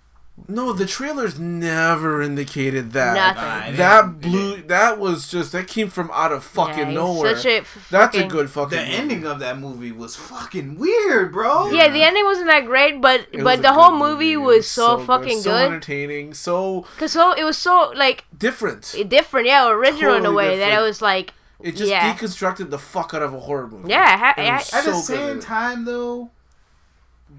[0.48, 3.14] No, the trailers never indicated that.
[3.14, 3.72] Nothing.
[3.72, 4.62] Nah, That blew.
[4.62, 7.34] That was just that came from out of fucking Yeah, nowhere.
[7.36, 8.76] Such a f- That's a good fucking.
[8.78, 8.97] The movie.
[8.97, 11.70] ending of that movie was fucking weird, bro.
[11.70, 14.98] Yeah, the ending wasn't that great, but It but the whole movie It was so,
[14.98, 15.66] fucking so good.
[15.68, 18.94] entertaining, so Cause so it was so like different.
[19.09, 20.80] Different, yeah, original in a Totally way that different.
[20.80, 21.32] it was like
[21.65, 22.12] just yeah.
[22.15, 23.89] deconstructed the fuck out of a horror movie.
[23.91, 26.31] yeah, I ha- And it I- was At the so good same at time, though,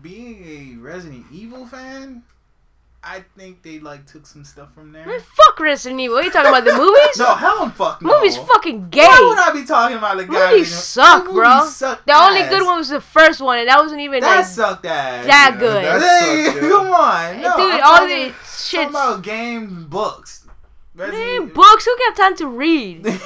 [0.01, 0.43] being
[0.77, 2.23] a Resident Evil fan,
[3.03, 5.05] I think they like took some stuff from there.
[5.05, 6.15] Man, fuck Resident Evil.
[6.15, 6.65] What are you talking about?
[6.65, 7.17] The movies?
[7.19, 8.15] No, hell, I'm fuck no.
[8.17, 9.05] Movies fucking gay.
[9.05, 10.51] Why would I be talking about the guy?
[10.51, 11.57] Movies suck, The bro.
[11.59, 14.37] movies suck The only good one was the first one, and that wasn't even That
[14.37, 15.25] like sucked ass.
[15.25, 15.85] that Yeah, good.
[15.85, 18.35] that- Hey, sucked, come on, no, Dude, I'm all talking, the talking
[18.65, 18.89] shit.
[18.89, 20.43] about game books.
[20.95, 21.85] Man, books.
[21.85, 23.05] Who got time to read?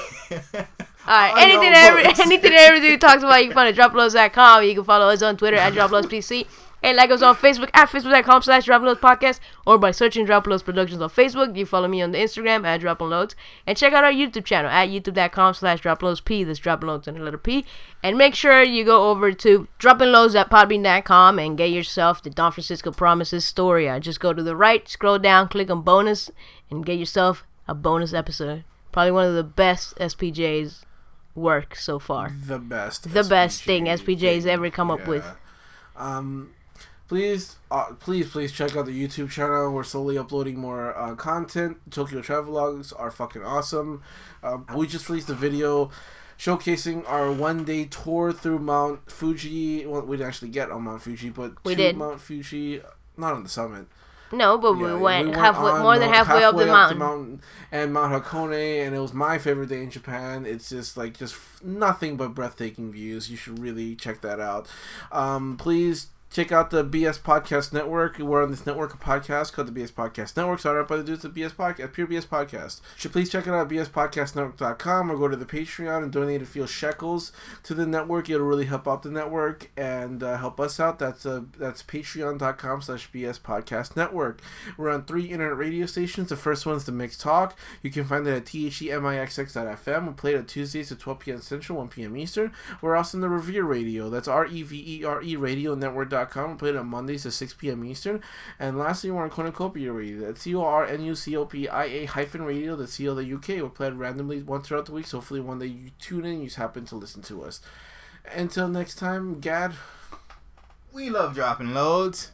[1.12, 3.92] All right, anything and every, anything and everything we talked about, you can find at
[3.92, 4.64] droploads.com.
[4.64, 6.48] You can follow us on Twitter at droploadspc.
[6.82, 11.10] And like us on Facebook at facebook.com slash droploadspodcast or by searching Droploads Productions on
[11.10, 11.58] Facebook.
[11.58, 13.36] You follow me on the Instagram at droploads.
[13.68, 16.46] And check out our YouTube channel at youtube.com slash droploadsp.
[16.46, 17.66] That's droploads and a letter P.
[18.02, 22.54] And make sure you go over to droppingloads at podbean.com and get yourself the Don
[22.54, 23.90] Francisco Promises story.
[23.90, 26.32] Uh, just go to the right, scroll down, click on bonus,
[26.70, 28.64] and get yourself a bonus episode.
[28.94, 30.86] Probably one of the best SPJs
[31.36, 32.34] work so far.
[32.46, 33.14] the best.
[33.14, 35.26] The best thing SPJ SPJ's ever come up with.
[35.96, 36.52] Um,
[37.08, 39.72] please, uh, please, please check out the YouTube channel.
[39.72, 41.78] We're slowly uploading more uh, content.
[41.92, 44.02] Tokyo Travelogues are fucking awesome.
[44.44, 45.92] Um, we just released a video
[46.38, 49.86] showcasing our one day tour through Mount Fuji.
[49.86, 51.98] Well, we didn't actually get on Mount Fuji, but We to did.
[51.98, 52.82] Mount Fuji,
[53.18, 53.86] not on the summit.
[54.32, 57.42] No, but Yeah, we went we halfway, on more than Mount- halfway, up the mountain.
[57.72, 60.46] and Mount Hakone, and it was my favorite day in Japan.
[60.46, 63.30] It's just like just f- nothing but breathtaking views.
[63.30, 64.68] You should really check that out.
[65.12, 68.18] Um, please check out the BS Podcast Network.
[68.18, 70.62] We're on this network of podcasts called the BS Podcast Network.
[70.62, 72.80] Started by the dudes at BS Podcast, Pure BS Podcast.
[72.80, 76.42] You should please check it out at bspodcastnetwork.com or go to the Patreon and donate
[76.42, 77.34] a few shekels
[77.64, 78.30] to the network.
[78.30, 81.00] It'll really help out the network and uh, help us out.
[81.00, 84.40] That's uh, that's patreon.com slash BS Podcast Network.
[84.78, 86.30] We're on three internet radio stations.
[86.30, 87.58] The first one's the Mix Talk.
[87.82, 90.08] You can find it at THEMIXX.FM.
[90.08, 91.42] We play it at Tuesdays at 12 p.m.
[91.42, 92.16] Central, 1 p.m.
[92.16, 92.54] Eastern.
[92.82, 94.10] We're also in the Revere Radio.
[94.10, 94.78] That's R E V
[96.24, 97.84] E E We play it on Mondays at 6 p.m.
[97.86, 98.22] Eastern.
[98.60, 100.28] And lastly, we're on Cornucopia Radio.
[100.28, 102.76] That's C O R N U C O P I A hyphen radio.
[102.76, 103.48] The UK.
[103.48, 105.08] We play it randomly once throughout the week.
[105.08, 107.62] So hopefully one day you tune in, you just happen to listen to us.
[108.34, 109.74] Until next time, Gad.
[110.94, 112.32] We love dropping loads.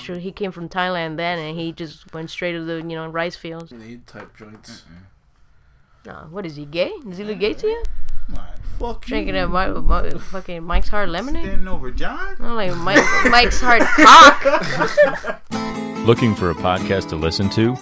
[0.00, 0.16] That's true.
[0.18, 3.36] He came from Thailand then, and he just went straight to the you know rice
[3.36, 3.70] fields.
[3.72, 4.84] Need type joints.
[6.06, 6.92] No, what is he gay?
[7.06, 7.82] Does he look gay to you?
[8.34, 8.44] Come.
[8.78, 9.42] Fuck Drinking you.
[9.44, 11.44] a Mi- Mi- fucking Mike's Hard Lemonade.
[11.44, 12.36] Standing over John?
[12.40, 15.42] I'm like Mike, Mike's Hard Cock.
[16.06, 17.72] Looking for a podcast to listen to?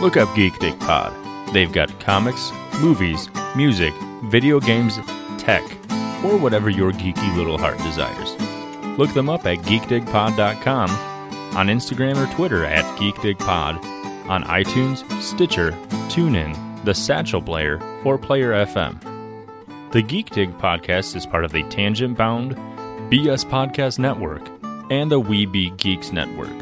[0.00, 1.12] Look up Geek Dig Pod.
[1.52, 2.50] They've got comics,
[2.80, 3.92] movies, music,
[4.24, 4.96] video games,
[5.36, 5.62] tech,
[6.24, 8.34] or whatever your geeky little heart desires.
[8.98, 10.88] Look them up at geekdigpod.com,
[11.54, 13.82] on Instagram or Twitter at geekdigpod,
[14.28, 15.72] on iTunes, Stitcher,
[16.08, 19.00] TuneIn, the Satchel Player, or Player FM.
[19.92, 22.56] The Geek Dig podcast is part of the Tangent Bound,
[23.10, 24.42] BS Podcast Network,
[24.90, 26.61] and the We Be Geeks Network.